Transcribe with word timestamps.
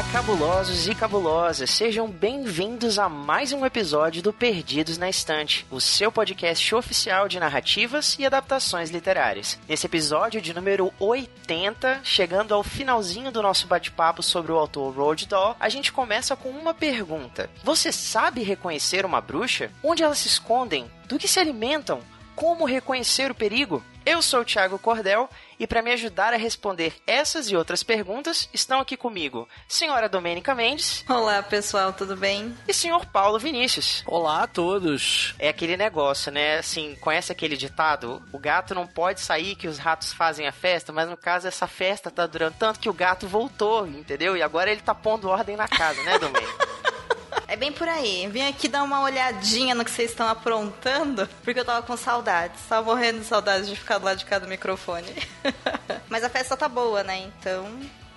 Olá, 0.00 0.12
cabulosos 0.12 0.88
e 0.88 0.94
cabulosas, 0.94 1.68
sejam 1.68 2.08
bem-vindos 2.08 2.98
a 2.98 3.06
mais 3.06 3.52
um 3.52 3.66
episódio 3.66 4.22
do 4.22 4.32
Perdidos 4.32 4.96
na 4.96 5.10
Estante, 5.10 5.66
o 5.70 5.78
seu 5.78 6.10
podcast 6.10 6.74
oficial 6.74 7.28
de 7.28 7.38
narrativas 7.38 8.16
e 8.18 8.24
adaptações 8.24 8.88
literárias. 8.88 9.58
Nesse 9.68 9.84
episódio 9.84 10.40
de 10.40 10.54
número 10.54 10.90
80, 10.98 12.00
chegando 12.02 12.54
ao 12.54 12.62
finalzinho 12.62 13.30
do 13.30 13.42
nosso 13.42 13.66
bate-papo 13.66 14.22
sobre 14.22 14.50
o 14.50 14.56
autor 14.56 14.94
Roald 14.94 15.26
Dahl, 15.26 15.54
a 15.60 15.68
gente 15.68 15.92
começa 15.92 16.34
com 16.34 16.48
uma 16.48 16.72
pergunta: 16.72 17.50
Você 17.62 17.92
sabe 17.92 18.42
reconhecer 18.42 19.04
uma 19.04 19.20
bruxa? 19.20 19.70
Onde 19.84 20.02
elas 20.02 20.16
se 20.16 20.28
escondem? 20.28 20.90
Do 21.08 21.18
que 21.18 21.28
se 21.28 21.38
alimentam? 21.38 22.00
Como 22.34 22.64
reconhecer 22.64 23.30
o 23.30 23.34
perigo? 23.34 23.84
Eu 24.06 24.22
sou 24.22 24.40
o 24.40 24.44
Thiago 24.46 24.78
Cordel 24.78 25.28
e 25.60 25.66
para 25.66 25.82
me 25.82 25.92
ajudar 25.92 26.32
a 26.32 26.38
responder 26.38 26.94
essas 27.06 27.50
e 27.50 27.54
outras 27.54 27.82
perguntas, 27.82 28.48
estão 28.52 28.80
aqui 28.80 28.96
comigo 28.96 29.46
senhora 29.68 30.08
Domênica 30.08 30.54
Mendes. 30.54 31.04
Olá, 31.06 31.42
pessoal, 31.42 31.92
tudo 31.92 32.16
bem? 32.16 32.56
E 32.66 32.72
senhor 32.72 33.04
Paulo 33.04 33.38
Vinícius. 33.38 34.02
Olá 34.06 34.44
a 34.44 34.46
todos. 34.46 35.34
É 35.38 35.50
aquele 35.50 35.76
negócio, 35.76 36.32
né? 36.32 36.58
Assim, 36.58 36.96
conhece 37.00 37.30
aquele 37.30 37.58
ditado? 37.58 38.22
O 38.32 38.38
gato 38.38 38.74
não 38.74 38.86
pode 38.86 39.20
sair 39.20 39.54
que 39.54 39.68
os 39.68 39.76
ratos 39.76 40.14
fazem 40.14 40.46
a 40.46 40.52
festa, 40.52 40.92
mas 40.92 41.10
no 41.10 41.16
caso 41.16 41.46
essa 41.46 41.66
festa 41.66 42.10
tá 42.10 42.26
durando 42.26 42.54
tanto 42.58 42.80
que 42.80 42.88
o 42.88 42.94
gato 42.94 43.28
voltou, 43.28 43.86
entendeu? 43.86 44.34
E 44.36 44.42
agora 44.42 44.70
ele 44.70 44.80
tá 44.80 44.94
pondo 44.94 45.28
ordem 45.28 45.56
na 45.56 45.68
casa, 45.68 46.02
né, 46.04 46.18
Domênica? 46.18 46.69
É 47.50 47.56
bem 47.56 47.72
por 47.72 47.88
aí. 47.88 48.28
Vim 48.28 48.46
aqui 48.46 48.68
dar 48.68 48.84
uma 48.84 49.02
olhadinha 49.02 49.74
no 49.74 49.84
que 49.84 49.90
vocês 49.90 50.10
estão 50.12 50.28
aprontando, 50.28 51.28
porque 51.42 51.58
eu 51.58 51.64
tava 51.64 51.84
com 51.84 51.96
saudades. 51.96 52.60
Tava 52.68 52.86
morrendo 52.86 53.18
de 53.18 53.24
saudades 53.24 53.68
de 53.68 53.74
ficar 53.74 53.98
do 53.98 54.04
lado 54.04 54.18
de 54.18 54.24
cá 54.24 54.38
do 54.38 54.46
microfone. 54.46 55.12
Mas 56.08 56.22
a 56.22 56.28
festa 56.28 56.56
tá 56.56 56.68
boa, 56.68 57.02
né? 57.02 57.18
Então, 57.18 57.68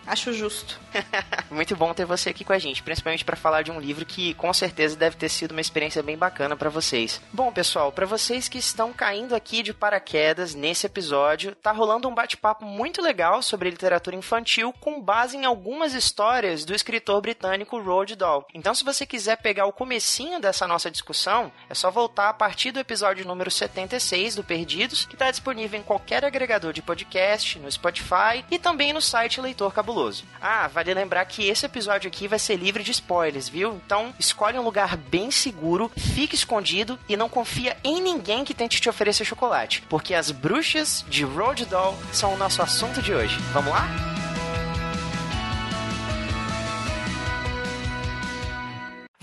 Acho 0.06 0.34
justo. 0.34 0.80
Muito 1.50 1.76
bom 1.76 1.94
ter 1.94 2.06
você 2.06 2.30
aqui 2.30 2.44
com 2.44 2.52
a 2.52 2.60
gente, 2.60 2.84
principalmente 2.84 3.24
para 3.24 3.38
falar 3.38 3.62
de 3.62 3.72
um 3.72 3.80
livro 3.80 4.06
que 4.06 4.34
com 4.34 4.54
certeza 4.54 4.98
deve 4.98 5.16
ter 5.16 5.30
sido 5.30 5.52
uma 5.52 5.62
experiência 5.62 6.04
bem 6.04 6.18
bacana 6.18 6.58
para 6.58 6.70
vocês. 6.70 7.22
Bom, 7.32 7.52
pessoal, 7.52 7.92
para 7.92 8.06
vocês 8.06 8.50
que 8.50 8.58
estão 8.58 8.92
caindo 8.92 9.34
aqui 9.34 9.64
de 9.64 9.74
paraquedas 9.74 10.54
nesse 10.54 10.86
episódio, 10.86 11.56
tá 11.56 11.72
rolando 11.72 12.08
um 12.08 12.14
bate-papo 12.14 12.66
muito 12.66 13.02
legal 13.02 13.42
sobre 13.42 13.70
literatura 13.70 14.16
infantil 14.16 14.74
com 14.80 15.02
base 15.02 15.38
em 15.38 15.46
algumas 15.46 15.94
histórias 15.94 16.66
do 16.66 16.76
escritor 16.76 17.22
britânico 17.22 17.80
Roald 17.80 18.16
Dahl. 18.16 18.46
Então, 18.54 18.76
se 18.76 18.84
você 18.84 19.06
quiser 19.06 19.38
pegar 19.38 19.66
o 19.66 19.74
comecinho 19.74 20.40
dessa 20.40 20.68
nossa 20.68 20.92
discussão, 20.92 21.52
é 21.70 21.74
só 21.74 21.90
voltar 21.90 22.30
a 22.30 22.34
partir 22.34 22.72
do 22.72 22.80
episódio 22.80 23.26
número 23.26 23.50
76 23.50 24.36
do 24.36 24.44
Perdidos, 24.44 25.06
que 25.06 25.16
está 25.16 25.32
disponível 25.32 25.80
em 25.80 25.84
qualquer 25.84 26.26
agregador 26.26 26.74
de 26.74 26.82
podcast, 26.82 27.58
no 27.58 27.72
Spotify 27.72 28.44
e 28.52 28.60
também 28.60 28.92
no 28.92 29.02
site 29.02 29.40
Leitor 29.40 29.72
Cabuloso 29.72 29.93
Ah, 30.42 30.68
vale 30.68 30.94
lembrar 30.94 31.26
que 31.26 31.48
esse 31.48 31.66
episódio 31.66 32.08
aqui 32.08 32.28
vai 32.28 32.40
ser 32.40 32.56
livre 32.56 32.84
de 32.84 32.92
spoilers, 32.92 33.48
viu? 33.48 33.80
Então, 33.86 34.14
escolhe 34.20 34.58
um 34.58 34.64
lugar 34.64 34.98
bem 34.98 35.32
seguro, 35.32 35.92
fique 35.96 36.36
escondido 36.36 37.00
e 37.08 37.16
não 37.16 37.30
confia 37.30 37.78
em 37.84 38.02
ninguém 38.02 38.44
que 38.44 38.54
tente 38.54 38.82
te 38.82 38.90
oferecer 38.90 39.26
chocolate, 39.26 39.84
porque 39.90 40.14
as 40.14 40.32
bruxas 40.32 41.06
de 41.08 41.24
Road 41.24 41.66
Doll 41.66 41.96
são 42.12 42.34
o 42.34 42.38
nosso 42.38 42.62
assunto 42.62 43.02
de 43.02 43.14
hoje. 43.14 43.38
Vamos 43.54 43.72
lá? 43.72 43.88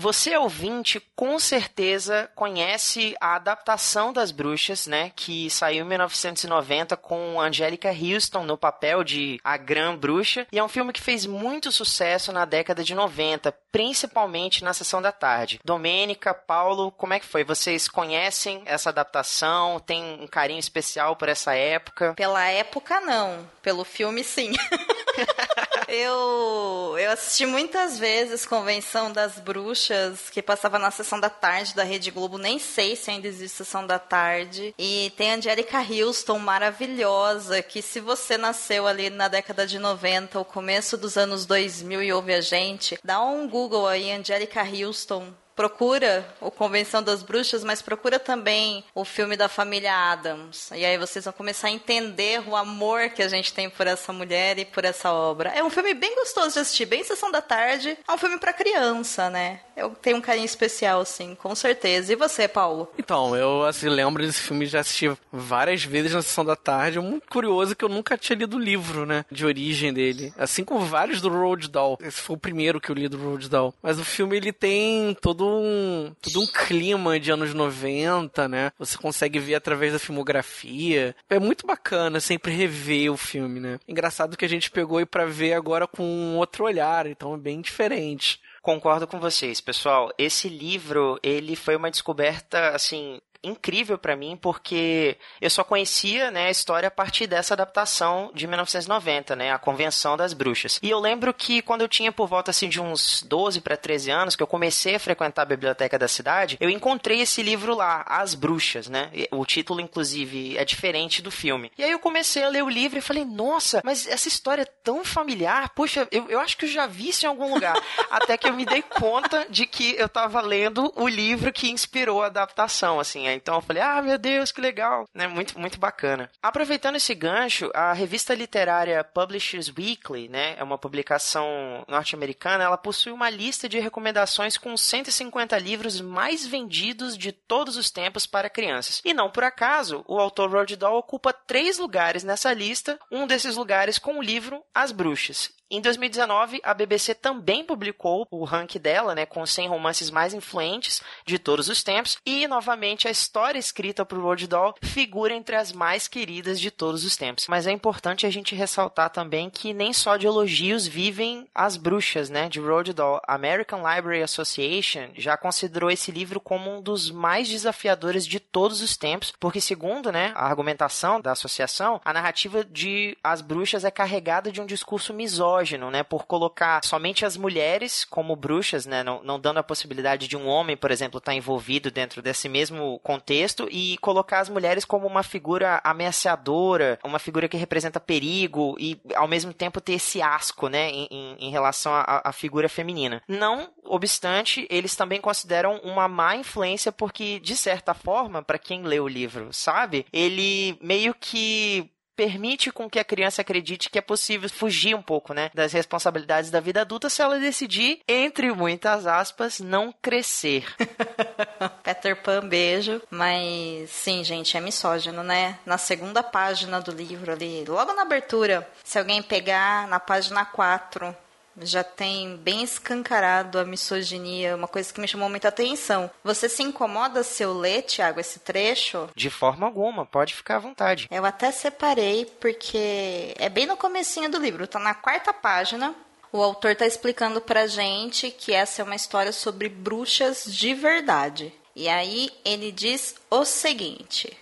Você 0.01 0.35
ouvinte 0.35 0.99
com 1.15 1.37
certeza 1.37 2.27
conhece 2.33 3.15
a 3.21 3.35
adaptação 3.35 4.11
das 4.11 4.31
bruxas, 4.31 4.87
né, 4.87 5.11
que 5.15 5.47
saiu 5.51 5.85
em 5.85 5.87
1990 5.87 6.97
com 6.97 7.39
Angélica 7.39 7.91
Houston 7.91 8.43
no 8.43 8.57
papel 8.57 9.03
de 9.03 9.39
a 9.43 9.57
Gran 9.57 9.95
Bruxa, 9.95 10.47
e 10.51 10.57
é 10.57 10.63
um 10.63 10.67
filme 10.67 10.91
que 10.91 10.99
fez 10.99 11.27
muito 11.27 11.71
sucesso 11.71 12.31
na 12.31 12.45
década 12.45 12.83
de 12.83 12.95
90, 12.95 13.51
principalmente 13.71 14.63
na 14.63 14.73
sessão 14.73 15.03
da 15.03 15.11
tarde. 15.11 15.59
Domênica, 15.63 16.33
Paulo, 16.33 16.91
como 16.91 17.13
é 17.13 17.19
que 17.19 17.25
foi? 17.27 17.43
Vocês 17.43 17.87
conhecem 17.87 18.63
essa 18.65 18.89
adaptação? 18.89 19.79
Tem 19.79 20.19
um 20.19 20.25
carinho 20.25 20.59
especial 20.59 21.15
por 21.15 21.29
essa 21.29 21.53
época? 21.53 22.15
Pela 22.15 22.43
época 22.49 22.99
não, 23.01 23.47
pelo 23.61 23.83
filme 23.83 24.23
sim. 24.23 24.51
eu 25.87 26.95
eu 26.97 27.11
assisti 27.11 27.45
muitas 27.45 27.99
vezes 27.99 28.47
Convenção 28.47 29.11
das 29.11 29.37
Bruxas 29.37 29.90
bruxas 29.91 30.29
que 30.29 30.41
passava 30.41 30.79
na 30.79 30.89
sessão 30.89 31.19
da 31.19 31.29
tarde 31.29 31.75
da 31.75 31.83
Rede 31.83 32.09
Globo, 32.11 32.37
nem 32.37 32.57
sei 32.57 32.95
se 32.95 33.11
ainda 33.11 33.27
existe 33.27 33.57
sessão 33.57 33.85
da 33.85 33.99
tarde. 33.99 34.73
E 34.77 35.11
tem 35.17 35.31
a 35.31 35.35
Angelica 35.35 35.79
Houston 35.79 36.39
maravilhosa, 36.39 37.61
que 37.61 37.81
se 37.81 37.99
você 37.99 38.37
nasceu 38.37 38.87
ali 38.87 39.09
na 39.09 39.27
década 39.27 39.67
de 39.67 39.77
90, 39.77 40.39
o 40.39 40.45
começo 40.45 40.97
dos 40.97 41.17
anos 41.17 41.45
2000 41.45 42.03
e 42.03 42.13
ouve 42.13 42.33
a 42.33 42.41
gente, 42.41 42.97
dá 43.03 43.21
um 43.21 43.47
Google 43.47 43.87
aí, 43.87 44.11
Angelica 44.11 44.63
Houston, 44.63 45.33
procura 45.55 46.25
o 46.39 46.49
Convenção 46.49 47.03
das 47.03 47.23
Bruxas, 47.23 47.63
mas 47.63 47.81
procura 47.81 48.19
também 48.19 48.83
o 48.93 49.05
filme 49.05 49.35
da 49.35 49.47
família 49.47 49.93
Adams. 49.93 50.69
E 50.71 50.85
aí 50.85 50.97
vocês 50.97 51.25
vão 51.25 51.33
começar 51.33 51.67
a 51.67 51.71
entender 51.71 52.41
o 52.47 52.55
amor 52.55 53.09
que 53.09 53.21
a 53.21 53.27
gente 53.27 53.53
tem 53.53 53.69
por 53.69 53.87
essa 53.87 54.11
mulher 54.13 54.57
e 54.59 54.65
por 54.65 54.85
essa 54.85 55.11
obra. 55.11 55.49
É 55.49 55.63
um 55.63 55.69
filme 55.69 55.93
bem 55.93 56.15
gostoso 56.15 56.53
de 56.53 56.59
assistir, 56.59 56.85
bem 56.85 57.03
sessão 57.03 57.31
da 57.31 57.41
tarde. 57.41 57.97
É 58.07 58.11
um 58.11 58.17
filme 58.17 58.37
para 58.37 58.53
criança, 58.53 59.29
né? 59.29 59.61
Eu 59.75 59.89
tenho 59.89 60.17
um 60.17 60.21
carinho 60.21 60.45
especial, 60.45 61.03
sim, 61.05 61.35
com 61.35 61.55
certeza. 61.55 62.13
E 62.13 62.15
você, 62.15 62.47
Paulo? 62.47 62.91
Então, 62.97 63.35
eu 63.35 63.63
assim, 63.65 63.89
lembro 63.89 64.25
desse 64.25 64.41
filme, 64.41 64.65
já 64.65 64.79
assisti 64.81 65.11
várias 65.31 65.83
vezes 65.83 66.13
na 66.13 66.21
sessão 66.21 66.45
da 66.45 66.55
tarde. 66.55 66.97
É 66.97 67.01
muito 67.01 67.27
curioso 67.27 67.75
que 67.75 67.83
eu 67.83 67.89
nunca 67.89 68.17
tinha 68.17 68.37
lido 68.37 68.57
o 68.57 68.59
livro, 68.59 69.05
né? 69.05 69.25
De 69.31 69.45
origem 69.45 69.93
dele. 69.93 70.33
Assim 70.37 70.63
como 70.63 70.85
vários 70.85 71.21
do 71.21 71.29
Roald 71.29 71.67
Dahl. 71.69 71.97
Esse 72.01 72.21
foi 72.21 72.35
o 72.35 72.39
primeiro 72.39 72.79
que 72.79 72.89
eu 72.89 72.95
li 72.95 73.07
do 73.07 73.17
Roald 73.17 73.49
Dahl. 73.49 73.73
Mas 73.81 73.99
o 73.99 74.05
filme, 74.05 74.37
ele 74.37 74.53
tem 74.53 75.15
todo 75.21 75.40
um, 75.45 76.13
todo 76.21 76.41
um 76.41 76.47
clima 76.47 77.19
de 77.19 77.31
anos 77.31 77.53
90, 77.53 78.47
né? 78.47 78.71
Você 78.77 78.97
consegue 78.97 79.39
ver 79.39 79.55
através 79.55 79.93
da 79.93 79.99
filmografia. 79.99 81.15
É 81.29 81.39
muito 81.39 81.65
bacana 81.65 82.19
sempre 82.19 82.51
rever 82.51 83.11
o 83.11 83.17
filme, 83.17 83.59
né? 83.59 83.79
Engraçado 83.87 84.37
que 84.37 84.45
a 84.45 84.49
gente 84.49 84.71
pegou 84.71 85.01
e 85.01 85.05
para 85.05 85.25
ver 85.25 85.53
agora 85.53 85.87
com 85.87 86.03
um 86.03 86.37
outro 86.37 86.65
olhar, 86.65 87.05
então 87.07 87.33
é 87.33 87.37
bem 87.37 87.61
diferente. 87.61 88.39
Concordo 88.61 89.07
com 89.07 89.19
vocês, 89.19 89.59
pessoal. 89.59 90.13
Esse 90.19 90.47
livro, 90.47 91.19
ele 91.23 91.55
foi 91.55 91.75
uma 91.75 91.89
descoberta, 91.89 92.69
assim, 92.69 93.19
incrível 93.43 93.97
para 93.97 94.15
mim 94.15 94.37
porque 94.39 95.17
eu 95.39 95.49
só 95.49 95.63
conhecia 95.63 96.31
né, 96.31 96.47
a 96.47 96.51
história 96.51 96.87
a 96.87 96.91
partir 96.91 97.27
dessa 97.27 97.53
adaptação 97.53 98.31
de 98.33 98.47
1990, 98.47 99.35
né, 99.35 99.51
a 99.51 99.57
Convenção 99.57 100.15
das 100.15 100.33
Bruxas. 100.33 100.79
E 100.81 100.89
eu 100.89 100.99
lembro 100.99 101.33
que 101.33 101.61
quando 101.61 101.81
eu 101.81 101.87
tinha 101.87 102.11
por 102.11 102.27
volta 102.27 102.51
assim 102.51 102.69
de 102.69 102.79
uns 102.79 103.23
12 103.23 103.61
para 103.61 103.77
13 103.77 104.11
anos, 104.11 104.35
que 104.35 104.43
eu 104.43 104.47
comecei 104.47 104.95
a 104.95 104.99
frequentar 104.99 105.43
a 105.43 105.45
biblioteca 105.45 105.97
da 105.97 106.07
cidade, 106.07 106.57
eu 106.59 106.69
encontrei 106.69 107.21
esse 107.21 107.41
livro 107.41 107.75
lá, 107.75 108.03
As 108.07 108.35
Bruxas, 108.35 108.87
né? 108.87 109.09
O 109.31 109.45
título 109.45 109.81
inclusive 109.81 110.57
é 110.57 110.65
diferente 110.65 111.21
do 111.21 111.31
filme. 111.31 111.71
E 111.77 111.83
aí 111.83 111.91
eu 111.91 111.99
comecei 111.99 112.43
a 112.43 112.49
ler 112.49 112.63
o 112.63 112.69
livro 112.69 112.97
e 112.97 113.01
falei: 113.01 113.25
"Nossa, 113.25 113.81
mas 113.83 114.07
essa 114.07 114.27
história 114.27 114.63
é 114.63 114.65
tão 114.65 115.03
familiar. 115.03 115.69
Poxa, 115.75 116.07
eu, 116.11 116.29
eu 116.29 116.39
acho 116.39 116.57
que 116.57 116.65
eu 116.65 116.69
já 116.69 116.85
vi 116.85 117.09
isso 117.09 117.25
em 117.25 117.29
algum 117.29 117.53
lugar". 117.53 117.75
Até 118.09 118.37
que 118.37 118.47
eu 118.47 118.53
me 118.53 118.65
dei 118.65 118.81
conta 118.81 119.45
de 119.49 119.65
que 119.65 119.95
eu 119.97 120.05
estava 120.05 120.41
lendo 120.41 120.91
o 120.95 121.07
livro 121.07 121.51
que 121.51 121.71
inspirou 121.71 122.21
a 122.21 122.27
adaptação, 122.27 122.99
assim. 122.99 123.30
Então 123.33 123.55
eu 123.55 123.61
falei, 123.61 123.81
ah, 123.81 124.01
meu 124.01 124.17
Deus, 124.17 124.51
que 124.51 124.61
legal, 124.61 125.07
né? 125.13 125.27
Muito, 125.27 125.59
muito 125.59 125.79
bacana. 125.79 126.29
Aproveitando 126.41 126.95
esse 126.95 127.13
gancho, 127.13 127.69
a 127.73 127.93
revista 127.93 128.33
literária 128.33 129.03
Publishers 129.03 129.71
Weekly, 129.75 130.29
né? 130.29 130.55
É 130.57 130.63
uma 130.63 130.77
publicação 130.77 131.83
norte-americana, 131.87 132.63
ela 132.63 132.77
possui 132.77 133.11
uma 133.11 133.29
lista 133.29 133.67
de 133.67 133.79
recomendações 133.79 134.57
com 134.57 134.75
150 134.75 135.57
livros 135.57 136.01
mais 136.01 136.45
vendidos 136.45 137.17
de 137.17 137.31
todos 137.31 137.77
os 137.77 137.89
tempos 137.89 138.25
para 138.25 138.49
crianças. 138.49 139.01
E 139.03 139.13
não 139.13 139.29
por 139.29 139.43
acaso, 139.43 140.03
o 140.07 140.19
autor 140.19 140.49
Roald 140.49 140.75
Dahl 140.75 140.97
ocupa 140.97 141.33
três 141.33 141.77
lugares 141.77 142.23
nessa 142.23 142.53
lista, 142.53 142.99
um 143.11 143.27
desses 143.27 143.55
lugares 143.55 143.97
com 143.97 144.19
o 144.19 144.23
livro 144.23 144.63
As 144.73 144.91
Bruxas. 144.91 145.51
Em 145.73 145.79
2019, 145.79 146.59
a 146.65 146.73
BBC 146.73 147.15
também 147.15 147.63
publicou 147.63 148.27
o 148.29 148.43
ranking 148.43 148.77
dela, 148.77 149.15
né, 149.15 149.25
com 149.25 149.45
100 149.45 149.69
romances 149.69 150.09
mais 150.09 150.33
influentes 150.33 151.01
de 151.25 151.39
todos 151.39 151.69
os 151.69 151.81
tempos, 151.81 152.17
e 152.25 152.45
novamente 152.45 153.07
a 153.07 153.11
história 153.21 153.59
escrita 153.59 154.03
por 154.03 154.17
Roald 154.17 154.47
Dahl 154.47 154.75
figura 154.81 155.33
entre 155.33 155.55
as 155.55 155.71
mais 155.71 156.07
queridas 156.07 156.59
de 156.59 156.71
todos 156.71 157.05
os 157.05 157.15
tempos. 157.15 157.45
Mas 157.47 157.67
é 157.67 157.71
importante 157.71 158.25
a 158.25 158.31
gente 158.31 158.55
ressaltar 158.55 159.11
também 159.11 159.49
que 159.49 159.73
nem 159.73 159.93
só 159.93 160.17
de 160.17 160.25
elogios 160.25 160.87
vivem 160.87 161.47
as 161.53 161.77
bruxas, 161.77 162.29
né, 162.29 162.49
de 162.49 162.59
Roald 162.59 162.93
Dahl. 162.93 163.21
A 163.27 163.35
American 163.35 163.79
Library 163.79 164.23
Association 164.23 165.09
já 165.15 165.37
considerou 165.37 165.91
esse 165.91 166.11
livro 166.11 166.39
como 166.39 166.75
um 166.75 166.81
dos 166.81 167.11
mais 167.11 167.47
desafiadores 167.47 168.25
de 168.25 168.39
todos 168.39 168.81
os 168.81 168.97
tempos, 168.97 169.31
porque 169.39 169.61
segundo, 169.61 170.11
né, 170.11 170.31
a 170.35 170.47
argumentação 170.47 171.21
da 171.21 171.31
associação, 171.31 172.01
a 172.03 172.13
narrativa 172.13 172.63
de 172.63 173.15
As 173.23 173.41
Bruxas 173.41 173.85
é 173.85 173.91
carregada 173.91 174.51
de 174.51 174.59
um 174.59 174.65
discurso 174.65 175.13
misógino, 175.13 175.91
né, 175.91 176.01
por 176.01 176.25
colocar 176.25 176.83
somente 176.83 177.25
as 177.25 177.37
mulheres 177.37 178.03
como 178.03 178.35
bruxas, 178.35 178.85
né, 178.85 179.03
não, 179.03 179.21
não 179.23 179.39
dando 179.39 179.59
a 179.59 179.63
possibilidade 179.63 180.27
de 180.27 180.35
um 180.35 180.47
homem, 180.47 180.75
por 180.75 180.89
exemplo, 180.89 181.19
estar 181.19 181.31
tá 181.31 181.35
envolvido 181.35 181.91
dentro 181.91 182.21
desse 182.21 182.49
mesmo 182.49 182.99
contexto 183.11 183.67
e 183.69 183.97
colocar 183.97 184.39
as 184.39 184.49
mulheres 184.49 184.85
como 184.85 185.05
uma 185.05 185.23
figura 185.23 185.81
ameaçadora, 185.83 186.97
uma 187.03 187.19
figura 187.19 187.49
que 187.49 187.57
representa 187.57 187.99
perigo 187.99 188.75
e 188.79 188.99
ao 189.15 189.27
mesmo 189.27 189.53
tempo 189.53 189.81
ter 189.81 189.93
esse 189.93 190.21
asco, 190.21 190.69
né, 190.69 190.89
em, 190.89 191.35
em, 191.39 191.51
relação 191.51 191.91
à 191.93 192.31
figura 192.31 192.69
feminina. 192.69 193.21
Não 193.27 193.69
obstante, 193.83 194.65
eles 194.69 194.95
também 194.95 195.19
consideram 195.19 195.77
uma 195.83 196.07
má 196.07 196.35
influência 196.35 196.91
porque, 196.91 197.39
de 197.39 197.55
certa 197.57 197.93
forma, 197.93 198.41
para 198.41 198.57
quem 198.57 198.83
lê 198.83 198.99
o 198.99 199.07
livro, 199.07 199.49
sabe, 199.51 200.05
ele 200.13 200.77
meio 200.81 201.13
que 201.13 201.91
permite 202.15 202.71
com 202.71 202.89
que 202.89 202.99
a 202.99 203.03
criança 203.03 203.41
acredite 203.41 203.89
que 203.89 203.97
é 203.97 204.01
possível 204.01 204.49
fugir 204.49 204.95
um 204.95 205.01
pouco, 205.01 205.33
né, 205.33 205.49
das 205.53 205.73
responsabilidades 205.73 206.51
da 206.51 206.59
vida 206.59 206.81
adulta 206.81 207.09
se 207.09 207.21
ela 207.21 207.39
decidir, 207.39 207.99
entre 208.07 208.51
muitas 208.51 209.07
aspas, 209.07 209.59
não 209.59 209.93
crescer. 210.01 210.65
Peter 211.83 212.15
Pan, 212.21 212.47
beijo. 212.47 213.01
Mas 213.09 213.89
sim, 213.89 214.23
gente, 214.23 214.55
é 214.55 214.59
misógino, 214.59 215.23
né? 215.23 215.59
Na 215.65 215.77
segunda 215.77 216.23
página 216.23 216.79
do 216.79 216.91
livro 216.91 217.31
ali, 217.31 217.65
logo 217.65 217.93
na 217.93 218.03
abertura, 218.03 218.67
se 218.83 218.97
alguém 218.97 219.21
pegar 219.21 219.87
na 219.87 219.99
página 219.99 220.45
4, 220.45 221.15
já 221.59 221.83
tem 221.83 222.37
bem 222.37 222.63
escancarado 222.63 223.59
a 223.59 223.65
misoginia, 223.65 224.55
uma 224.55 224.67
coisa 224.67 224.93
que 224.93 225.01
me 225.01 225.07
chamou 225.07 225.29
muita 225.29 225.49
atenção. 225.49 226.09
Você 226.23 226.47
se 226.47 226.63
incomoda 226.63 227.23
se 227.23 227.43
eu 227.43 227.53
ler, 227.53 227.83
Tiago, 227.83 228.19
esse 228.19 228.39
trecho? 228.39 229.09
De 229.15 229.29
forma 229.29 229.65
alguma, 229.65 230.05
pode 230.05 230.33
ficar 230.33 230.57
à 230.57 230.59
vontade. 230.59 231.07
Eu 231.11 231.25
até 231.25 231.51
separei 231.51 232.25
porque 232.39 233.33
é 233.37 233.49
bem 233.49 233.65
no 233.65 233.77
comecinho 233.77 234.29
do 234.29 234.39
livro, 234.39 234.67
tá 234.67 234.79
na 234.79 234.93
quarta 234.93 235.33
página. 235.33 235.93
O 236.31 236.41
autor 236.41 236.75
tá 236.75 236.85
explicando 236.85 237.41
pra 237.41 237.67
gente 237.67 238.31
que 238.31 238.53
essa 238.53 238.81
é 238.81 238.85
uma 238.85 238.95
história 238.95 239.33
sobre 239.33 239.67
bruxas 239.67 240.45
de 240.45 240.73
verdade. 240.73 241.53
E 241.75 241.89
aí 241.89 242.29
ele 242.45 242.71
diz 242.71 243.15
o 243.29 243.43
seguinte: 243.43 244.37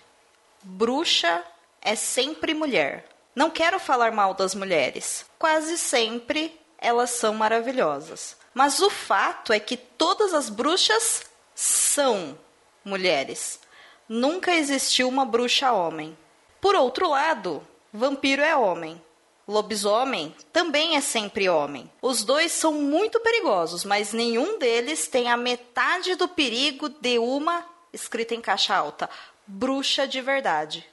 Bruxa 0.62 1.42
é 1.82 1.94
sempre 1.94 2.54
mulher. 2.54 3.06
Não 3.34 3.50
quero 3.50 3.78
falar 3.78 4.12
mal 4.12 4.34
das 4.34 4.54
mulheres. 4.54 5.24
Quase 5.38 5.78
sempre 5.78 6.59
elas 6.80 7.10
são 7.10 7.34
maravilhosas. 7.34 8.36
Mas 8.54 8.80
o 8.80 8.90
fato 8.90 9.52
é 9.52 9.60
que 9.60 9.76
todas 9.76 10.34
as 10.34 10.48
bruxas 10.48 11.24
são 11.54 12.38
mulheres. 12.84 13.60
Nunca 14.08 14.54
existiu 14.54 15.08
uma 15.08 15.24
bruxa 15.24 15.72
homem. 15.72 16.16
Por 16.60 16.74
outro 16.74 17.08
lado, 17.08 17.64
vampiro 17.92 18.42
é 18.42 18.56
homem. 18.56 19.00
Lobisomem 19.46 20.34
também 20.52 20.96
é 20.96 21.00
sempre 21.00 21.48
homem. 21.48 21.90
Os 22.00 22.22
dois 22.22 22.52
são 22.52 22.72
muito 22.72 23.18
perigosos, 23.20 23.84
mas 23.84 24.12
nenhum 24.12 24.58
deles 24.58 25.08
tem 25.08 25.28
a 25.28 25.36
metade 25.36 26.14
do 26.14 26.28
perigo 26.28 26.88
de 26.88 27.18
uma, 27.18 27.64
escrita 27.92 28.34
em 28.34 28.40
caixa 28.40 28.76
alta, 28.76 29.10
bruxa 29.46 30.06
de 30.06 30.20
verdade. 30.20 30.86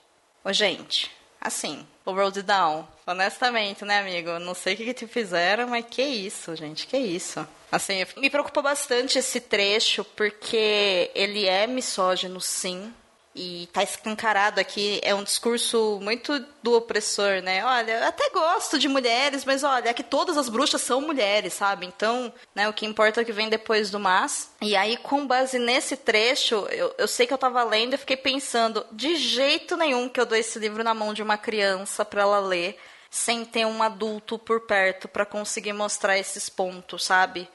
Ô, 0.43 0.51
gente, 0.51 1.15
assim, 1.39 1.85
o 2.05 2.11
Road 2.11 2.41
Down. 2.41 2.87
Honestamente, 3.05 3.85
né, 3.85 3.99
amigo? 3.99 4.39
Não 4.39 4.53
sei 4.53 4.73
o 4.73 4.77
que, 4.77 4.85
que 4.85 4.93
te 4.93 5.07
fizeram, 5.07 5.67
mas 5.67 5.85
que 5.89 6.01
isso, 6.01 6.55
gente, 6.55 6.87
que 6.87 6.97
isso. 6.97 7.47
Assim, 7.71 8.05
me 8.17 8.29
preocupa 8.29 8.61
bastante 8.61 9.19
esse 9.19 9.41
trecho, 9.41 10.03
porque 10.03 11.11
ele 11.13 11.45
é 11.45 11.67
misógino, 11.67 12.39
sim 12.39 12.93
e 13.37 13.67
tá 13.67 13.83
escancarado 13.83 14.59
aqui, 14.59 14.99
é 15.03 15.13
um 15.13 15.23
discurso 15.23 15.99
muito 16.01 16.43
do 16.63 16.73
opressor, 16.73 17.41
né? 17.43 17.63
Olha, 17.63 17.99
eu 17.99 18.07
até 18.07 18.31
gosto 18.31 18.79
de 18.79 18.87
mulheres, 18.87 19.45
mas 19.45 19.63
olha, 19.63 19.89
é 19.89 19.93
que 19.93 20.03
todas 20.03 20.37
as 20.37 20.49
bruxas 20.49 20.81
são 20.81 21.01
mulheres, 21.01 21.53
sabe? 21.53 21.85
Então, 21.85 22.33
né, 22.55 22.67
o 22.67 22.73
que 22.73 22.85
importa 22.85 23.21
é 23.21 23.23
o 23.23 23.25
que 23.25 23.31
vem 23.31 23.47
depois 23.47 23.91
do 23.91 23.99
mas. 23.99 24.51
E 24.59 24.75
aí, 24.75 24.97
com 24.97 25.27
base 25.27 25.59
nesse 25.59 25.95
trecho, 25.95 26.67
eu, 26.71 26.93
eu 26.97 27.07
sei 27.07 27.27
que 27.27 27.33
eu 27.33 27.37
tava 27.37 27.63
lendo 27.63 27.93
e 27.93 27.97
fiquei 27.97 28.17
pensando, 28.17 28.83
de 28.91 29.15
jeito 29.15 29.77
nenhum 29.77 30.09
que 30.09 30.19
eu 30.19 30.25
dou 30.25 30.37
esse 30.37 30.57
livro 30.57 30.83
na 30.83 30.95
mão 30.95 31.13
de 31.13 31.21
uma 31.21 31.37
criança 31.37 32.03
para 32.03 32.23
ela 32.23 32.39
ler, 32.39 32.75
sem 33.11 33.45
ter 33.45 33.65
um 33.67 33.83
adulto 33.83 34.39
por 34.39 34.61
perto 34.61 35.07
para 35.07 35.25
conseguir 35.25 35.73
mostrar 35.73 36.17
esses 36.17 36.49
pontos, 36.49 37.05
sabe? 37.05 37.47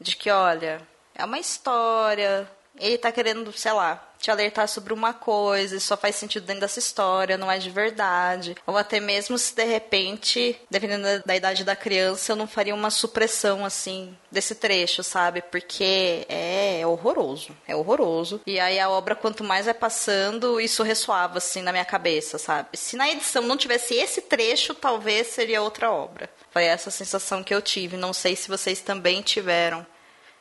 De 0.00 0.16
que, 0.16 0.30
olha, 0.30 0.82
é 1.14 1.24
uma 1.24 1.38
história, 1.38 2.50
ele 2.78 2.98
tá 2.98 3.10
querendo, 3.12 3.52
sei 3.52 3.72
lá, 3.72 4.04
te 4.18 4.30
alertar 4.30 4.68
sobre 4.68 4.92
uma 4.92 5.14
coisa, 5.14 5.76
e 5.76 5.80
só 5.80 5.96
faz 5.96 6.16
sentido 6.16 6.44
dentro 6.44 6.62
dessa 6.62 6.78
história, 6.78 7.38
não 7.38 7.50
é 7.50 7.58
de 7.58 7.70
verdade. 7.70 8.56
Ou 8.66 8.76
até 8.76 8.98
mesmo 8.98 9.38
se 9.38 9.54
de 9.54 9.64
repente, 9.64 10.60
dependendo 10.70 11.04
da, 11.04 11.18
da 11.18 11.36
idade 11.36 11.64
da 11.64 11.76
criança, 11.76 12.32
eu 12.32 12.36
não 12.36 12.46
faria 12.46 12.74
uma 12.74 12.90
supressão 12.90 13.64
assim 13.64 14.16
desse 14.30 14.54
trecho, 14.54 15.02
sabe? 15.02 15.42
Porque 15.42 16.26
é, 16.28 16.80
é 16.80 16.86
horroroso, 16.86 17.56
é 17.66 17.76
horroroso. 17.76 18.40
E 18.46 18.58
aí 18.58 18.78
a 18.78 18.90
obra, 18.90 19.14
quanto 19.14 19.44
mais 19.44 19.66
vai 19.66 19.74
passando, 19.74 20.60
isso 20.60 20.82
ressoava 20.82 21.38
assim 21.38 21.62
na 21.62 21.72
minha 21.72 21.84
cabeça, 21.84 22.38
sabe? 22.38 22.70
Se 22.74 22.96
na 22.96 23.08
edição 23.08 23.42
não 23.42 23.56
tivesse 23.56 23.94
esse 23.94 24.22
trecho, 24.22 24.74
talvez 24.74 25.28
seria 25.28 25.62
outra 25.62 25.90
obra. 25.92 26.28
Foi 26.50 26.64
essa 26.64 26.90
sensação 26.90 27.44
que 27.44 27.54
eu 27.54 27.62
tive. 27.62 27.96
Não 27.96 28.12
sei 28.12 28.34
se 28.34 28.48
vocês 28.48 28.80
também 28.80 29.22
tiveram 29.22 29.86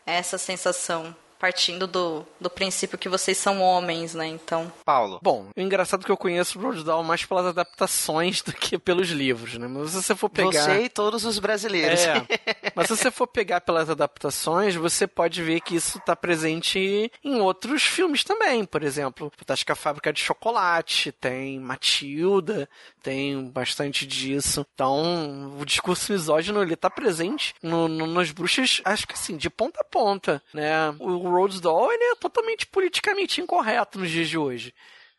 essa 0.05 0.37
sensação 0.37 1.15
partindo 1.39 1.87
do, 1.87 2.25
do 2.39 2.49
princípio 2.49 2.97
que 2.97 3.09
vocês 3.09 3.37
são 3.37 3.61
homens, 3.61 4.13
né? 4.13 4.27
Então. 4.27 4.71
Paulo. 4.83 5.19
Bom, 5.21 5.47
o 5.55 5.61
engraçado 5.61 6.01
é 6.01 6.05
que 6.05 6.11
eu 6.11 6.17
conheço 6.17 6.57
o 6.57 6.61
Roald 6.61 6.83
Dahl 6.83 7.03
mais 7.03 7.25
pelas 7.25 7.45
adaptações 7.45 8.41
do 8.41 8.53
que 8.53 8.77
pelos 8.77 9.09
livros, 9.09 9.57
né? 9.57 9.67
Mas 9.67 9.91
se 9.91 10.01
você 10.01 10.15
for 10.15 10.29
pegar. 10.29 10.63
Você 10.63 10.83
e 10.83 10.89
todos 10.89 11.25
os 11.25 11.39
brasileiros. 11.39 12.01
É. 12.01 12.25
Mas 12.75 12.87
se 12.87 12.97
você 12.97 13.11
for 13.11 13.27
pegar 13.27 13.61
pelas 13.61 13.89
adaptações, 13.89 14.75
você 14.75 15.07
pode 15.07 15.41
ver 15.41 15.61
que 15.61 15.75
isso 15.75 15.97
está 15.97 16.15
presente 16.15 17.11
em 17.23 17.39
outros 17.41 17.83
filmes 17.83 18.23
também. 18.23 18.65
Por 18.65 18.83
exemplo, 18.83 19.31
acho 19.47 19.65
que 19.65 19.71
a 19.71 19.75
Fábrica 19.75 20.11
de 20.13 20.19
Chocolate, 20.19 21.11
tem 21.11 21.59
Matilda, 21.59 22.69
tem 23.01 23.49
bastante 23.49 24.05
disso. 24.05 24.65
Então, 24.73 25.57
o 25.59 25.65
discurso 25.65 26.11
misógino, 26.11 26.61
ele 26.61 26.75
tá 26.75 26.89
presente 26.89 27.53
no, 27.61 27.87
no, 27.87 28.07
nas 28.07 28.31
bruxas, 28.31 28.81
acho 28.83 29.07
que 29.07 29.13
assim, 29.13 29.37
de 29.37 29.49
ponta 29.49 29.81
a 29.81 29.83
ponta, 29.83 30.41
né? 30.53 30.93
O 30.99 31.26
Rhodes 31.29 31.59
Dahl, 31.59 31.91
ele 31.91 32.03
é 32.03 32.15
totalmente 32.15 32.65
politicamente 32.67 33.41
incorreto 33.41 33.99
nos 33.99 34.09
dias 34.09 34.27
de 34.29 34.37
hoje, 34.37 34.73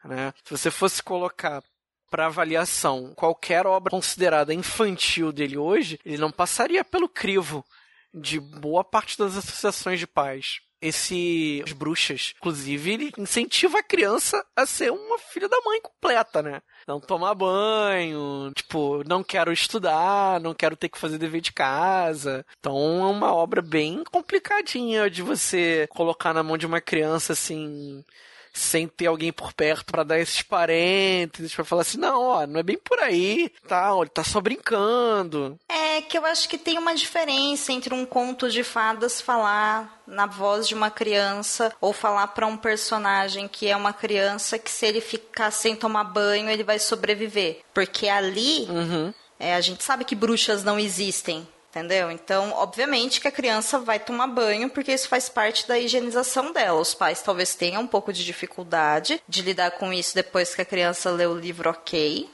né? 0.05 0.33
Se 0.45 0.51
você 0.51 0.71
fosse 0.71 1.03
colocar 1.03 1.63
para 2.11 2.27
avaliação 2.27 3.13
qualquer 3.15 3.67
obra 3.67 3.91
considerada 3.91 4.55
infantil 4.55 5.31
dele 5.33 5.57
hoje, 5.57 5.99
ele 6.05 6.19
não 6.19 6.31
passaria 6.31 6.85
pelo 6.85 7.09
crivo 7.09 7.65
de 8.13 8.41
boa 8.41 8.83
parte 8.83 9.19
das 9.19 9.37
associações 9.37 9.99
de 9.99 10.07
pais 10.07 10.61
esse 10.81 11.63
as 11.65 11.73
bruxas. 11.73 12.35
Inclusive, 12.39 12.93
ele 12.93 13.13
incentiva 13.19 13.79
a 13.79 13.83
criança 13.83 14.45
a 14.57 14.67
ser 14.67 14.91
uma 14.91 15.19
filha 15.19 15.49
da 15.49 15.61
mãe 15.65 15.81
completa, 15.81 16.43
né? 16.43 16.63
Não 16.87 17.01
tomar 17.01 17.35
banho, 17.35 18.51
tipo, 18.55 19.03
não 19.07 19.23
quero 19.23 19.53
estudar, 19.53 20.41
não 20.41 20.55
quero 20.55 20.77
ter 20.77 20.89
que 20.89 20.99
fazer 20.99 21.19
dever 21.19 21.41
de 21.41 21.53
casa. 21.53 22.45
Então 22.59 22.77
é 22.77 23.11
uma 23.11 23.35
obra 23.35 23.61
bem 23.61 24.03
complicadinha 24.05 25.11
de 25.11 25.23
você 25.23 25.87
colocar 25.91 26.33
na 26.33 26.43
mão 26.43 26.57
de 26.57 26.67
uma 26.67 26.81
criança 26.81 27.33
assim 27.33 28.05
sem 28.59 28.89
ter 28.89 29.07
alguém 29.07 29.33
por 29.33 29.53
perto 29.53 29.93
para 29.93 30.03
dar 30.03 30.19
esses 30.19 30.43
parênteses, 30.43 31.55
para 31.55 31.65
falar 31.65 31.83
assim, 31.83 31.99
não, 31.99 32.21
ó, 32.23 32.47
não 32.47 32.61
é 32.61 32.63
bem 32.63 32.79
por 32.79 32.99
aí, 32.99 33.51
tá, 33.67 33.91
ele 33.97 34.11
tá 34.11 34.25
só 34.25 34.41
brincando. 34.41 35.59
É 35.69 36.01
que 36.03 36.19
eu 36.19 36.25
acho 36.25 36.49
que 36.49 36.59
tem 36.59 36.79
uma 36.79 36.95
diferença 36.95 37.73
entre 37.73 37.95
um 37.95 38.05
conto 38.05 38.51
de 38.51 38.63
fadas 38.65 39.21
falar 39.21 40.01
na 40.07 40.27
voz 40.27 40.67
de 40.67 40.75
uma 40.75 40.91
criança 40.91 41.73
ou 41.81 41.93
falar 41.93 42.29
para 42.29 42.47
um 42.47 42.57
personagem 42.57 43.47
que 43.47 43.69
é 43.69 43.77
uma 43.77 43.93
criança 43.93 44.59
que 44.59 44.71
se 44.71 44.87
ele 44.87 45.01
ficar 45.01 45.51
sem 45.51 45.77
tomar 45.77 46.05
banho, 46.05 46.49
ele 46.49 46.65
vai 46.65 46.79
sobreviver. 46.79 47.61
Porque 47.75 48.09
ali, 48.09 48.67
uhum. 48.71 49.13
é, 49.39 49.55
a 49.55 49.61
gente 49.61 49.85
sabe 49.85 50.05
que 50.05 50.15
bruxas 50.15 50.65
não 50.65 50.79
existem 50.79 51.47
entendeu? 51.79 52.11
Então, 52.11 52.53
obviamente 52.53 53.21
que 53.21 53.29
a 53.29 53.33
criança 53.33 53.79
vai 53.79 53.99
tomar 53.99 54.27
banho 54.27 54.69
porque 54.69 54.93
isso 54.93 55.09
faz 55.09 55.29
parte 55.29 55.67
da 55.67 55.79
higienização 55.79 56.53
dela. 56.53 56.81
Os 56.81 56.95
pais 56.95 57.23
talvez 57.23 57.55
tenham 57.55 57.83
um 57.83 57.87
pouco 57.87 58.13
de 58.13 58.25
dificuldade 58.25 59.23
de 59.29 59.43
lidar 59.43 59.73
com 59.73 59.93
isso 59.93 60.15
depois 60.15 60.55
que 60.55 60.63
a 60.63 60.65
criança 60.65 61.11
lê 61.11 61.27
o 61.27 61.35
livro, 61.35 61.71
ok. 61.71 62.29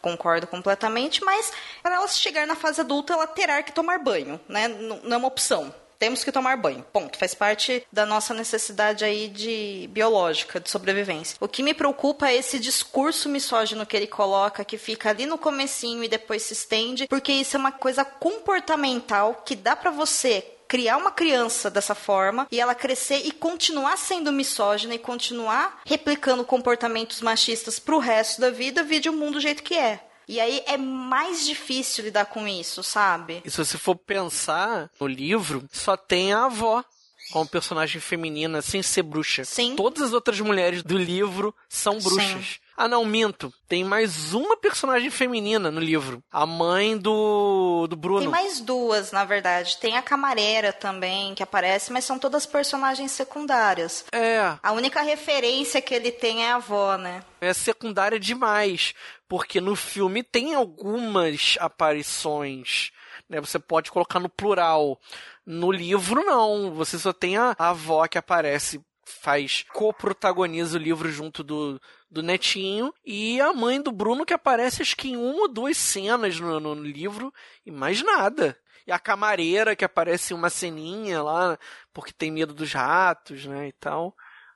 Concordo 0.00 0.46
completamente, 0.46 1.22
mas 1.22 1.52
para 1.82 1.96
ela 1.96 2.08
chegar 2.08 2.46
na 2.46 2.56
fase 2.56 2.80
adulta, 2.80 3.12
ela 3.12 3.26
terá 3.26 3.62
que 3.62 3.72
tomar 3.72 3.98
banho, 3.98 4.40
né? 4.48 4.66
Não 4.68 5.14
é 5.14 5.16
uma 5.16 5.28
opção. 5.28 5.74
Temos 6.00 6.24
que 6.24 6.32
tomar 6.32 6.56
banho. 6.56 6.84
Ponto. 6.92 7.18
Faz 7.18 7.34
parte 7.34 7.86
da 7.92 8.06
nossa 8.06 8.32
necessidade 8.32 9.04
aí 9.04 9.28
de 9.28 9.88
biológica, 9.92 10.58
de 10.58 10.70
sobrevivência. 10.70 11.36
O 11.38 11.46
que 11.46 11.62
me 11.62 11.74
preocupa 11.74 12.28
é 12.28 12.36
esse 12.36 12.58
discurso 12.58 13.28
misógino 13.28 13.84
que 13.86 13.96
ele 13.96 14.06
coloca, 14.06 14.64
que 14.64 14.78
fica 14.78 15.10
ali 15.10 15.26
no 15.26 15.36
comecinho 15.36 16.02
e 16.02 16.08
depois 16.08 16.42
se 16.42 16.54
estende, 16.54 17.06
porque 17.06 17.30
isso 17.30 17.54
é 17.54 17.60
uma 17.60 17.70
coisa 17.70 18.04
comportamental 18.04 19.42
que 19.44 19.54
dá 19.54 19.76
para 19.76 19.90
você 19.90 20.44
criar 20.66 20.96
uma 20.96 21.10
criança 21.10 21.68
dessa 21.68 21.96
forma 21.96 22.46
e 22.50 22.60
ela 22.60 22.76
crescer 22.76 23.26
e 23.26 23.32
continuar 23.32 23.98
sendo 23.98 24.32
misógina 24.32 24.94
e 24.94 24.98
continuar 24.98 25.82
replicando 25.84 26.44
comportamentos 26.44 27.20
machistas 27.20 27.80
pro 27.80 27.98
resto 27.98 28.40
da 28.40 28.50
vida, 28.50 28.82
vide 28.82 29.08
o 29.08 29.12
mundo 29.12 29.32
do 29.32 29.40
jeito 29.40 29.64
que 29.64 29.76
é. 29.76 30.00
E 30.30 30.38
aí 30.38 30.62
é 30.64 30.76
mais 30.76 31.44
difícil 31.44 32.04
lidar 32.04 32.26
com 32.26 32.46
isso, 32.46 32.84
sabe? 32.84 33.42
E 33.44 33.50
se 33.50 33.58
você 33.58 33.76
for 33.76 33.96
pensar 33.96 34.88
no 35.00 35.08
livro, 35.08 35.64
só 35.72 35.96
tem 35.96 36.32
a 36.32 36.44
avó 36.44 36.84
como 37.32 37.48
personagem 37.48 38.00
feminina 38.00 38.62
sem 38.62 38.80
ser 38.80 39.02
bruxa. 39.02 39.44
Sim. 39.44 39.74
Todas 39.74 40.04
as 40.04 40.12
outras 40.12 40.38
mulheres 40.40 40.84
do 40.84 40.96
livro 40.96 41.52
são 41.68 41.98
bruxas. 41.98 42.44
Sim. 42.44 42.60
Ah, 42.76 42.88
não, 42.88 43.04
minto. 43.04 43.52
Tem 43.68 43.84
mais 43.84 44.32
uma 44.32 44.56
personagem 44.56 45.10
feminina 45.10 45.70
no 45.70 45.80
livro. 45.80 46.22
A 46.30 46.46
mãe 46.46 46.96
do, 46.96 47.86
do 47.88 47.94
Bruno. 47.96 48.20
Tem 48.20 48.28
mais 48.28 48.58
duas, 48.60 49.12
na 49.12 49.24
verdade. 49.24 49.76
Tem 49.78 49.98
a 49.98 50.02
camareira 50.02 50.72
também, 50.72 51.34
que 51.34 51.42
aparece, 51.42 51.92
mas 51.92 52.06
são 52.06 52.18
todas 52.18 52.46
personagens 52.46 53.10
secundárias. 53.10 54.06
É. 54.12 54.56
A 54.62 54.72
única 54.72 55.02
referência 55.02 55.82
que 55.82 55.92
ele 55.92 56.10
tem 56.10 56.44
é 56.44 56.52
a 56.52 56.56
avó, 56.56 56.96
né? 56.96 57.22
É 57.40 57.52
secundária 57.52 58.18
demais. 58.18 58.94
Porque 59.30 59.60
no 59.60 59.76
filme 59.76 60.24
tem 60.24 60.56
algumas 60.56 61.56
aparições. 61.60 62.90
Né? 63.28 63.40
Você 63.40 63.60
pode 63.60 63.88
colocar 63.92 64.18
no 64.18 64.28
plural. 64.28 65.00
No 65.46 65.70
livro, 65.70 66.24
não. 66.24 66.74
Você 66.74 66.98
só 66.98 67.12
tem 67.12 67.36
a, 67.36 67.54
avó 67.56 68.08
que 68.08 68.18
aparece 68.18 68.84
faz 69.04 69.64
co-protagoniza 69.72 70.76
o 70.76 70.80
livro 70.80 71.08
junto 71.12 71.44
do, 71.44 71.80
do 72.10 72.24
netinho 72.24 72.92
e 73.04 73.40
a 73.40 73.52
mãe 73.52 73.80
do 73.80 73.92
Bruno 73.92 74.26
que 74.26 74.34
aparece 74.34 74.82
acho 74.82 74.96
que 74.96 75.10
em 75.10 75.16
uma 75.16 75.42
ou 75.42 75.48
duas 75.48 75.76
cenas 75.76 76.40
no, 76.40 76.58
no 76.58 76.74
livro 76.74 77.32
e 77.64 77.70
mais 77.70 78.02
nada. 78.02 78.58
E 78.84 78.90
a 78.90 78.98
camareira 78.98 79.76
que 79.76 79.84
aparece 79.84 80.34
em 80.34 80.36
uma 80.36 80.50
ceninha 80.50 81.22
lá 81.22 81.56
porque 81.92 82.12
tem 82.12 82.32
medo 82.32 82.52
dos 82.52 82.72
ratos, 82.72 83.46
né, 83.46 83.68
e 83.68 83.72
tal. 83.74 84.12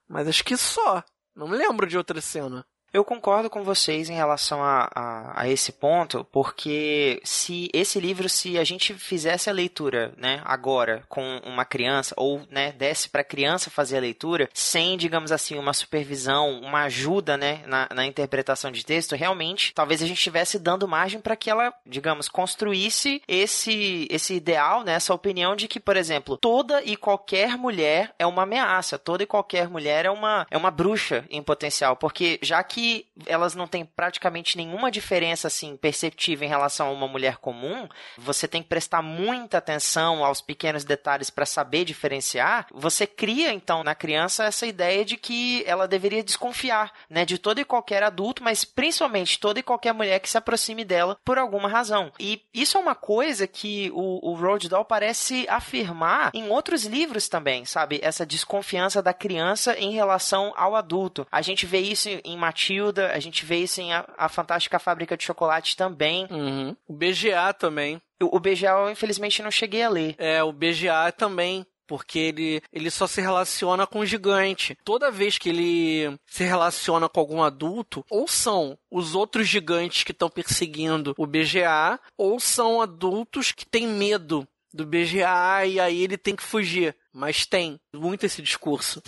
Mas 0.09 0.27
acho 0.27 0.45
que 0.45 0.57
só. 0.57 1.05
Não 1.33 1.47
me 1.47 1.57
lembro 1.57 1.87
de 1.87 1.97
outra 1.97 2.21
cena. 2.21 2.67
Eu 2.95 3.05
concordo 3.05 3.51
com 3.51 3.65
vocês 3.65 4.09
em 4.09 4.15
relação 4.15 4.63
a, 4.63 4.89
a, 4.95 5.43
a, 5.43 5.49
esse 5.49 5.73
ponto, 5.73 6.25
porque 6.31 7.21
se 7.25 7.69
esse 7.75 7.99
livro, 7.99 8.29
se 8.29 8.57
a 8.57 8.63
gente 8.63 8.95
fizesse 8.95 9.51
a 9.51 9.53
leitura, 9.53 10.15
né, 10.17 10.41
agora 10.45 11.03
com 11.09 11.41
uma 11.45 11.65
criança 11.65 12.15
ou, 12.17 12.43
né, 12.49 12.71
desse 12.71 13.09
para 13.09 13.23
a 13.23 13.25
criança 13.25 13.69
fazer 13.69 13.97
a 13.97 14.01
leitura 14.01 14.49
sem, 14.55 14.97
digamos 14.97 15.33
assim, 15.33 15.59
uma 15.59 15.73
supervisão, 15.73 16.61
uma 16.61 16.85
ajuda, 16.85 17.37
né, 17.37 17.65
na, 17.67 17.89
na 17.93 18.07
interpretação 18.07 18.71
de 18.71 18.87
texto, 18.87 19.17
realmente, 19.17 19.75
talvez 19.75 20.01
a 20.01 20.07
gente 20.07 20.19
estivesse 20.19 20.57
dando 20.57 20.87
margem 20.87 21.21
para 21.21 21.35
que 21.35 21.51
ela, 21.51 21.75
digamos, 21.85 22.29
construísse 22.29 23.21
esse 23.27 24.07
esse 24.09 24.35
ideal, 24.35 24.85
né, 24.85 24.93
essa 24.93 25.13
opinião 25.13 25.57
de 25.57 25.67
que, 25.67 25.81
por 25.81 25.97
exemplo, 25.97 26.37
toda 26.37 26.81
e 26.85 26.97
qualquer 26.97 27.59
mulher 27.59 28.15
é 28.21 28.25
uma 28.25 28.45
ameaça, 28.45 28.97
toda 28.97 29.25
e 29.25 29.27
qualquer 29.27 29.69
mulher 29.69 30.07
é 30.07 30.11
uma 30.13 30.47
é 30.49 30.57
uma 30.57 30.71
bruxa 30.71 31.25
em 31.29 31.43
potencial, 31.43 31.97
porque 31.97 32.39
já 32.41 32.63
que 32.63 32.84
elas 33.27 33.55
não 33.55 33.67
têm 33.67 33.85
praticamente 33.85 34.57
nenhuma 34.57 34.91
diferença 34.91 35.49
assim 35.49 35.77
perceptível 35.77 36.47
em 36.47 36.51
relação 36.51 36.89
a 36.89 36.93
uma 36.93 37.09
mulher 37.09 37.39
comum, 37.39 37.89
você 38.19 38.47
tem 38.47 38.63
que 38.63 38.69
prestar 38.69 39.03
muita 39.03 39.59
atenção 39.59 40.25
aos 40.25 40.41
pequenos 40.41 40.85
detalhes 40.85 41.31
para 41.31 41.47
saber 41.47 41.85
diferenciar. 41.85 42.67
Você 42.73 43.07
cria 43.07 43.53
então 43.53 43.83
na 43.83 43.95
criança 43.95 44.45
essa 44.45 44.67
ideia 44.67 45.05
de 45.05 45.17
que 45.17 45.65
ela 45.67 45.89
deveria 45.89 46.23
desconfiar, 46.23 46.93
né, 47.09 47.25
de 47.25 47.39
todo 47.39 47.61
e 47.61 47.65
qualquer 47.65 48.03
adulto, 48.03 48.43
mas 48.43 48.65
principalmente 48.65 49.39
toda 49.39 49.61
e 49.61 49.63
qualquer 49.63 49.93
mulher 49.93 50.21
que 50.21 50.31
se 50.31 50.39
aproxime 50.39 50.85
dela 50.85 51.19
por 51.25 51.39
alguma 51.39 51.69
razão. 51.69 52.13
E 52.19 52.43
isso 52.53 52.77
é 52.77 52.81
uma 52.81 52.95
coisa 52.95 53.47
que 53.47 53.91
o, 53.93 54.31
o 54.31 54.35
Roald 54.35 54.69
Dahl 54.69 54.85
parece 54.85 55.47
afirmar 55.49 56.31
em 56.35 56.49
outros 56.49 56.85
livros 56.85 57.29
também, 57.29 57.65
sabe? 57.65 58.01
Essa 58.03 58.27
desconfiança 58.27 59.03
da 59.03 59.13
criança 59.13 59.79
em 59.79 59.93
relação 59.93 60.53
ao 60.57 60.75
adulto. 60.75 61.27
A 61.31 61.43
gente 61.43 61.67
vê 61.67 61.79
isso 61.79 62.09
em 62.25 62.37
Matilda 62.37 62.74
Matilda, 62.75 63.13
a 63.13 63.21
gente 63.21 63.45
vê 63.45 63.59
isso 63.59 63.81
em 63.81 63.93
a, 63.93 64.05
a 64.17 64.29
Fantástica 64.29 64.79
Fábrica 64.79 65.17
de 65.17 65.25
Chocolate 65.25 65.77
também. 65.77 66.27
Uhum. 66.31 66.77
O 66.89 66.93
BGA 66.93 67.53
também. 67.57 68.01
O, 68.21 68.37
o 68.37 68.41
BGA 68.41 68.71
eu 68.71 68.91
infelizmente 68.91 69.43
não 69.43 69.51
cheguei 69.51 69.83
a 69.83 69.89
ler. 69.89 70.15
É, 70.19 70.43
o 70.43 70.53
BGA 70.53 71.13
também 71.17 71.65
porque 71.87 72.19
ele, 72.19 72.63
ele 72.73 72.91
só 72.91 73.07
se 73.07 73.21
relaciona 73.21 73.87
com 73.87 74.01
o 74.01 74.07
gigante. 74.07 74.77
Toda 74.85 75.11
vez 75.11 75.37
que 75.37 75.51
ele 75.51 76.19
se 76.27 76.43
relaciona 76.43 77.11
com 77.11 77.21
algum 77.21 77.43
adulto, 77.43 78.03
ou 78.09 78.27
são 78.27 78.79
os 78.91 79.15
outros 79.15 79.47
gigantes 79.47 80.03
que 80.03 80.13
estão 80.13 80.31
perseguindo 80.31 81.15
o 81.19 81.27
BGA, 81.27 82.01
ou 82.17 82.41
são 82.41 82.81
adultos 82.81 83.53
que 83.53 83.67
têm 83.67 83.87
medo 83.87 84.49
do 84.73 84.87
BGA 84.87 85.67
e 85.67 85.79
aí 85.79 86.03
ele 86.03 86.17
tem 86.17 86.35
que 86.35 86.43
fugir. 86.43 86.97
Mas 87.13 87.45
tem 87.45 87.79
muito 87.95 88.25
esse 88.25 88.41
discurso. 88.41 89.03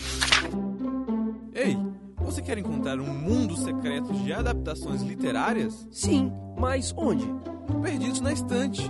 Ei, 1.55 1.79
você 2.27 2.43
quer 2.43 2.59
encontrar 2.59 2.99
um 2.99 3.07
mundo 3.07 3.57
secreto 3.57 4.13
de 4.13 4.33
adaptações 4.33 5.01
literárias? 5.01 5.87
Sim, 5.93 6.33
mas 6.59 6.93
onde? 6.97 7.25
Perdidos 7.81 8.21
na 8.21 8.33
estante. 8.33 8.83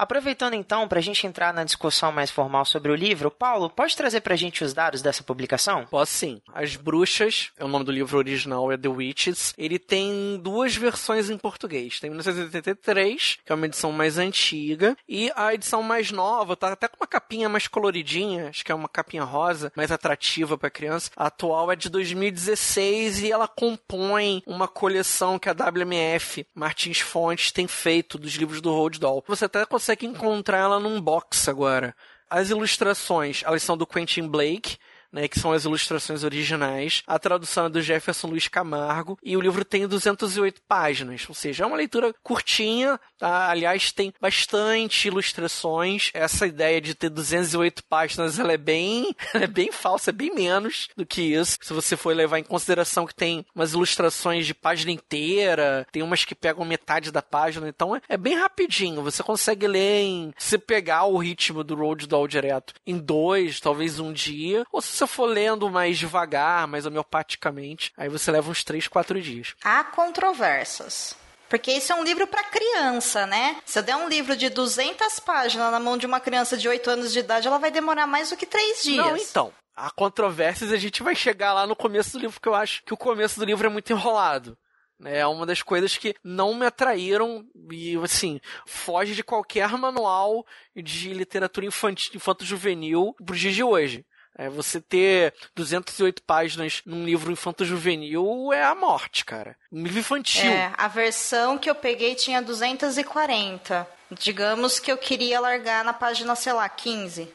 Aproveitando 0.00 0.54
então 0.54 0.88
para 0.88 0.98
a 0.98 1.02
gente 1.02 1.26
entrar 1.26 1.52
na 1.52 1.62
discussão 1.62 2.10
mais 2.10 2.30
formal 2.30 2.64
sobre 2.64 2.90
o 2.90 2.94
livro, 2.94 3.30
Paulo, 3.30 3.68
pode 3.68 3.94
trazer 3.94 4.22
para 4.22 4.32
a 4.32 4.36
gente 4.36 4.64
os 4.64 4.72
dados 4.72 5.02
dessa 5.02 5.22
publicação? 5.22 5.84
Posso 5.90 6.10
sim. 6.14 6.40
As 6.54 6.74
Bruxas, 6.74 7.50
é 7.58 7.64
o 7.66 7.68
nome 7.68 7.84
do 7.84 7.92
livro 7.92 8.16
original, 8.16 8.72
é 8.72 8.78
The 8.78 8.88
Witches. 8.88 9.52
Ele 9.58 9.78
tem 9.78 10.40
duas 10.42 10.74
versões 10.74 11.28
em 11.28 11.36
português. 11.36 12.00
Tem 12.00 12.08
1983, 12.08 13.40
que 13.44 13.52
é 13.52 13.54
uma 13.54 13.66
edição 13.66 13.92
mais 13.92 14.16
antiga, 14.16 14.96
e 15.06 15.30
a 15.36 15.52
edição 15.52 15.82
mais 15.82 16.10
nova, 16.10 16.56
tá 16.56 16.72
até 16.72 16.88
com 16.88 16.96
uma 16.96 17.06
capinha 17.06 17.50
mais 17.50 17.68
coloridinha, 17.68 18.48
acho 18.48 18.64
que 18.64 18.72
é 18.72 18.74
uma 18.74 18.88
capinha 18.88 19.24
rosa, 19.24 19.70
mais 19.76 19.92
atrativa 19.92 20.56
para 20.56 20.70
criança. 20.70 21.10
A 21.14 21.26
atual 21.26 21.70
é 21.70 21.76
de 21.76 21.90
2016 21.90 23.20
e 23.20 23.30
ela 23.30 23.46
compõe 23.46 24.42
uma 24.46 24.66
coleção 24.66 25.38
que 25.38 25.50
a 25.50 25.52
WMF 25.52 26.46
Martins 26.54 27.00
Fontes 27.00 27.52
tem 27.52 27.68
feito 27.68 28.16
dos 28.16 28.32
livros 28.32 28.62
do 28.62 28.70
Roald 28.70 28.98
Dahl. 28.98 29.22
Você 29.28 29.44
até 29.44 29.66
consegue 29.66 29.89
consegue 29.90 30.06
encontrar 30.06 30.58
ela 30.58 30.78
num 30.78 31.00
box 31.00 31.48
agora. 31.48 31.94
As 32.28 32.48
ilustrações, 32.50 33.42
elas 33.44 33.62
são 33.62 33.76
do 33.76 33.86
Quentin 33.86 34.28
Blake, 34.28 34.76
né, 35.12 35.28
que 35.28 35.38
são 35.38 35.52
as 35.52 35.64
ilustrações 35.64 36.24
originais. 36.24 37.02
A 37.06 37.18
tradução 37.18 37.66
é 37.66 37.68
do 37.68 37.82
Jefferson 37.82 38.28
Luiz 38.28 38.48
Camargo 38.48 39.18
e 39.22 39.36
o 39.36 39.40
livro 39.40 39.64
tem 39.64 39.86
208 39.86 40.62
páginas, 40.66 41.24
ou 41.28 41.34
seja, 41.34 41.64
é 41.64 41.66
uma 41.66 41.76
leitura 41.76 42.14
curtinha, 42.22 42.98
tá? 43.18 43.50
Aliás, 43.50 43.92
tem 43.92 44.12
bastante 44.20 45.08
ilustrações. 45.08 46.10
Essa 46.14 46.46
ideia 46.46 46.80
de 46.80 46.94
ter 46.94 47.08
208 47.08 47.84
páginas, 47.84 48.38
ela 48.38 48.52
é 48.52 48.58
bem, 48.58 49.14
ela 49.34 49.44
é 49.44 49.48
bem 49.48 49.72
falsa, 49.72 50.10
é 50.10 50.12
bem 50.12 50.34
menos 50.34 50.88
do 50.96 51.06
que 51.06 51.22
isso. 51.22 51.58
Se 51.60 51.72
você 51.72 51.96
for 51.96 52.14
levar 52.14 52.38
em 52.38 52.44
consideração 52.44 53.06
que 53.06 53.14
tem 53.14 53.44
umas 53.54 53.72
ilustrações 53.72 54.46
de 54.46 54.54
página 54.54 54.92
inteira, 54.92 55.86
tem 55.92 56.02
umas 56.02 56.24
que 56.24 56.34
pegam 56.34 56.64
metade 56.64 57.10
da 57.10 57.22
página, 57.22 57.68
então 57.68 57.94
é, 57.96 58.00
é 58.08 58.16
bem 58.16 58.36
rapidinho. 58.36 59.02
Você 59.02 59.22
consegue 59.22 59.66
ler 59.66 60.02
em, 60.02 60.32
se 60.38 60.58
pegar 60.58 61.04
o 61.04 61.16
ritmo 61.16 61.64
do 61.64 61.74
Road 61.74 62.06
Doll 62.06 62.28
direto 62.28 62.74
em 62.86 62.98
dois, 62.98 63.60
talvez 63.60 63.98
um 63.98 64.12
dia, 64.12 64.64
ou 64.72 64.80
se 64.80 64.99
você 65.00 65.06
for 65.06 65.26
lendo 65.26 65.70
mais 65.70 65.98
devagar, 65.98 66.66
mais 66.66 66.84
homeopaticamente, 66.84 67.92
aí 67.96 68.08
você 68.08 68.30
leva 68.30 68.50
uns 68.50 68.62
3, 68.62 68.86
4 68.86 69.20
dias. 69.20 69.54
Há 69.64 69.84
controvérsias. 69.84 71.16
Porque 71.48 71.72
isso 71.72 71.92
é 71.92 71.96
um 71.96 72.04
livro 72.04 72.26
para 72.26 72.44
criança, 72.44 73.26
né? 73.26 73.56
Se 73.64 73.78
eu 73.78 73.82
der 73.82 73.96
um 73.96 74.08
livro 74.08 74.36
de 74.36 74.48
200 74.48 75.18
páginas 75.20 75.72
na 75.72 75.80
mão 75.80 75.96
de 75.96 76.06
uma 76.06 76.20
criança 76.20 76.56
de 76.56 76.68
8 76.68 76.90
anos 76.90 77.12
de 77.12 77.18
idade, 77.18 77.48
ela 77.48 77.58
vai 77.58 77.70
demorar 77.70 78.06
mais 78.06 78.30
do 78.30 78.36
que 78.36 78.46
3 78.46 78.82
dias. 78.82 79.04
Não, 79.04 79.16
então. 79.16 79.52
Há 79.74 79.90
controvérsias, 79.90 80.70
a 80.70 80.76
gente 80.76 81.02
vai 81.02 81.14
chegar 81.14 81.54
lá 81.54 81.66
no 81.66 81.74
começo 81.74 82.12
do 82.12 82.18
livro, 82.18 82.34
porque 82.34 82.48
eu 82.48 82.54
acho 82.54 82.84
que 82.84 82.92
o 82.92 82.98
começo 82.98 83.40
do 83.40 83.46
livro 83.46 83.66
é 83.66 83.70
muito 83.70 83.92
enrolado. 83.92 84.56
É 85.02 85.26
uma 85.26 85.46
das 85.46 85.62
coisas 85.62 85.96
que 85.96 86.14
não 86.22 86.54
me 86.54 86.66
atraíram 86.66 87.44
e, 87.72 87.96
assim, 87.96 88.38
foge 88.66 89.14
de 89.14 89.24
qualquer 89.24 89.70
manual 89.70 90.44
de 90.76 91.14
literatura 91.14 91.64
infantil, 91.64 92.12
infanto-juvenil 92.14 93.14
pro 93.24 93.34
dia 93.34 93.50
de 93.50 93.64
hoje. 93.64 94.04
É, 94.40 94.48
você 94.48 94.80
ter 94.80 95.34
208 95.54 96.22
páginas 96.22 96.80
num 96.86 97.04
livro 97.04 97.30
infanto-juvenil 97.30 98.50
é 98.54 98.64
a 98.64 98.74
morte, 98.74 99.22
cara. 99.22 99.54
Um 99.70 99.82
livro 99.82 99.98
infantil. 99.98 100.50
É, 100.50 100.72
a 100.78 100.88
versão 100.88 101.58
que 101.58 101.68
eu 101.68 101.74
peguei 101.74 102.14
tinha 102.14 102.40
240. 102.40 103.86
Digamos 104.10 104.78
que 104.78 104.90
eu 104.90 104.96
queria 104.96 105.38
largar 105.40 105.84
na 105.84 105.92
página, 105.92 106.34
sei 106.34 106.54
lá, 106.54 106.66
15. 106.70 107.30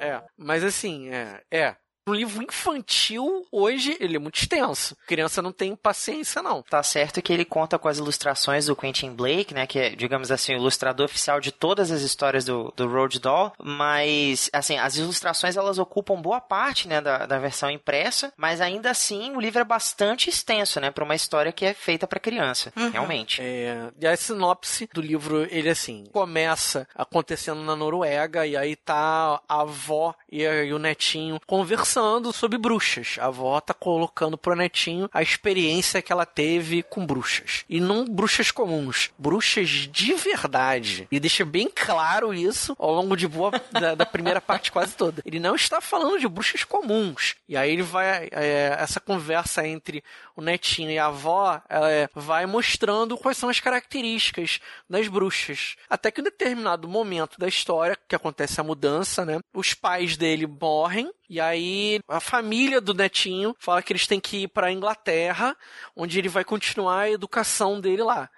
é, 0.00 0.06
é. 0.06 0.22
Mas 0.34 0.64
assim, 0.64 1.10
é, 1.10 1.42
é. 1.50 1.76
Um 2.08 2.14
livro 2.14 2.40
infantil, 2.40 3.44
hoje, 3.50 3.96
ele 3.98 4.14
é 4.14 4.18
muito 4.18 4.36
extenso. 4.36 4.96
Criança 5.08 5.42
não 5.42 5.50
tem 5.50 5.74
paciência, 5.74 6.40
não. 6.40 6.62
Tá 6.62 6.80
certo 6.80 7.20
que 7.20 7.32
ele 7.32 7.44
conta 7.44 7.80
com 7.80 7.88
as 7.88 7.98
ilustrações 7.98 8.66
do 8.66 8.76
Quentin 8.76 9.10
Blake, 9.10 9.52
né? 9.52 9.66
Que 9.66 9.78
é, 9.80 9.90
digamos 9.90 10.30
assim, 10.30 10.54
o 10.54 10.58
ilustrador 10.58 11.06
oficial 11.06 11.40
de 11.40 11.50
todas 11.50 11.90
as 11.90 12.02
histórias 12.02 12.44
do, 12.44 12.72
do 12.76 12.86
Road 12.86 13.18
Doll. 13.18 13.52
Mas, 13.60 14.48
assim, 14.52 14.78
as 14.78 14.96
ilustrações 14.96 15.56
elas 15.56 15.80
ocupam 15.80 16.22
boa 16.22 16.40
parte, 16.40 16.86
né, 16.86 17.00
da, 17.00 17.26
da 17.26 17.40
versão 17.40 17.68
impressa. 17.68 18.32
Mas 18.36 18.60
ainda 18.60 18.88
assim, 18.88 19.34
o 19.34 19.40
livro 19.40 19.60
é 19.60 19.64
bastante 19.64 20.30
extenso, 20.30 20.78
né? 20.78 20.92
Pra 20.92 21.02
uma 21.02 21.16
história 21.16 21.50
que 21.50 21.64
é 21.64 21.74
feita 21.74 22.06
para 22.06 22.20
criança, 22.20 22.72
uhum. 22.76 22.90
realmente. 22.90 23.42
É, 23.42 23.90
e 24.00 24.06
a 24.06 24.16
sinopse 24.16 24.88
do 24.94 25.00
livro, 25.00 25.44
ele 25.50 25.70
assim, 25.70 26.04
começa 26.12 26.86
acontecendo 26.94 27.62
na 27.62 27.74
Noruega 27.74 28.46
e 28.46 28.56
aí 28.56 28.76
tá 28.76 29.40
a 29.48 29.60
avó 29.62 30.14
e, 30.30 30.44
e 30.44 30.72
o 30.72 30.78
netinho 30.78 31.40
conversando 31.44 31.95
conversando 31.96 32.32
sobre 32.32 32.58
bruxas. 32.58 33.16
A 33.18 33.26
avó 33.26 33.58
tá 33.58 33.72
colocando 33.72 34.36
pro 34.36 34.54
netinho 34.54 35.08
a 35.12 35.22
experiência 35.22 36.02
que 36.02 36.12
ela 36.12 36.26
teve 36.26 36.82
com 36.82 37.06
bruxas. 37.06 37.64
E 37.68 37.80
não 37.80 38.04
bruxas 38.04 38.50
comuns, 38.50 39.10
bruxas 39.18 39.68
de 39.68 40.12
verdade. 40.14 41.08
E 41.10 41.18
deixa 41.18 41.44
bem 41.44 41.70
claro 41.74 42.34
isso 42.34 42.76
ao 42.78 42.92
longo 42.92 43.16
de 43.16 43.26
boa 43.26 43.50
da, 43.72 43.94
da 43.94 44.04
primeira 44.04 44.40
parte 44.40 44.70
quase 44.70 44.94
toda. 44.94 45.22
Ele 45.24 45.40
não 45.40 45.54
está 45.54 45.80
falando 45.80 46.20
de 46.20 46.28
bruxas 46.28 46.64
comuns. 46.64 47.34
E 47.48 47.56
aí 47.56 47.72
ele 47.72 47.82
vai. 47.82 48.28
É, 48.30 48.76
essa 48.78 49.00
conversa 49.00 49.66
entre 49.66 50.04
o 50.36 50.42
netinho 50.42 50.90
e 50.90 50.98
a 50.98 51.06
avó 51.06 51.60
é, 51.68 52.08
vai 52.14 52.44
mostrando 52.44 53.16
quais 53.16 53.38
são 53.38 53.48
as 53.48 53.58
características 53.58 54.60
das 54.88 55.08
bruxas. 55.08 55.76
Até 55.88 56.10
que 56.10 56.20
em 56.20 56.22
um 56.22 56.24
determinado 56.24 56.86
momento 56.86 57.38
da 57.38 57.48
história, 57.48 57.96
que 58.06 58.14
acontece 58.14 58.60
a 58.60 58.64
mudança, 58.64 59.24
né? 59.24 59.40
Os 59.54 59.72
pais 59.72 60.16
dele 60.16 60.46
morrem 60.46 61.10
e 61.28 61.40
aí 61.40 62.00
a 62.08 62.20
família 62.20 62.80
do 62.80 62.94
netinho 62.94 63.54
fala 63.58 63.82
que 63.82 63.92
eles 63.92 64.06
têm 64.06 64.20
que 64.20 64.44
ir 64.44 64.48
para 64.48 64.68
a 64.68 64.72
Inglaterra, 64.72 65.56
onde 65.94 66.18
ele 66.18 66.28
vai 66.28 66.44
continuar 66.44 67.00
a 67.00 67.10
educação 67.10 67.80
dele 67.80 68.02
lá. 68.02 68.30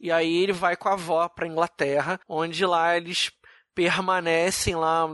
E 0.00 0.10
aí 0.10 0.42
ele 0.42 0.52
vai 0.52 0.76
com 0.76 0.88
a 0.88 0.94
avó 0.94 1.28
para 1.28 1.46
Inglaterra, 1.46 2.20
onde 2.28 2.66
lá 2.66 2.96
eles 2.96 3.30
permanecem 3.74 4.74
lá 4.74 5.06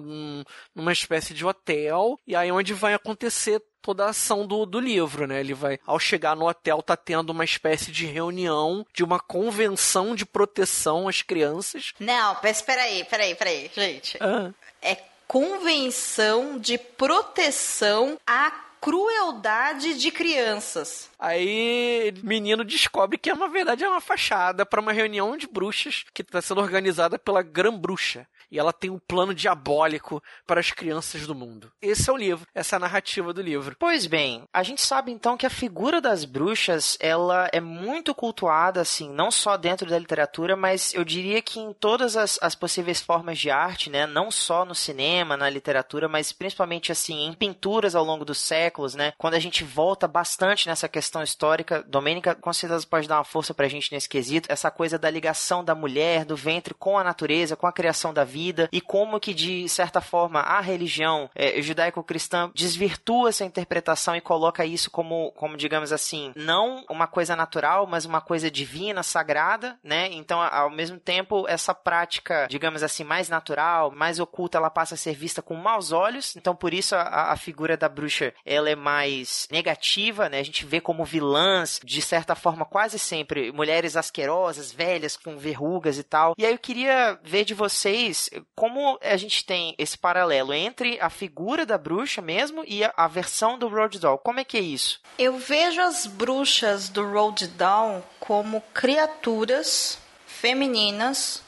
numa 0.75 0.92
espécie 0.92 1.32
de 1.32 1.44
hotel 1.47 2.18
e 2.26 2.35
aí 2.35 2.50
onde 2.50 2.75
vai 2.75 2.94
acontecer 2.94 3.62
toda 3.80 4.06
a 4.06 4.11
ação 4.11 4.47
do, 4.47 4.66
do 4.66 4.80
livro, 4.80 5.26
né? 5.26 5.40
Ele 5.40 5.54
vai, 5.54 5.78
ao 5.87 5.99
chegar 5.99 6.35
no 6.35 6.49
hotel, 6.49 6.82
tá 6.82 6.97
tendo 6.97 7.30
uma 7.30 7.44
espécie 7.44 7.92
de 7.92 8.06
reunião 8.06 8.85
de 8.92 9.04
uma 9.04 9.20
convenção 9.20 10.14
de 10.14 10.26
proteção 10.26 11.08
às 11.08 11.23
crianças. 11.23 11.92
Não, 12.00 12.37
mas 12.42 12.61
peraí, 12.61 13.04
peraí, 13.04 13.35
peraí, 13.35 13.70
gente. 13.75 14.18
Ah. 14.20 14.52
É 14.82 14.97
Convenção 15.28 16.58
de 16.58 16.78
Proteção 16.78 18.18
à 18.26 18.50
Crueldade 18.80 19.99
de 19.99 20.11
Crianças. 20.11 21.11
Aí, 21.18 22.14
menino 22.23 22.64
descobre 22.64 23.18
que, 23.18 23.30
na 23.35 23.47
verdade, 23.47 23.85
é 23.85 23.88
uma 23.88 24.00
fachada 24.00 24.64
para 24.64 24.80
uma 24.80 24.90
reunião 24.90 25.37
de 25.37 25.47
bruxas 25.47 26.06
que 26.14 26.23
está 26.23 26.40
sendo 26.40 26.62
organizada 26.62 27.18
pela 27.18 27.42
Gran 27.42 27.76
Bruxa 27.76 28.26
e 28.50 28.58
ela 28.58 28.72
tem 28.72 28.90
um 28.90 28.98
plano 28.98 29.34
diabólico 29.34 30.22
para 30.46 30.60
as 30.60 30.70
crianças 30.70 31.26
do 31.26 31.34
mundo. 31.34 31.70
Esse 31.80 32.10
é 32.10 32.12
o 32.12 32.16
livro, 32.16 32.46
essa 32.54 32.74
é 32.74 32.78
a 32.78 32.80
narrativa 32.80 33.32
do 33.32 33.42
livro. 33.42 33.76
Pois 33.78 34.06
bem, 34.06 34.44
a 34.52 34.62
gente 34.62 34.82
sabe 34.82 35.12
então 35.12 35.36
que 35.36 35.46
a 35.46 35.50
figura 35.50 36.00
das 36.00 36.24
bruxas, 36.24 36.96
ela 37.00 37.48
é 37.52 37.60
muito 37.60 38.14
cultuada, 38.14 38.80
assim, 38.80 39.10
não 39.10 39.30
só 39.30 39.56
dentro 39.56 39.88
da 39.88 39.98
literatura, 39.98 40.56
mas 40.56 40.94
eu 40.94 41.04
diria 41.04 41.42
que 41.42 41.60
em 41.60 41.72
todas 41.72 42.16
as, 42.16 42.38
as 42.42 42.54
possíveis 42.54 43.00
formas 43.00 43.38
de 43.38 43.50
arte, 43.50 43.90
né? 43.90 44.06
Não 44.06 44.30
só 44.30 44.64
no 44.64 44.74
cinema, 44.74 45.36
na 45.36 45.48
literatura, 45.50 46.08
mas 46.08 46.32
principalmente, 46.32 46.92
assim, 46.92 47.26
em 47.26 47.32
pinturas 47.32 47.94
ao 47.94 48.04
longo 48.04 48.24
dos 48.24 48.38
séculos, 48.38 48.94
né? 48.94 49.12
Quando 49.18 49.34
a 49.34 49.38
gente 49.38 49.64
volta 49.64 50.08
bastante 50.08 50.66
nessa 50.66 50.88
questão 50.88 51.22
histórica, 51.22 51.84
Domênica 51.86 52.34
com 52.34 52.52
certeza 52.52 52.86
pode 52.86 53.08
dar 53.08 53.18
uma 53.18 53.24
força 53.24 53.54
pra 53.54 53.68
gente 53.68 53.92
nesse 53.92 54.08
quesito, 54.08 54.50
essa 54.50 54.70
coisa 54.70 54.98
da 54.98 55.10
ligação 55.10 55.64
da 55.64 55.74
mulher, 55.74 56.24
do 56.24 56.36
ventre 56.36 56.74
com 56.74 56.98
a 56.98 57.04
natureza, 57.04 57.56
com 57.56 57.66
a 57.66 57.72
criação 57.72 58.12
da 58.12 58.24
vida, 58.24 58.38
vida 58.38 58.68
e 58.73 58.80
como 58.80 59.18
que, 59.18 59.35
de 59.35 59.68
certa 59.68 60.00
forma, 60.00 60.40
a 60.40 60.61
religião 60.61 61.28
é, 61.35 61.61
judaico-cristã 61.61 62.50
desvirtua 62.54 63.30
essa 63.30 63.45
interpretação 63.45 64.14
e 64.14 64.21
coloca 64.21 64.64
isso 64.64 64.90
como, 64.90 65.33
como, 65.33 65.57
digamos 65.57 65.92
assim, 65.92 66.33
não 66.37 66.85
uma 66.88 67.07
coisa 67.07 67.35
natural, 67.35 67.87
mas 67.87 68.04
uma 68.04 68.21
coisa 68.21 68.49
divina, 68.50 69.02
sagrada, 69.02 69.76
né? 69.83 70.09
Então, 70.12 70.40
ao 70.40 70.71
mesmo 70.71 70.99
tempo, 70.99 71.47
essa 71.49 71.75
prática, 71.75 72.47
digamos 72.49 72.83
assim, 72.83 73.02
mais 73.02 73.28
natural, 73.28 73.90
mais 73.90 74.21
oculta, 74.21 74.57
ela 74.57 74.71
passa 74.71 74.95
a 74.95 74.99
ser 74.99 75.14
vista 75.14 75.42
com 75.42 75.54
maus 75.54 75.90
olhos. 75.90 76.37
Então, 76.37 76.54
por 76.54 76.73
isso, 76.73 76.95
a, 76.95 77.33
a 77.33 77.37
figura 77.37 77.76
da 77.76 77.88
bruxa, 77.88 78.33
ela 78.47 78.71
é 78.71 78.76
mais 78.76 79.49
negativa, 79.50 80.28
né? 80.28 80.38
A 80.38 80.45
gente 80.45 80.64
vê 80.64 80.80
como 80.80 81.04
vilãs, 81.04 81.80
de 81.85 82.00
certa 82.00 82.35
forma, 82.35 82.64
quase 82.64 82.99
sempre, 82.99 83.50
mulheres 83.50 83.97
asquerosas, 83.97 84.73
velhas, 84.73 85.16
com 85.16 85.37
verrugas 85.37 85.99
e 85.99 86.04
tal. 86.04 86.35
E 86.38 86.47
aí 86.47 86.52
eu 86.52 86.59
queria 86.59 87.18
ver 87.23 87.45
de 87.45 87.54
vocês 87.54 88.27
como 88.54 88.99
a 89.02 89.16
gente 89.16 89.44
tem 89.44 89.74
esse 89.79 89.96
paralelo 89.96 90.52
entre 90.52 90.98
a 91.00 91.11
figura 91.11 91.64
da 91.64 91.79
bruxa 91.79 92.20
mesmo 92.20 92.64
e 92.66 92.85
a, 92.85 92.92
a 92.96 93.09
versão 93.09 93.59
do 93.59 93.68
Road 93.68 93.98
Doll? 93.98 94.18
Como 94.18 94.40
é 94.40 94.44
que 94.44 94.57
é 94.57 94.61
isso? 94.61 95.00
Eu 95.18 95.38
vejo 95.38 95.81
as 95.81 96.07
bruxas 96.07 96.88
do 96.88 97.07
Road 97.07 97.46
Doll 97.48 98.02
como 98.20 98.62
criaturas 98.72 99.98
femininas 100.26 101.42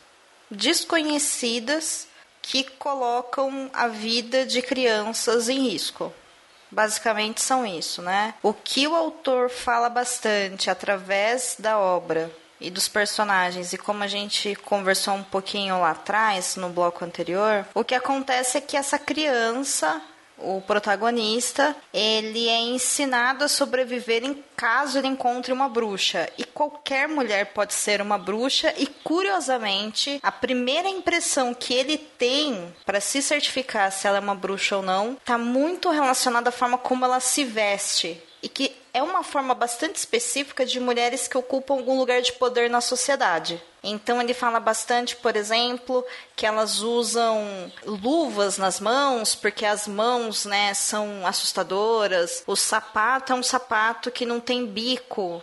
desconhecidas 0.51 2.09
que 2.43 2.65
colocam 2.65 3.71
a 3.73 3.87
vida 3.87 4.45
de 4.45 4.63
crianças 4.63 5.49
em 5.49 5.69
risco. 5.71 6.13
Basicamente 6.71 7.41
são 7.41 7.67
isso, 7.67 8.01
né? 8.01 8.35
O 8.43 8.53
que 8.53 8.87
o 8.87 8.95
autor 8.95 9.51
fala 9.51 9.89
bastante 9.89 10.71
através 10.71 11.57
da 11.59 11.79
obra 11.79 12.31
e 12.61 12.71
dos 12.71 12.89
personagens, 12.89 13.73
e 13.73 13.79
como 13.79 14.03
a 14.03 14.07
gente 14.07 14.55
conversou 14.57 15.15
um 15.15 15.23
pouquinho 15.23 15.81
lá 15.81 15.91
atrás, 15.91 16.57
no 16.57 16.69
bloco 16.69 17.05
anterior, 17.05 17.67
o 17.75 17.85
que 17.85 17.95
acontece 17.95 18.59
é 18.59 18.61
que 18.61 18.77
essa 18.77 18.99
criança 18.99 20.01
o 20.43 20.61
protagonista, 20.61 21.77
ele 21.93 22.49
é 22.49 22.61
ensinado 22.61 23.45
a 23.45 23.49
sobreviver 23.49 24.25
em 24.25 24.43
caso 24.57 24.99
ele 24.99 25.09
encontre 25.09 25.53
uma 25.53 25.69
bruxa. 25.69 26.29
E 26.39 26.45
qualquer 26.45 27.09
mulher 27.09 27.53
pode 27.53 27.75
ser 27.75 28.01
uma 28.01 28.19
bruxa 28.19 28.73
e 28.77 28.87
curiosamente, 28.87 30.19
a 30.23 30.33
primeira 30.33 30.89
impressão 30.89 31.55
que 31.55 31.75
ele 31.75 31.99
tem 31.99 32.75
para 32.85 33.01
se 33.01 33.23
certificar 33.23 33.93
se 33.93 34.07
ela 34.07 34.19
é 34.19 34.21
uma 34.21 34.35
bruxa 34.35 34.77
ou 34.77 34.83
não, 34.83 35.13
está 35.13 35.37
muito 35.37 35.91
relacionada 35.91 36.49
à 36.49 36.53
forma 36.53 36.79
como 36.79 37.05
ela 37.05 37.21
se 37.21 37.45
veste 37.45 38.23
e 38.43 38.49
que 38.49 38.75
é 38.93 39.03
uma 39.03 39.23
forma 39.23 39.55
bastante 39.55 39.97
específica 39.97 40.67
de 40.67 40.81
mulheres 40.81 41.29
que 41.29 41.39
ocupam 41.39 41.75
algum 41.75 41.99
lugar 41.99 42.21
de 42.23 42.33
poder 42.33 42.69
na 42.69 42.81
sociedade. 42.81 43.63
Então 43.83 44.21
ele 44.21 44.35
fala 44.35 44.61
bastante, 44.61 45.17
por 45.17 45.37
exemplo, 45.37 46.05
que 46.37 46.45
elas 46.45 46.81
usam 46.81 47.73
luvas 47.85 48.59
nas 48.59 48.81
mãos 48.81 49.35
porque 49.35 49.65
as 49.65 49.87
mãos, 49.87 50.45
né, 50.45 50.75
são 50.75 51.27
assustadoras. 51.27 52.43
O 52.47 52.57
sapato 52.57 53.33
é 53.33 53.37
um 53.37 53.43
sapato 53.43 54.11
que 54.11 54.27
não 54.27 54.41
tem 54.41 54.67
bico, 54.67 55.43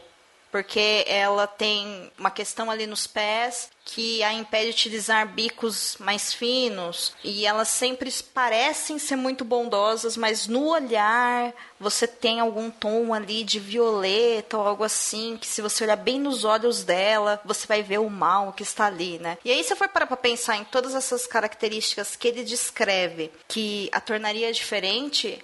porque 0.57 1.05
ela 1.07 1.45
tem 1.45 2.11
uma 2.17 2.31
questão 2.31 2.71
ali 2.71 2.87
nos 2.87 3.05
pés 3.05 3.69
que 3.85 4.23
a 4.23 4.33
impede 4.33 4.65
de 4.65 4.71
utilizar 4.71 5.27
bicos 5.27 5.95
mais 5.99 6.33
finos 6.33 7.13
e 7.23 7.45
elas 7.45 7.67
sempre 7.67 8.11
parecem 8.33 8.97
ser 8.97 9.15
muito 9.15 9.45
bondosas, 9.45 10.17
mas 10.17 10.47
no 10.47 10.67
olhar 10.69 11.53
você 11.79 12.07
tem 12.07 12.39
algum 12.39 12.71
tom 12.71 13.13
ali 13.13 13.43
de 13.43 13.59
violeta 13.59 14.57
ou 14.57 14.67
algo 14.67 14.83
assim, 14.83 15.37
que 15.37 15.45
se 15.45 15.61
você 15.61 15.83
olhar 15.83 15.95
bem 15.95 16.19
nos 16.19 16.43
olhos 16.43 16.83
dela, 16.83 17.39
você 17.45 17.67
vai 17.67 17.83
ver 17.83 17.99
o 17.99 18.09
mal 18.09 18.51
que 18.51 18.63
está 18.63 18.87
ali, 18.87 19.19
né? 19.19 19.37
E 19.45 19.51
aí 19.51 19.63
você 19.63 19.75
for 19.75 19.87
parar 19.87 20.07
para 20.07 20.17
pensar 20.17 20.57
em 20.57 20.63
todas 20.63 20.95
essas 20.95 21.27
características 21.27 22.15
que 22.15 22.27
ele 22.27 22.43
descreve 22.43 23.31
que 23.47 23.89
a 23.91 24.01
tornaria 24.01 24.51
diferente, 24.51 25.39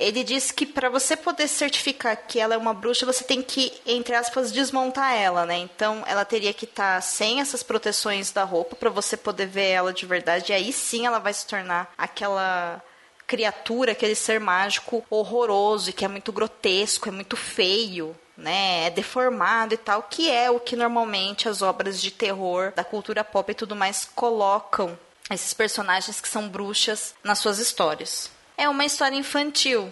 ele 0.00 0.24
diz 0.24 0.50
que 0.50 0.64
para 0.64 0.88
você 0.88 1.14
poder 1.14 1.46
certificar 1.46 2.16
que 2.26 2.40
ela 2.40 2.54
é 2.54 2.58
uma 2.58 2.72
bruxa, 2.72 3.04
você 3.04 3.22
tem 3.22 3.42
que, 3.42 3.72
entre 3.86 4.14
aspas, 4.14 4.50
desmontar 4.50 5.14
ela, 5.14 5.44
né? 5.44 5.58
Então, 5.58 6.02
ela 6.06 6.24
teria 6.24 6.54
que 6.54 6.64
estar 6.64 6.96
tá 6.96 7.00
sem 7.02 7.40
essas 7.40 7.62
proteções 7.62 8.32
da 8.32 8.42
roupa 8.42 8.74
para 8.74 8.88
você 8.88 9.16
poder 9.16 9.46
ver 9.46 9.68
ela 9.68 9.92
de 9.92 10.06
verdade. 10.06 10.52
E 10.52 10.54
aí 10.54 10.72
sim 10.72 11.06
ela 11.06 11.18
vai 11.18 11.34
se 11.34 11.46
tornar 11.46 11.92
aquela 11.98 12.82
criatura, 13.26 13.92
aquele 13.92 14.14
ser 14.14 14.40
mágico 14.40 15.04
horroroso 15.10 15.92
que 15.92 16.04
é 16.04 16.08
muito 16.08 16.32
grotesco, 16.32 17.08
é 17.08 17.12
muito 17.12 17.36
feio, 17.36 18.16
né, 18.36 18.86
é 18.86 18.90
deformado 18.90 19.74
e 19.74 19.76
tal, 19.76 20.02
que 20.02 20.28
é 20.28 20.50
o 20.50 20.58
que 20.58 20.74
normalmente 20.74 21.48
as 21.48 21.62
obras 21.62 22.00
de 22.00 22.10
terror 22.10 22.72
da 22.74 22.82
cultura 22.82 23.22
pop 23.22 23.52
e 23.52 23.54
tudo 23.54 23.76
mais 23.76 24.08
colocam 24.16 24.98
esses 25.30 25.54
personagens 25.54 26.20
que 26.20 26.28
são 26.28 26.48
bruxas 26.48 27.14
nas 27.22 27.38
suas 27.38 27.60
histórias 27.60 28.30
é 28.60 28.68
uma 28.68 28.84
história 28.84 29.16
infantil. 29.16 29.88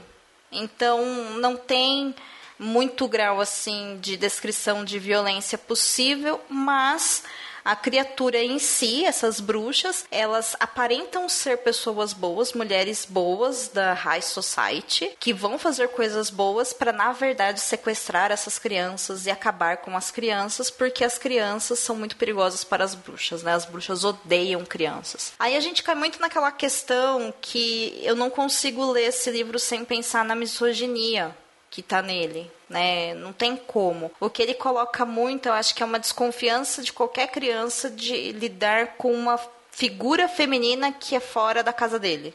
Então 0.52 1.02
não 1.38 1.56
tem 1.56 2.14
muito 2.58 3.08
grau 3.08 3.40
assim 3.40 3.98
de 3.98 4.14
descrição 4.14 4.84
de 4.84 4.98
violência 4.98 5.56
possível, 5.56 6.38
mas 6.50 7.24
A 7.68 7.76
criatura 7.76 8.38
em 8.38 8.58
si, 8.58 9.04
essas 9.04 9.40
bruxas, 9.40 10.06
elas 10.10 10.56
aparentam 10.58 11.28
ser 11.28 11.58
pessoas 11.58 12.14
boas, 12.14 12.54
mulheres 12.54 13.04
boas 13.06 13.68
da 13.68 13.92
high 13.92 14.22
society, 14.22 15.14
que 15.20 15.34
vão 15.34 15.58
fazer 15.58 15.88
coisas 15.88 16.30
boas 16.30 16.72
para 16.72 16.94
na 16.94 17.12
verdade 17.12 17.60
sequestrar 17.60 18.32
essas 18.32 18.58
crianças 18.58 19.26
e 19.26 19.30
acabar 19.30 19.76
com 19.76 19.94
as 19.94 20.10
crianças, 20.10 20.70
porque 20.70 21.04
as 21.04 21.18
crianças 21.18 21.78
são 21.78 21.94
muito 21.94 22.16
perigosas 22.16 22.64
para 22.64 22.84
as 22.84 22.94
bruxas, 22.94 23.42
né? 23.42 23.52
As 23.52 23.66
bruxas 23.66 24.02
odeiam 24.02 24.64
crianças. 24.64 25.34
Aí 25.38 25.54
a 25.54 25.60
gente 25.60 25.82
cai 25.82 25.94
muito 25.94 26.18
naquela 26.22 26.50
questão 26.50 27.34
que 27.38 28.00
eu 28.02 28.16
não 28.16 28.30
consigo 28.30 28.90
ler 28.90 29.08
esse 29.08 29.30
livro 29.30 29.58
sem 29.58 29.84
pensar 29.84 30.24
na 30.24 30.34
misoginia 30.34 31.36
que 31.70 31.82
tá 31.82 32.02
nele, 32.02 32.50
né? 32.68 33.14
Não 33.14 33.32
tem 33.32 33.56
como. 33.56 34.10
O 34.20 34.30
que 34.30 34.42
ele 34.42 34.54
coloca 34.54 35.04
muito, 35.04 35.46
eu 35.46 35.52
acho 35.52 35.74
que 35.74 35.82
é 35.82 35.86
uma 35.86 35.98
desconfiança 35.98 36.82
de 36.82 36.92
qualquer 36.92 37.28
criança 37.28 37.90
de 37.90 38.32
lidar 38.32 38.96
com 38.96 39.12
uma 39.12 39.38
figura 39.70 40.28
feminina 40.28 40.92
que 40.92 41.14
é 41.14 41.20
fora 41.20 41.62
da 41.62 41.72
casa 41.72 41.98
dele. 41.98 42.34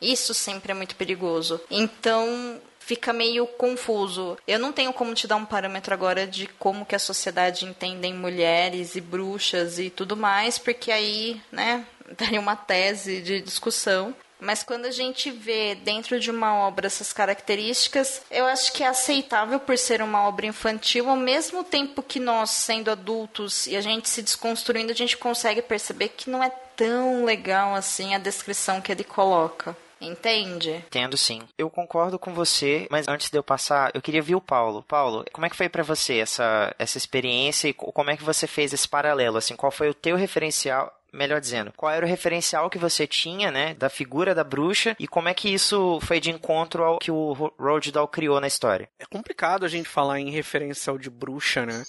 Isso 0.00 0.34
sempre 0.34 0.72
é 0.72 0.74
muito 0.74 0.96
perigoso. 0.96 1.60
Então, 1.70 2.60
fica 2.84 3.12
meio 3.12 3.46
confuso. 3.46 4.36
Eu 4.46 4.58
não 4.58 4.72
tenho 4.72 4.92
como 4.92 5.14
te 5.14 5.26
dar 5.26 5.36
um 5.36 5.44
parâmetro 5.44 5.94
agora 5.94 6.26
de 6.26 6.46
como 6.46 6.84
que 6.84 6.94
a 6.94 6.98
sociedade 6.98 7.64
entende 7.64 8.12
mulheres 8.12 8.94
e 8.94 9.00
bruxas 9.00 9.78
e 9.78 9.88
tudo 9.88 10.16
mais, 10.16 10.58
porque 10.58 10.92
aí, 10.92 11.40
né, 11.50 11.86
daria 12.18 12.40
uma 12.40 12.56
tese 12.56 13.20
de 13.22 13.40
discussão. 13.40 14.14
Mas 14.44 14.62
quando 14.62 14.84
a 14.84 14.90
gente 14.90 15.30
vê 15.30 15.74
dentro 15.74 16.20
de 16.20 16.30
uma 16.30 16.54
obra 16.54 16.86
essas 16.86 17.14
características, 17.14 18.20
eu 18.30 18.44
acho 18.44 18.72
que 18.74 18.84
é 18.84 18.86
aceitável 18.86 19.58
por 19.58 19.78
ser 19.78 20.02
uma 20.02 20.28
obra 20.28 20.46
infantil, 20.46 21.08
ao 21.08 21.16
mesmo 21.16 21.64
tempo 21.64 22.02
que 22.02 22.20
nós, 22.20 22.50
sendo 22.50 22.90
adultos 22.90 23.66
e 23.66 23.74
a 23.74 23.80
gente 23.80 24.08
se 24.08 24.20
desconstruindo, 24.20 24.92
a 24.92 24.94
gente 24.94 25.16
consegue 25.16 25.62
perceber 25.62 26.10
que 26.10 26.28
não 26.28 26.42
é 26.42 26.50
tão 26.76 27.24
legal 27.24 27.74
assim 27.74 28.14
a 28.14 28.18
descrição 28.18 28.82
que 28.82 28.92
ele 28.92 29.04
coloca. 29.04 29.74
Entende? 30.00 30.72
Entendo 30.86 31.16
sim. 31.16 31.42
Eu 31.56 31.70
concordo 31.70 32.18
com 32.18 32.34
você, 32.34 32.86
mas 32.90 33.08
antes 33.08 33.30
de 33.30 33.38
eu 33.38 33.42
passar, 33.42 33.90
eu 33.94 34.02
queria 34.02 34.20
ver 34.20 34.34
o 34.34 34.40
Paulo. 34.40 34.82
Paulo, 34.82 35.24
como 35.32 35.46
é 35.46 35.48
que 35.48 35.56
foi 35.56 35.70
para 35.70 35.82
você 35.82 36.18
essa, 36.18 36.74
essa 36.78 36.98
experiência 36.98 37.68
e 37.68 37.72
como 37.72 38.10
é 38.10 38.16
que 38.16 38.24
você 38.24 38.46
fez 38.46 38.74
esse 38.74 38.86
paralelo? 38.86 39.38
Assim, 39.38 39.56
qual 39.56 39.72
foi 39.72 39.88
o 39.88 39.94
teu 39.94 40.16
referencial 40.16 40.92
melhor 41.14 41.40
dizendo, 41.40 41.72
qual 41.76 41.92
era 41.92 42.04
o 42.04 42.08
referencial 42.08 42.68
que 42.68 42.78
você 42.78 43.06
tinha, 43.06 43.50
né, 43.50 43.74
da 43.74 43.88
figura 43.88 44.34
da 44.34 44.44
bruxa 44.44 44.96
e 44.98 45.06
como 45.06 45.28
é 45.28 45.34
que 45.34 45.48
isso 45.48 45.98
foi 46.02 46.20
de 46.20 46.30
encontro 46.30 46.82
ao 46.82 46.98
que 46.98 47.10
o 47.10 47.32
Roald 47.32 47.92
Dahl 47.92 48.08
criou 48.08 48.40
na 48.40 48.46
história? 48.46 48.88
É 48.98 49.04
complicado 49.06 49.64
a 49.64 49.68
gente 49.68 49.88
falar 49.88 50.20
em 50.20 50.30
referencial 50.30 50.98
de 50.98 51.08
bruxa, 51.08 51.64
né? 51.64 51.84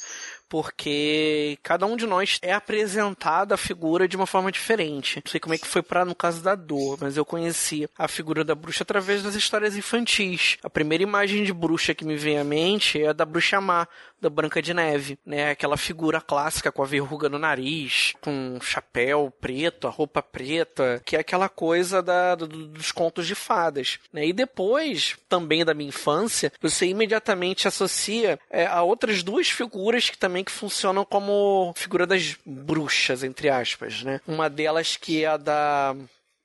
Porque 0.47 1.57
cada 1.63 1.85
um 1.85 1.95
de 1.95 2.05
nós 2.05 2.39
é 2.41 2.53
apresentado 2.53 3.53
a 3.53 3.57
figura 3.57 4.07
de 4.07 4.15
uma 4.15 4.27
forma 4.27 4.51
diferente. 4.51 5.21
Não 5.23 5.31
sei 5.31 5.39
como 5.39 5.53
é 5.53 5.57
que 5.57 5.67
foi 5.67 5.81
para 5.81 6.05
no 6.05 6.15
caso 6.15 6.41
da 6.41 6.55
dor, 6.55 6.97
mas 7.01 7.17
eu 7.17 7.25
conheci 7.25 7.87
a 7.97 8.07
figura 8.07 8.43
da 8.43 8.55
bruxa 8.55 8.83
através 8.83 9.23
das 9.23 9.35
histórias 9.35 9.75
infantis. 9.75 10.57
A 10.63 10.69
primeira 10.69 11.03
imagem 11.03 11.43
de 11.43 11.53
bruxa 11.53 11.93
que 11.93 12.05
me 12.05 12.15
vem 12.15 12.37
à 12.37 12.43
mente 12.43 13.01
é 13.01 13.09
a 13.09 13.13
da 13.13 13.25
bruxa 13.25 13.59
má, 13.59 13.87
da 14.25 14.29
Branca 14.29 14.61
de 14.61 14.73
Neve, 14.73 15.19
né? 15.25 15.51
Aquela 15.51 15.77
figura 15.77 16.21
clássica 16.21 16.71
com 16.71 16.81
a 16.81 16.85
verruga 16.85 17.29
no 17.29 17.37
nariz, 17.37 18.13
com 18.21 18.31
um 18.31 18.61
chapéu 18.61 19.31
preto, 19.39 19.87
a 19.87 19.91
roupa 19.91 20.21
preta, 20.21 21.01
que 21.05 21.15
é 21.15 21.19
aquela 21.19 21.49
coisa 21.49 22.01
da, 22.01 22.35
do, 22.35 22.47
dos 22.47 22.91
contos 22.91 23.27
de 23.27 23.35
fadas, 23.35 23.99
né? 24.11 24.25
E 24.25 24.33
depois, 24.33 25.17
também 25.27 25.65
da 25.65 25.73
minha 25.73 25.89
infância, 25.89 26.51
você 26.61 26.87
imediatamente 26.87 27.67
associa 27.67 28.39
é, 28.49 28.65
a 28.65 28.81
outras 28.81 29.21
duas 29.21 29.49
figuras 29.49 30.09
que 30.09 30.17
também 30.17 30.43
que 30.45 30.51
funcionam 30.51 31.03
como 31.03 31.73
figura 31.75 32.07
das 32.07 32.37
bruxas, 32.45 33.23
entre 33.23 33.49
aspas, 33.49 34.03
né? 34.03 34.21
Uma 34.27 34.49
delas 34.49 34.95
que 34.95 35.23
é 35.23 35.27
a 35.27 35.37
da 35.37 35.95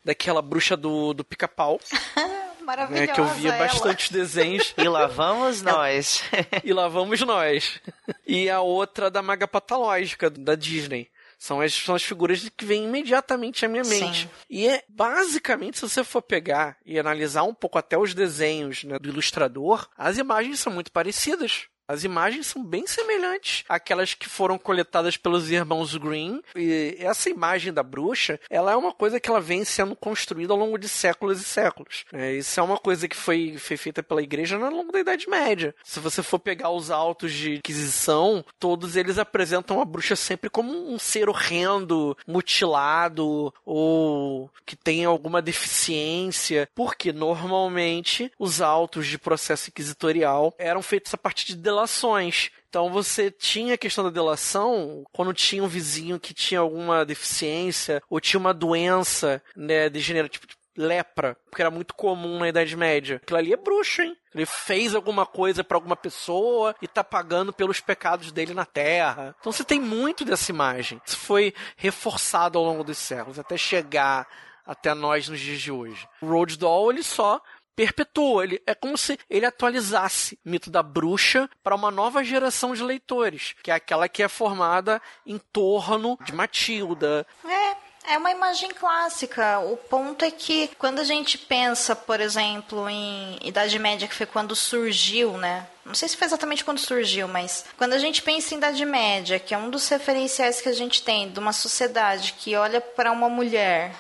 daquela 0.05 0.43
bruxa 0.43 0.77
do, 0.77 1.13
do 1.13 1.25
pica-pau. 1.25 1.79
Maravilhosa. 2.63 3.07
Né, 3.07 3.13
que 3.13 3.21
eu 3.21 3.27
via 3.27 3.55
ela. 3.55 3.67
bastante 3.67 4.13
desenhos. 4.13 4.75
E 4.77 4.89
lá 4.89 5.07
vamos 5.07 5.61
nós. 5.63 6.23
e 6.63 6.73
lá 6.73 6.89
vamos 6.89 7.21
nós. 7.23 7.81
E 8.27 8.49
a 8.49 8.61
outra 8.61 9.11
da 9.11 9.23
maga 9.23 9.49
patológica, 9.49 10.31
da 10.31 10.55
Disney. 10.55 11.11
São 11.39 11.61
as, 11.63 11.73
são 11.73 11.95
as 11.95 12.03
figuras 12.03 12.47
que 12.55 12.67
vêm 12.67 12.85
imediatamente 12.85 13.65
à 13.65 13.69
minha 13.69 13.83
mente. 13.83 14.23
Sim. 14.25 14.31
E 14.49 14.69
é 14.69 14.85
basicamente, 14.87 15.79
se 15.79 15.89
você 15.89 16.05
for 16.05 16.21
pegar 16.21 16.77
e 16.85 16.99
analisar 16.99 17.45
um 17.45 17.55
pouco 17.55 17.79
até 17.79 17.97
os 17.97 18.13
desenhos 18.13 18.85
né, 18.85 18.99
do 18.99 19.09
ilustrador, 19.09 19.89
as 19.97 20.19
imagens 20.19 20.61
são 20.61 20.71
muito 20.71 20.93
parecidas. 20.93 21.70
As 21.91 22.05
imagens 22.05 22.47
são 22.47 22.63
bem 22.63 22.87
semelhantes 22.87 23.65
àquelas 23.69 24.15
que 24.15 24.29
foram 24.29 24.57
coletadas 24.57 25.17
pelos 25.17 25.51
irmãos 25.51 25.97
Green. 25.97 26.41
E 26.55 26.97
essa 27.01 27.29
imagem 27.29 27.73
da 27.73 27.83
bruxa, 27.83 28.39
ela 28.49 28.71
é 28.71 28.77
uma 28.77 28.93
coisa 28.93 29.19
que 29.19 29.29
ela 29.29 29.41
vem 29.41 29.65
sendo 29.65 29.97
construída 29.97 30.53
ao 30.53 30.59
longo 30.59 30.79
de 30.79 30.89
séculos 30.89 31.41
e 31.41 31.45
séculos. 31.45 32.05
É, 32.13 32.35
isso 32.35 32.61
é 32.61 32.63
uma 32.63 32.79
coisa 32.79 33.09
que 33.09 33.17
foi, 33.17 33.57
foi 33.59 33.77
feita 33.77 34.05
pela 34.05 34.23
igreja 34.23 34.57
ao 34.57 34.71
longo 34.71 34.93
da 34.93 35.01
Idade 35.01 35.29
Média. 35.29 35.75
Se 35.83 35.99
você 35.99 36.23
for 36.23 36.39
pegar 36.39 36.71
os 36.71 36.93
autos 36.93 37.33
de 37.33 37.57
Inquisição, 37.57 38.45
todos 38.61 38.95
eles 38.95 39.19
apresentam 39.19 39.81
a 39.81 39.85
bruxa 39.85 40.15
sempre 40.15 40.49
como 40.49 40.93
um 40.93 40.97
ser 40.97 41.29
horrendo, 41.29 42.17
mutilado 42.25 43.53
ou 43.67 44.49
que 44.65 44.77
tem 44.77 45.05
alguma 45.05 45.43
deficiência, 45.43 46.69
porque 46.73 47.13
normalmente 47.13 48.31
os 48.39 48.61
autos 48.61 49.09
de 49.09 49.19
processo 49.19 49.71
inquisitorial 49.71 50.55
eram 50.57 50.83
feitos 50.83 51.13
a 51.13 51.19
partir 51.19 51.47
de 51.47 51.57
delações. 51.81 52.51
Então 52.69 52.91
você 52.91 53.31
tinha 53.31 53.75
a 53.75 53.79
questão 53.79 54.05
da 54.05 54.11
delação 54.11 55.05
quando 55.13 55.35
tinha 55.35 55.63
um 55.63 55.69
vizinho 55.69 56.21
que 56.21 56.33
tinha 56.33 56.61
alguma 56.61 57.05
deficiência 57.05 58.03
ou 58.09 58.21
tinha 58.21 58.39
uma 58.39 58.55
doença 58.55 59.43
né, 59.57 59.89
degenerativa, 59.89 60.47
tipo 60.47 60.61
lepra, 60.77 61.37
porque 61.51 61.61
era 61.61 61.71
muito 61.71 61.95
comum 61.95 62.39
na 62.39 62.49
Idade 62.49 62.77
Média. 62.77 63.17
Aquilo 63.17 63.39
ali 63.39 63.53
é 63.53 63.57
bruxo, 63.57 64.03
hein? 64.03 64.17
Ele 64.33 64.47
fez 64.47 64.95
alguma 64.95 65.27
coisa 65.27 65.65
para 65.65 65.77
alguma 65.77 65.97
pessoa 65.97 66.75
e 66.81 66.87
tá 66.87 67.03
pagando 67.03 67.53
pelos 67.53 67.81
pecados 67.81 68.31
dele 68.31 68.55
na 68.55 68.65
Terra. 68.65 69.35
Então 69.41 69.53
você 69.53 69.65
tem 69.65 69.81
muito 69.81 70.25
dessa 70.25 70.51
imagem. 70.51 71.01
Isso 71.05 71.19
foi 71.19 71.53
reforçado 71.77 72.57
ao 72.57 72.65
longo 72.65 72.85
dos 72.85 72.97
séculos 72.99 73.39
até 73.39 73.57
chegar 73.57 74.27
até 74.65 74.95
nós 74.95 75.29
nos 75.29 75.41
dias 75.41 75.61
de 75.61 75.73
hoje. 75.73 76.09
O 76.23 76.27
Roald 76.27 76.57
ele 76.91 77.03
só 77.03 77.43
perpetua. 77.75 78.45
Ele, 78.45 78.63
é 78.67 78.75
como 78.75 78.97
se 78.97 79.19
ele 79.29 79.47
atualizasse 79.47 80.39
o 80.45 80.51
mito 80.51 80.71
da 80.71 80.83
bruxa 80.83 81.49
para 81.63 81.75
uma 81.75 81.91
nova 81.91 82.23
geração 82.23 82.75
de 82.75 82.83
leitores, 82.83 83.55
que 83.63 83.71
é 83.71 83.75
aquela 83.75 84.09
que 84.09 84.23
é 84.23 84.29
formada 84.29 85.01
em 85.27 85.39
torno 85.39 86.19
de 86.25 86.35
Matilda. 86.35 87.27
É. 87.45 87.91
É 88.07 88.17
uma 88.17 88.31
imagem 88.31 88.71
clássica. 88.71 89.61
O 89.61 89.77
ponto 89.77 90.25
é 90.25 90.31
que 90.31 90.69
quando 90.79 91.01
a 91.01 91.05
gente 91.05 91.37
pensa, 91.37 91.95
por 91.95 92.19
exemplo, 92.19 92.89
em 92.89 93.39
Idade 93.43 93.79
Média, 93.79 94.09
que 94.09 94.15
foi 94.15 94.27
quando 94.27 94.57
surgiu, 94.57 95.37
né? 95.37 95.67
Não 95.85 95.95
sei 95.95 96.09
se 96.09 96.17
foi 96.17 96.27
exatamente 96.27 96.65
quando 96.65 96.79
surgiu, 96.79 97.29
mas 97.29 97.65
quando 97.77 97.93
a 97.93 97.99
gente 97.99 98.23
pensa 98.23 98.55
em 98.55 98.59
Idade 98.59 98.85
Média, 98.85 99.39
que 99.39 99.55
é 99.55 99.59
um 99.59 99.71
dos 99.71 99.87
referenciais 99.89 100.61
que 100.61 100.69
a 100.69 100.73
gente 100.73 101.03
tem 101.03 101.31
de 101.31 101.39
uma 101.39 101.53
sociedade 101.53 102.35
que 102.39 102.57
olha 102.57 102.81
para 102.81 103.13
uma 103.13 103.29
mulher 103.29 103.95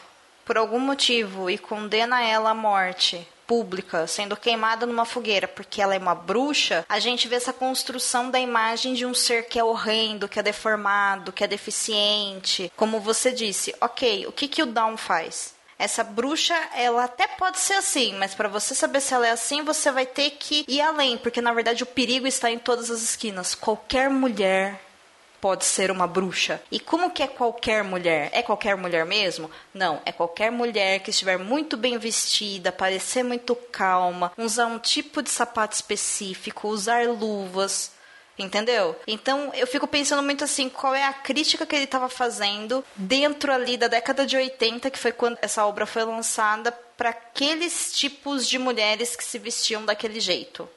por 0.44 0.56
algum 0.56 0.80
motivo 0.80 1.50
e 1.50 1.58
condena 1.58 2.22
ela 2.22 2.50
à 2.50 2.54
morte 2.54 3.26
pública, 3.50 4.06
sendo 4.06 4.36
queimada 4.36 4.86
numa 4.86 5.04
fogueira 5.04 5.48
porque 5.48 5.82
ela 5.82 5.92
é 5.92 5.98
uma 5.98 6.14
bruxa, 6.14 6.86
a 6.88 7.00
gente 7.00 7.26
vê 7.26 7.34
essa 7.34 7.52
construção 7.52 8.30
da 8.30 8.38
imagem 8.38 8.94
de 8.94 9.04
um 9.04 9.12
ser 9.12 9.48
que 9.48 9.58
é 9.58 9.64
horrendo, 9.64 10.28
que 10.28 10.38
é 10.38 10.42
deformado, 10.42 11.32
que 11.32 11.42
é 11.42 11.48
deficiente. 11.48 12.70
Como 12.76 13.00
você 13.00 13.32
disse, 13.32 13.74
ok, 13.80 14.24
o 14.28 14.30
que, 14.30 14.46
que 14.46 14.62
o 14.62 14.66
Down 14.66 14.96
faz? 14.96 15.52
Essa 15.76 16.04
bruxa, 16.04 16.54
ela 16.76 17.02
até 17.02 17.26
pode 17.26 17.58
ser 17.58 17.74
assim, 17.74 18.14
mas 18.18 18.36
para 18.36 18.48
você 18.48 18.72
saber 18.72 19.00
se 19.00 19.14
ela 19.14 19.26
é 19.26 19.32
assim, 19.32 19.64
você 19.64 19.90
vai 19.90 20.06
ter 20.06 20.30
que 20.30 20.64
ir 20.68 20.80
além, 20.80 21.18
porque 21.18 21.40
na 21.40 21.52
verdade 21.52 21.82
o 21.82 21.86
perigo 21.86 22.28
está 22.28 22.52
em 22.52 22.58
todas 22.58 22.88
as 22.88 23.02
esquinas. 23.02 23.56
Qualquer 23.56 24.08
mulher 24.08 24.80
pode 25.40 25.64
ser 25.64 25.90
uma 25.90 26.06
bruxa. 26.06 26.62
E 26.70 26.78
como 26.78 27.10
que 27.10 27.22
é 27.22 27.26
qualquer 27.26 27.82
mulher? 27.82 28.30
É 28.32 28.42
qualquer 28.42 28.76
mulher 28.76 29.06
mesmo? 29.06 29.50
Não, 29.72 30.00
é 30.04 30.12
qualquer 30.12 30.50
mulher 30.50 31.00
que 31.00 31.10
estiver 31.10 31.38
muito 31.38 31.76
bem 31.76 31.98
vestida, 31.98 32.70
parecer 32.70 33.22
muito 33.22 33.54
calma, 33.54 34.32
usar 34.36 34.66
um 34.66 34.78
tipo 34.78 35.22
de 35.22 35.30
sapato 35.30 35.74
específico, 35.74 36.68
usar 36.68 37.08
luvas. 37.08 37.92
Entendeu? 38.38 38.96
Então 39.06 39.52
eu 39.54 39.66
fico 39.66 39.86
pensando 39.86 40.22
muito 40.22 40.44
assim, 40.44 40.70
qual 40.70 40.94
é 40.94 41.04
a 41.04 41.12
crítica 41.12 41.66
que 41.66 41.76
ele 41.76 41.84
estava 41.84 42.08
fazendo 42.08 42.82
dentro 42.96 43.52
ali 43.52 43.76
da 43.76 43.86
década 43.86 44.24
de 44.24 44.34
80, 44.34 44.90
que 44.90 44.98
foi 44.98 45.12
quando 45.12 45.36
essa 45.42 45.66
obra 45.66 45.84
foi 45.84 46.04
lançada, 46.04 46.72
para 46.72 47.10
aqueles 47.10 47.92
tipos 47.92 48.48
de 48.48 48.58
mulheres 48.58 49.14
que 49.14 49.24
se 49.24 49.38
vestiam 49.38 49.84
daquele 49.84 50.20
jeito. 50.20 50.68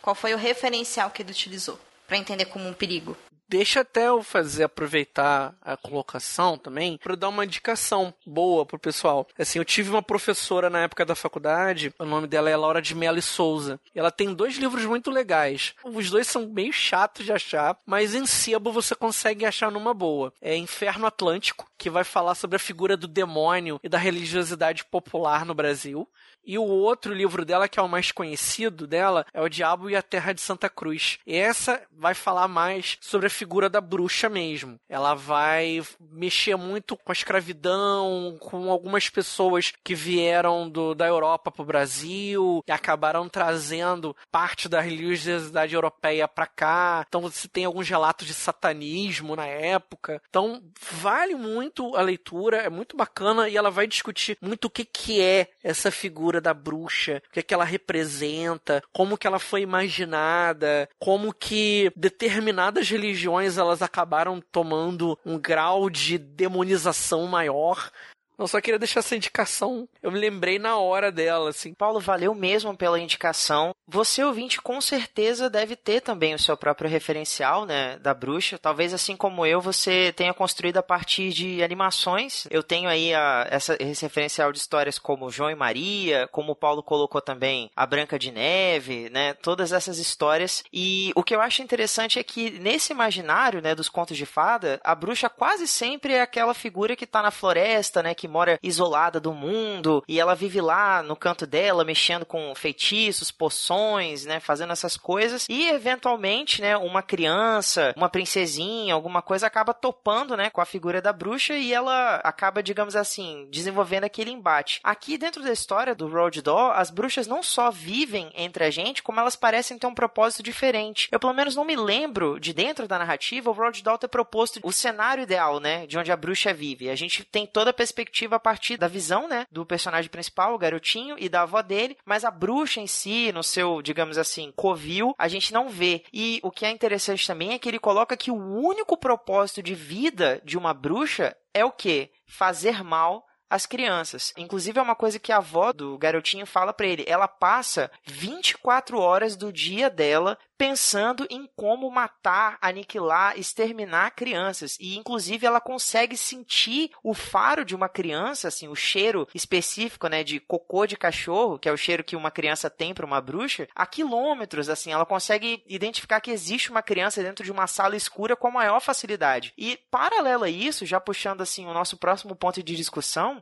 Qual 0.00 0.16
foi 0.16 0.34
o 0.34 0.36
referencial 0.36 1.10
que 1.10 1.22
ele 1.22 1.30
utilizou 1.30 1.78
para 2.08 2.16
entender 2.16 2.46
como 2.46 2.68
um 2.68 2.72
perigo? 2.72 3.16
Deixa 3.52 3.80
até 3.80 4.08
eu 4.08 4.22
fazer 4.22 4.64
aproveitar 4.64 5.54
a 5.60 5.76
colocação 5.76 6.56
também 6.56 6.96
para 6.96 7.14
dar 7.14 7.28
uma 7.28 7.44
indicação 7.44 8.14
boa 8.24 8.64
pro 8.64 8.78
pessoal. 8.78 9.28
Assim, 9.38 9.58
eu 9.58 9.64
tive 9.64 9.90
uma 9.90 10.02
professora 10.02 10.70
na 10.70 10.84
época 10.84 11.04
da 11.04 11.14
faculdade, 11.14 11.92
o 11.98 12.06
nome 12.06 12.26
dela 12.26 12.48
é 12.48 12.56
Laura 12.56 12.80
de 12.80 12.94
Mello 12.94 13.18
e 13.18 13.22
Souza. 13.22 13.78
Ela 13.94 14.10
tem 14.10 14.32
dois 14.32 14.56
livros 14.56 14.86
muito 14.86 15.10
legais. 15.10 15.74
Os 15.84 16.08
dois 16.08 16.26
são 16.26 16.48
meio 16.48 16.72
chatos 16.72 17.26
de 17.26 17.32
achar, 17.32 17.76
mas 17.84 18.14
em 18.14 18.24
sebo 18.24 18.72
você 18.72 18.94
consegue 18.94 19.44
achar 19.44 19.70
numa 19.70 19.92
boa. 19.92 20.32
É 20.40 20.56
Inferno 20.56 21.04
Atlântico, 21.04 21.70
que 21.76 21.90
vai 21.90 22.04
falar 22.04 22.34
sobre 22.34 22.56
a 22.56 22.58
figura 22.58 22.96
do 22.96 23.06
demônio 23.06 23.78
e 23.82 23.88
da 23.88 23.98
religiosidade 23.98 24.82
popular 24.86 25.44
no 25.44 25.52
Brasil. 25.52 26.08
E 26.44 26.58
o 26.58 26.64
outro 26.64 27.14
livro 27.14 27.44
dela, 27.44 27.68
que 27.68 27.78
é 27.78 27.82
o 27.82 27.88
mais 27.88 28.10
conhecido 28.10 28.86
dela, 28.86 29.24
é 29.32 29.40
O 29.40 29.48
Diabo 29.48 29.88
e 29.88 29.94
a 29.94 30.02
Terra 30.02 30.32
de 30.32 30.40
Santa 30.40 30.68
Cruz. 30.68 31.18
E 31.26 31.36
essa 31.36 31.80
vai 31.92 32.14
falar 32.14 32.48
mais 32.48 32.98
sobre 33.00 33.28
a 33.28 33.30
figura 33.42 33.68
da 33.68 33.80
bruxa 33.80 34.28
mesmo. 34.28 34.78
Ela 34.88 35.14
vai 35.14 35.82
mexer 36.12 36.54
muito 36.54 36.96
com 36.96 37.10
a 37.10 37.12
escravidão, 37.12 38.36
com 38.38 38.70
algumas 38.70 39.08
pessoas 39.08 39.72
que 39.82 39.96
vieram 39.96 40.70
do, 40.70 40.94
da 40.94 41.08
Europa 41.08 41.50
para 41.50 41.62
o 41.62 41.66
Brasil 41.66 42.62
e 42.68 42.70
acabaram 42.70 43.28
trazendo 43.28 44.14
parte 44.30 44.68
da 44.68 44.80
religiosidade 44.80 45.74
europeia 45.74 46.28
para 46.28 46.46
cá. 46.46 47.04
Então 47.08 47.22
você 47.22 47.48
tem 47.48 47.64
alguns 47.64 47.88
relatos 47.88 48.28
de 48.28 48.32
satanismo 48.32 49.34
na 49.34 49.46
época. 49.46 50.22
Então 50.28 50.62
vale 50.92 51.34
muito 51.34 51.96
a 51.96 52.02
leitura, 52.02 52.58
é 52.58 52.70
muito 52.70 52.96
bacana 52.96 53.48
e 53.48 53.56
ela 53.56 53.72
vai 53.72 53.88
discutir 53.88 54.38
muito 54.40 54.66
o 54.66 54.70
que, 54.70 54.84
que 54.84 55.20
é 55.20 55.48
essa 55.64 55.90
figura 55.90 56.40
da 56.40 56.54
bruxa, 56.54 57.20
o 57.28 57.32
que, 57.32 57.40
é 57.40 57.42
que 57.42 57.52
ela 57.52 57.64
representa, 57.64 58.80
como 58.92 59.18
que 59.18 59.26
ela 59.26 59.40
foi 59.40 59.62
imaginada, 59.62 60.88
como 61.00 61.34
que 61.34 61.90
determinadas 61.96 62.88
religiões 62.88 63.31
elas 63.58 63.82
acabaram 63.82 64.40
tomando 64.40 65.18
um 65.24 65.38
grau 65.38 65.88
de 65.88 66.18
demonização 66.18 67.26
maior 67.26 67.90
eu 68.38 68.48
só 68.48 68.60
queria 68.60 68.78
deixar 68.78 69.00
essa 69.00 69.16
indicação. 69.16 69.88
Eu 70.02 70.10
me 70.10 70.18
lembrei 70.18 70.58
na 70.58 70.76
hora 70.76 71.12
dela, 71.12 71.50
assim. 71.50 71.74
Paulo, 71.74 72.00
valeu 72.00 72.34
mesmo 72.34 72.76
pela 72.76 72.98
indicação. 72.98 73.74
Você, 73.86 74.24
ouvinte, 74.24 74.60
com 74.60 74.80
certeza 74.80 75.50
deve 75.50 75.76
ter 75.76 76.00
também 76.00 76.34
o 76.34 76.38
seu 76.38 76.56
próprio 76.56 76.88
referencial, 76.88 77.66
né, 77.66 77.98
da 77.98 78.14
bruxa. 78.14 78.58
Talvez, 78.58 78.94
assim 78.94 79.16
como 79.16 79.44
eu, 79.44 79.60
você 79.60 80.12
tenha 80.16 80.32
construído 80.32 80.78
a 80.78 80.82
partir 80.82 81.30
de 81.30 81.62
animações. 81.62 82.46
Eu 82.50 82.62
tenho 82.62 82.88
aí 82.88 83.14
a, 83.14 83.46
essa, 83.50 83.76
esse 83.78 84.02
referencial 84.02 84.52
de 84.52 84.58
histórias 84.58 84.98
como 84.98 85.30
João 85.30 85.50
e 85.50 85.54
Maria, 85.54 86.28
como 86.32 86.52
o 86.52 86.56
Paulo 86.56 86.82
colocou 86.82 87.20
também 87.20 87.70
a 87.76 87.86
Branca 87.86 88.18
de 88.18 88.30
Neve, 88.30 89.10
né, 89.10 89.34
todas 89.34 89.72
essas 89.72 89.98
histórias. 89.98 90.64
E 90.72 91.12
o 91.14 91.22
que 91.22 91.34
eu 91.34 91.40
acho 91.40 91.62
interessante 91.62 92.18
é 92.18 92.22
que 92.22 92.50
nesse 92.50 92.92
imaginário, 92.92 93.60
né, 93.60 93.74
dos 93.74 93.88
contos 93.88 94.16
de 94.16 94.26
fada, 94.26 94.80
a 94.82 94.94
bruxa 94.94 95.28
quase 95.28 95.66
sempre 95.66 96.14
é 96.14 96.22
aquela 96.22 96.54
figura 96.54 96.96
que 96.96 97.06
tá 97.06 97.22
na 97.22 97.30
floresta, 97.30 98.02
né, 98.02 98.14
que 98.22 98.28
mora 98.28 98.56
isolada 98.62 99.18
do 99.18 99.32
mundo 99.32 100.04
e 100.06 100.20
ela 100.20 100.36
vive 100.36 100.60
lá 100.60 101.02
no 101.02 101.16
canto 101.16 101.44
dela, 101.44 101.84
mexendo 101.84 102.24
com 102.24 102.54
feitiços, 102.54 103.32
poções, 103.32 104.24
né, 104.24 104.38
fazendo 104.38 104.72
essas 104.72 104.96
coisas 104.96 105.44
e 105.48 105.68
eventualmente, 105.70 106.62
né, 106.62 106.76
uma 106.76 107.02
criança, 107.02 107.92
uma 107.96 108.08
princesinha, 108.08 108.94
alguma 108.94 109.22
coisa 109.22 109.48
acaba 109.48 109.74
topando, 109.74 110.36
né, 110.36 110.50
com 110.50 110.60
a 110.60 110.64
figura 110.64 111.02
da 111.02 111.12
bruxa 111.12 111.54
e 111.54 111.74
ela 111.74 112.20
acaba, 112.22 112.62
digamos 112.62 112.94
assim, 112.94 113.48
desenvolvendo 113.50 114.04
aquele 114.04 114.30
embate. 114.30 114.78
Aqui 114.84 115.18
dentro 115.18 115.42
da 115.42 115.50
história 115.50 115.92
do 115.92 116.06
Road 116.06 116.40
Door, 116.42 116.74
as 116.76 116.90
bruxas 116.90 117.26
não 117.26 117.42
só 117.42 117.72
vivem 117.72 118.30
entre 118.36 118.62
a 118.62 118.70
gente, 118.70 119.02
como 119.02 119.18
elas 119.18 119.34
parecem 119.34 119.76
ter 119.76 119.88
um 119.88 119.94
propósito 119.94 120.44
diferente. 120.44 121.08
Eu 121.10 121.18
pelo 121.18 121.34
menos 121.34 121.56
não 121.56 121.64
me 121.64 121.74
lembro 121.74 122.38
de 122.38 122.52
dentro 122.52 122.86
da 122.86 123.00
narrativa 123.00 123.50
o 123.50 123.52
Road 123.52 123.82
Doll 123.82 123.98
ter 123.98 124.06
proposto 124.06 124.60
o 124.62 124.70
cenário 124.70 125.24
ideal, 125.24 125.58
né, 125.58 125.88
de 125.88 125.98
onde 125.98 126.12
a 126.12 126.16
bruxa 126.16 126.54
vive. 126.54 126.88
A 126.88 126.94
gente 126.94 127.24
tem 127.24 127.44
toda 127.44 127.70
a 127.70 127.74
perspectiva 127.74 128.11
narrativa 128.12 128.36
a 128.36 128.40
partir 128.40 128.76
da 128.76 128.86
visão, 128.86 129.26
né, 129.26 129.46
do 129.50 129.64
personagem 129.64 130.10
principal, 130.10 130.54
o 130.54 130.58
garotinho, 130.58 131.16
e 131.18 131.28
da 131.28 131.42
avó 131.42 131.62
dele, 131.62 131.96
mas 132.04 132.24
a 132.24 132.30
bruxa 132.30 132.80
em 132.80 132.86
si, 132.86 133.32
no 133.32 133.42
seu, 133.42 133.80
digamos 133.80 134.18
assim, 134.18 134.52
covil, 134.54 135.14
a 135.18 135.28
gente 135.28 135.52
não 135.52 135.70
vê. 135.70 136.04
E 136.12 136.38
o 136.42 136.50
que 136.50 136.66
é 136.66 136.70
interessante 136.70 137.26
também 137.26 137.52
é 137.52 137.58
que 137.58 137.68
ele 137.68 137.78
coloca 137.78 138.16
que 138.16 138.30
o 138.30 138.36
único 138.36 138.96
propósito 138.96 139.62
de 139.62 139.74
vida 139.74 140.40
de 140.44 140.58
uma 140.58 140.74
bruxa 140.74 141.34
é 141.54 141.64
o 141.64 141.72
quê? 141.72 142.10
Fazer 142.26 142.84
mal 142.84 143.24
as 143.52 143.66
crianças. 143.66 144.32
Inclusive 144.34 144.78
é 144.78 144.82
uma 144.82 144.94
coisa 144.94 145.18
que 145.18 145.30
a 145.30 145.36
avó 145.36 145.74
do 145.74 145.98
garotinho 145.98 146.46
fala 146.46 146.72
para 146.72 146.86
ele. 146.86 147.04
Ela 147.06 147.28
passa 147.28 147.90
24 148.06 148.98
horas 148.98 149.36
do 149.36 149.52
dia 149.52 149.90
dela 149.90 150.38
pensando 150.62 151.26
em 151.28 151.46
como 151.56 151.90
matar, 151.90 152.56
aniquilar, 152.62 153.36
exterminar 153.36 154.12
crianças. 154.12 154.78
E 154.80 154.96
inclusive 154.96 155.44
ela 155.44 155.60
consegue 155.60 156.16
sentir 156.16 156.92
o 157.02 157.12
faro 157.12 157.64
de 157.64 157.74
uma 157.74 157.88
criança, 157.88 158.46
assim, 158.46 158.68
o 158.68 158.76
cheiro 158.76 159.26
específico, 159.34 160.06
né, 160.06 160.22
de 160.22 160.38
cocô 160.38 160.86
de 160.86 160.96
cachorro, 160.96 161.58
que 161.58 161.68
é 161.68 161.72
o 161.72 161.76
cheiro 161.76 162.04
que 162.04 162.14
uma 162.14 162.30
criança 162.30 162.70
tem 162.70 162.94
para 162.94 163.04
uma 163.04 163.20
bruxa, 163.20 163.66
a 163.74 163.84
quilômetros, 163.84 164.68
assim, 164.68 164.92
ela 164.92 165.04
consegue 165.04 165.64
identificar 165.66 166.20
que 166.20 166.30
existe 166.30 166.70
uma 166.70 166.80
criança 166.80 167.20
dentro 167.22 167.44
de 167.44 167.50
uma 167.50 167.66
sala 167.66 167.96
escura 167.96 168.36
com 168.36 168.46
a 168.46 168.52
maior 168.52 168.80
facilidade. 168.80 169.52
E 169.58 169.76
paralelo 169.90 170.44
a 170.44 170.48
isso, 170.48 170.86
já 170.86 171.00
puxando 171.00 171.40
assim 171.40 171.66
o 171.66 171.74
nosso 171.74 171.96
próximo 171.96 172.36
ponto 172.36 172.62
de 172.62 172.76
discussão, 172.76 173.41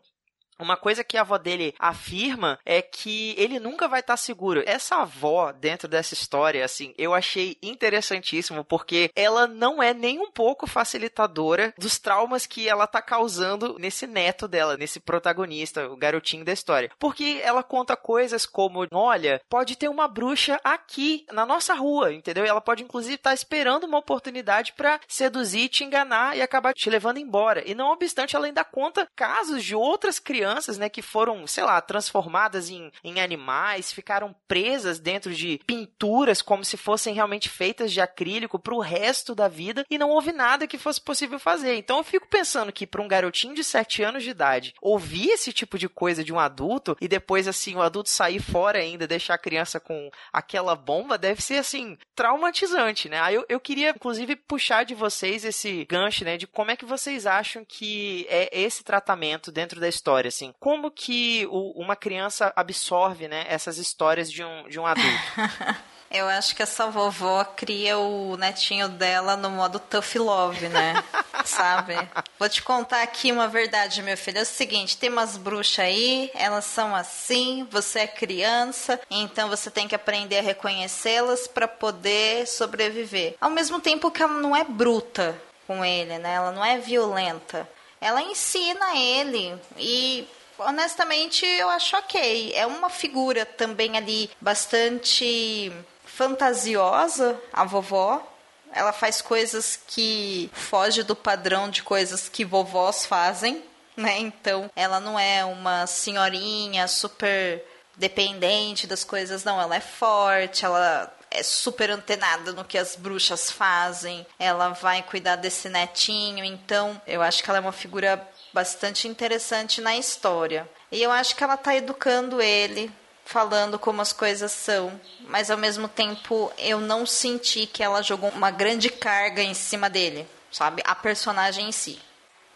uma 0.60 0.76
coisa 0.76 1.04
que 1.04 1.16
a 1.16 1.22
avó 1.22 1.38
dele 1.38 1.74
afirma 1.78 2.58
é 2.64 2.82
que 2.82 3.34
ele 3.38 3.58
nunca 3.58 3.88
vai 3.88 4.00
estar 4.00 4.14
tá 4.14 4.16
seguro. 4.16 4.62
Essa 4.66 4.96
avó, 4.96 5.52
dentro 5.52 5.88
dessa 5.88 6.14
história, 6.14 6.64
assim, 6.64 6.94
eu 6.98 7.14
achei 7.14 7.56
interessantíssimo, 7.62 8.64
porque 8.64 9.10
ela 9.14 9.46
não 9.46 9.82
é 9.82 9.94
nem 9.94 10.18
um 10.18 10.30
pouco 10.30 10.66
facilitadora 10.66 11.72
dos 11.78 11.98
traumas 11.98 12.46
que 12.46 12.68
ela 12.68 12.86
tá 12.86 13.00
causando 13.00 13.76
nesse 13.78 14.06
neto 14.06 14.46
dela, 14.46 14.76
nesse 14.76 15.00
protagonista, 15.00 15.88
o 15.88 15.96
garotinho 15.96 16.44
da 16.44 16.52
história. 16.52 16.90
Porque 16.98 17.40
ela 17.42 17.62
conta 17.62 17.96
coisas 17.96 18.46
como: 18.46 18.86
olha, 18.92 19.40
pode 19.48 19.76
ter 19.76 19.88
uma 19.88 20.08
bruxa 20.08 20.60
aqui 20.62 21.24
na 21.32 21.46
nossa 21.46 21.74
rua, 21.74 22.12
entendeu? 22.12 22.44
Ela 22.44 22.60
pode, 22.60 22.82
inclusive, 22.82 23.14
estar 23.14 23.30
tá 23.30 23.34
esperando 23.34 23.84
uma 23.84 23.98
oportunidade 23.98 24.72
para 24.72 25.00
seduzir, 25.08 25.68
te 25.68 25.84
enganar 25.84 26.36
e 26.36 26.42
acabar 26.42 26.72
te 26.72 26.90
levando 26.90 27.18
embora. 27.18 27.62
E 27.68 27.74
não 27.74 27.90
obstante, 27.90 28.36
ela 28.36 28.46
ainda 28.46 28.64
conta 28.64 29.08
casos 29.16 29.64
de 29.64 29.74
outras 29.74 30.18
crianças 30.18 30.49
crianças, 30.50 30.78
né, 30.78 30.88
que 30.88 31.02
foram, 31.02 31.46
sei 31.46 31.64
lá, 31.64 31.80
transformadas 31.80 32.70
em, 32.70 32.90
em 33.04 33.20
animais, 33.20 33.92
ficaram 33.92 34.34
presas 34.48 34.98
dentro 34.98 35.32
de 35.32 35.60
pinturas 35.66 36.42
como 36.42 36.64
se 36.64 36.76
fossem 36.76 37.14
realmente 37.14 37.48
feitas 37.48 37.92
de 37.92 38.00
acrílico 38.00 38.58
para 38.58 38.74
o 38.74 38.80
resto 38.80 39.34
da 39.34 39.48
vida 39.48 39.84
e 39.88 39.96
não 39.96 40.10
houve 40.10 40.32
nada 40.32 40.66
que 40.66 40.78
fosse 40.78 41.00
possível 41.00 41.38
fazer. 41.38 41.76
Então 41.76 41.98
eu 41.98 42.04
fico 42.04 42.28
pensando 42.28 42.72
que 42.72 42.86
para 42.86 43.00
um 43.00 43.08
garotinho 43.08 43.54
de 43.54 43.62
7 43.62 44.02
anos 44.02 44.22
de 44.22 44.30
idade 44.30 44.74
ouvir 44.82 45.30
esse 45.30 45.52
tipo 45.52 45.78
de 45.78 45.88
coisa 45.88 46.24
de 46.24 46.32
um 46.32 46.38
adulto 46.38 46.96
e 47.00 47.08
depois 47.08 47.46
assim 47.46 47.76
o 47.76 47.82
adulto 47.82 48.08
sair 48.08 48.40
fora 48.40 48.78
ainda, 48.78 49.06
deixar 49.06 49.34
a 49.34 49.38
criança 49.38 49.78
com 49.78 50.10
aquela 50.32 50.74
bomba, 50.74 51.16
deve 51.16 51.40
ser 51.40 51.56
assim 51.56 51.96
traumatizante, 52.14 53.08
né? 53.08 53.20
Aí 53.20 53.34
eu, 53.34 53.44
eu 53.48 53.60
queria 53.60 53.90
inclusive 53.90 54.36
puxar 54.36 54.84
de 54.84 54.94
vocês 54.94 55.44
esse 55.44 55.84
gancho, 55.84 56.24
né, 56.24 56.36
de 56.36 56.46
como 56.46 56.70
é 56.70 56.76
que 56.76 56.84
vocês 56.84 57.26
acham 57.26 57.64
que 57.64 58.26
é 58.28 58.48
esse 58.52 58.82
tratamento 58.82 59.52
dentro 59.52 59.80
da 59.80 59.88
história, 59.88 60.28
assim, 60.40 60.54
como 60.58 60.90
que 60.90 61.46
o, 61.50 61.72
uma 61.80 61.94
criança 61.94 62.52
absorve, 62.56 63.28
né, 63.28 63.44
essas 63.48 63.76
histórias 63.76 64.32
de 64.32 64.42
um, 64.42 64.68
de 64.68 64.80
um 64.80 64.86
adulto? 64.86 65.10
Eu 66.10 66.26
acho 66.26 66.56
que 66.56 66.62
essa 66.62 66.88
vovó 66.88 67.44
cria 67.44 67.96
o 67.96 68.36
netinho 68.36 68.88
dela 68.88 69.36
no 69.36 69.48
modo 69.48 69.78
tough 69.78 70.16
love, 70.16 70.68
né? 70.68 71.04
Sabe? 71.46 71.94
Vou 72.36 72.48
te 72.48 72.62
contar 72.62 73.02
aqui 73.02 73.30
uma 73.30 73.46
verdade, 73.46 74.02
meu 74.02 74.16
filho. 74.16 74.38
É 74.38 74.42
o 74.42 74.44
seguinte: 74.44 74.98
tem 74.98 75.08
umas 75.08 75.36
bruxas 75.36 75.84
aí, 75.84 76.28
elas 76.34 76.64
são 76.64 76.96
assim, 76.96 77.64
você 77.70 78.00
é 78.00 78.06
criança, 78.08 79.00
então 79.08 79.48
você 79.48 79.70
tem 79.70 79.86
que 79.86 79.94
aprender 79.94 80.38
a 80.38 80.42
reconhecê-las 80.42 81.46
para 81.46 81.68
poder 81.68 82.44
sobreviver. 82.48 83.36
Ao 83.40 83.48
mesmo 83.48 83.78
tempo 83.78 84.10
que 84.10 84.20
ela 84.20 84.34
não 84.34 84.56
é 84.56 84.64
bruta 84.64 85.40
com 85.64 85.84
ele, 85.84 86.18
né? 86.18 86.34
Ela 86.34 86.50
não 86.50 86.64
é 86.64 86.76
violenta. 86.76 87.68
Ela 88.00 88.22
ensina 88.22 88.96
ele 88.96 89.58
e 89.76 90.26
honestamente, 90.58 91.44
eu 91.44 91.68
acho 91.68 91.96
ok. 91.96 92.52
É 92.54 92.66
uma 92.66 92.90
figura 92.90 93.44
também 93.44 93.96
ali 93.96 94.30
bastante 94.40 95.72
fantasiosa, 96.04 97.40
a 97.52 97.64
vovó. 97.64 98.26
Ela 98.72 98.92
faz 98.92 99.20
coisas 99.20 99.78
que 99.86 100.50
foge 100.52 101.02
do 101.02 101.16
padrão 101.16 101.68
de 101.68 101.82
coisas 101.82 102.28
que 102.28 102.44
vovós 102.44 103.04
fazem, 103.04 103.64
né? 103.96 104.18
Então, 104.18 104.70
ela 104.76 105.00
não 105.00 105.18
é 105.18 105.44
uma 105.44 105.86
senhorinha 105.86 106.86
super 106.86 107.64
dependente 107.96 108.86
das 108.86 109.02
coisas, 109.02 109.42
não. 109.42 109.60
Ela 109.60 109.76
é 109.76 109.80
forte, 109.80 110.64
ela 110.64 111.12
é 111.30 111.42
super 111.42 111.90
antenada 111.90 112.52
no 112.52 112.64
que 112.64 112.76
as 112.76 112.96
bruxas 112.96 113.50
fazem, 113.50 114.26
ela 114.38 114.70
vai 114.70 115.02
cuidar 115.02 115.36
desse 115.36 115.68
netinho, 115.68 116.44
então 116.44 117.00
eu 117.06 117.22
acho 117.22 117.42
que 117.42 117.50
ela 117.50 117.58
é 117.58 117.62
uma 117.62 117.72
figura 117.72 118.26
bastante 118.52 119.06
interessante 119.06 119.80
na 119.80 119.96
história. 119.96 120.68
E 120.90 121.02
eu 121.02 121.10
acho 121.10 121.36
que 121.36 121.44
ela 121.44 121.54
está 121.54 121.74
educando 121.74 122.42
ele 122.42 122.92
falando 123.24 123.78
como 123.78 124.02
as 124.02 124.12
coisas 124.12 124.50
são, 124.50 125.00
mas 125.28 125.52
ao 125.52 125.56
mesmo 125.56 125.86
tempo 125.86 126.52
eu 126.58 126.80
não 126.80 127.06
senti 127.06 127.64
que 127.64 127.80
ela 127.80 128.02
jogou 128.02 128.28
uma 128.30 128.50
grande 128.50 128.90
carga 128.90 129.40
em 129.40 129.54
cima 129.54 129.88
dele, 129.88 130.26
sabe? 130.50 130.82
A 130.84 130.96
personagem 130.96 131.68
em 131.68 131.72
si. 131.72 132.00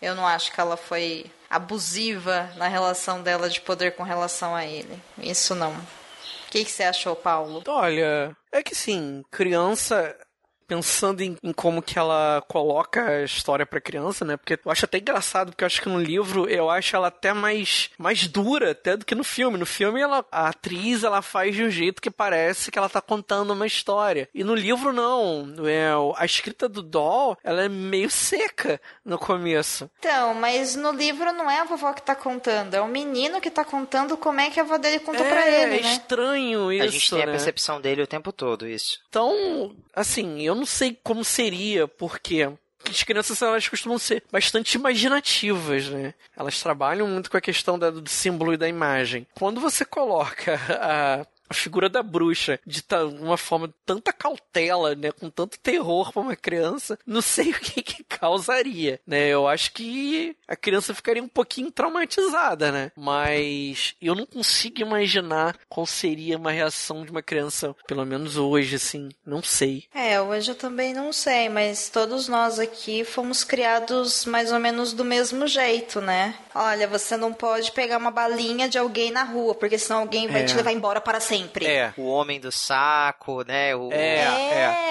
Eu 0.03 0.17
não 0.17 0.27
acho 0.27 0.53
que 0.53 0.61
ela 0.61 0.77
foi 0.77 1.31
abusiva 1.49 2.51
na 2.57 2.67
relação 2.67 3.23
dela 3.23 3.49
de 3.49 3.61
poder 3.61 3.93
com 3.93 4.03
relação 4.03 4.53
a 4.53 4.65
ele. 4.67 5.01
Isso 5.19 5.55
não. 5.55 5.71
O 5.73 6.51
que, 6.51 6.65
que 6.65 6.71
você 6.71 6.83
achou, 6.83 7.15
Paulo? 7.15 7.63
Olha, 7.67 8.37
é 8.55 8.62
que 8.62 8.75
sim, 8.75 9.25
criança 9.31 10.17
pensando 10.66 11.20
em, 11.22 11.37
em, 11.42 11.53
como 11.53 11.83
que 11.83 11.98
ela 11.98 12.42
coloca 12.48 13.05
a 13.07 13.22
história 13.24 13.66
para 13.66 13.81
criança, 13.81 14.24
né? 14.24 14.37
Porque 14.37 14.59
eu 14.64 14.70
acho 14.70 14.85
até 14.85 14.98
engraçado, 14.98 15.50
porque 15.50 15.64
eu 15.64 15.66
acho 15.66 15.81
que 15.83 15.88
no 15.88 16.00
livro 16.00 16.48
eu 16.48 16.70
acho 16.70 16.96
ela 16.96 17.09
até 17.09 17.33
mais, 17.33 17.90
mais 17.98 18.27
dura 18.27 18.72
até 18.72 18.96
do 18.96 19.05
que 19.05 19.14
no 19.14 19.24
filme. 19.24 19.59
No 19.59 19.66
filme 19.66 20.00
ela, 20.00 20.24
a 20.31 20.48
atriz 20.48 21.05
ela 21.05 21.22
faz 21.22 21.55
de 21.55 21.64
um 21.64 21.70
jeito 21.70 22.00
que 22.03 22.11
parece 22.11 22.70
que 22.70 22.79
ela 22.79 22.88
tá 22.88 23.00
contando 23.00 23.53
uma 23.53 23.66
história. 23.66 24.29
E 24.35 24.42
no 24.44 24.55
livro 24.55 24.92
não. 24.92 25.55
É, 25.66 25.90
a 26.16 26.24
escrita 26.24 26.68
do 26.68 26.83
Doll, 26.83 27.37
ela 27.42 27.62
é 27.62 27.68
meio 27.68 28.11
seca 28.11 28.81
no 29.05 29.18
começo. 29.18 29.90
Então, 29.98 30.35
mas 30.35 30.77
no 30.77 30.90
livro 30.92 31.33
não 31.33 31.50
é 31.50 31.61
a 31.61 31.64
vovó 31.64 31.92
que 31.92 32.03
tá 32.03 32.14
contando, 32.14 32.74
é 32.74 32.81
o 32.81 32.88
menino 32.88 33.40
que 33.40 33.50
tá 33.50 33.64
contando 33.64 34.16
como 34.16 34.40
é 34.40 34.50
que 34.50 34.61
a 34.61 34.62
avó 34.62 34.77
dele 34.79 34.98
contou 35.00 35.24
é, 35.24 35.29
pra 35.29 35.48
ele, 35.48 35.79
É 35.79 35.83
né? 35.83 35.92
estranho 35.92 36.72
isso, 36.72 36.85
A 36.85 36.87
gente 36.88 37.11
tem 37.11 37.18
né? 37.18 37.24
a 37.24 37.29
percepção 37.29 37.81
dele 37.81 38.03
o 38.03 38.07
tempo 38.07 38.33
todo, 38.33 38.66
isso. 38.66 39.00
Então, 39.09 39.74
assim, 39.94 40.42
eu 40.42 40.54
não 40.55 40.67
sei 40.67 40.99
como 41.03 41.25
seria, 41.25 41.87
porque 41.88 42.49
as 42.88 43.03
crianças 43.03 43.40
elas 43.40 43.67
costumam 43.69 43.99
ser 43.99 44.23
bastante 44.31 44.75
imaginativas, 44.75 45.88
né? 45.88 46.14
Elas 46.37 46.61
trabalham 46.62 47.07
muito 47.07 47.31
com 47.31 47.37
a 47.37 47.40
questão 47.40 47.79
da, 47.79 47.90
do 47.90 48.09
símbolo 48.09 48.53
e 48.53 48.57
da 48.57 48.69
imagem. 48.69 49.27
Quando 49.35 49.61
você 49.61 49.85
coloca 49.85 50.61
a 50.81 51.27
a 51.55 51.57
figura 51.57 51.88
da 51.88 52.03
bruxa 52.03 52.59
de 52.67 52.83
uma 53.21 53.37
forma 53.37 53.69
de 53.69 53.75
tanta 53.87 54.12
cautela, 54.12 54.95
né, 54.95 55.12
com 55.12 55.31
tanto 55.31 55.59
terror 55.59 56.12
para 56.12 56.23
uma 56.23 56.37
criança, 56.37 56.99
não 57.07 57.23
sei 57.23 57.51
o 57.53 57.61
que, 57.61 57.83
que 57.83 58.05
causaria, 58.05 59.01
né? 59.07 59.29
Eu 59.29 59.47
acho 59.47 59.73
que 59.73 60.37
a 60.49 60.57
criança 60.57 60.95
ficaria 60.95 61.23
um 61.23 61.29
pouquinho 61.29 61.71
traumatizada, 61.71 62.71
né? 62.73 62.93
Mas 62.97 63.95
eu 64.01 64.14
não 64.14 64.27
consigo 64.27 64.81
imaginar 64.81 65.57
qual 65.69 65.87
seria 65.87 66.37
uma 66.37 66.51
reação 66.51 67.05
de 67.05 67.11
uma 67.11 67.23
criança, 67.23 67.75
pelo 67.87 68.05
menos 68.05 68.37
hoje, 68.37 68.77
assim, 68.77 69.09
não 69.25 69.43
sei. 69.43 69.85
É, 69.95 70.21
hoje 70.21 70.51
eu 70.51 70.55
também 70.55 70.93
não 70.93 71.12
sei, 71.12 71.49
mas 71.49 71.88
todos 71.88 72.29
nós 72.29 72.59
aqui 72.59 73.05
fomos 73.05 73.45
criados 73.45 74.25
mais 74.25 74.53
ou 74.53 74.59
menos 74.59 74.93
do 74.93 75.05
mesmo 75.05 75.47
jeito, 75.47 76.01
né? 76.01 76.35
Olha, 76.55 76.87
você 76.88 77.17
não 77.17 77.33
pode 77.33 77.73
pegar 77.73 77.99
uma 77.99 78.11
balinha 78.11 78.69
de 78.69 78.79
alguém 78.79 79.11
na 79.11 79.23
rua, 79.25 79.55
porque 79.55 79.79
senão 79.79 80.01
alguém 80.01 80.27
vai 80.29 80.43
É. 80.43 80.45
te 80.45 80.55
levar 80.57 80.73
embora 80.73 81.01
para 81.01 81.21
sempre. 81.21 81.44
É. 81.67 81.95
O 81.97 82.07
homem 82.07 82.41
do 82.41 82.51
saco, 82.53 83.43
né? 83.43 83.75
O... 83.75 83.91
É, 83.93 84.25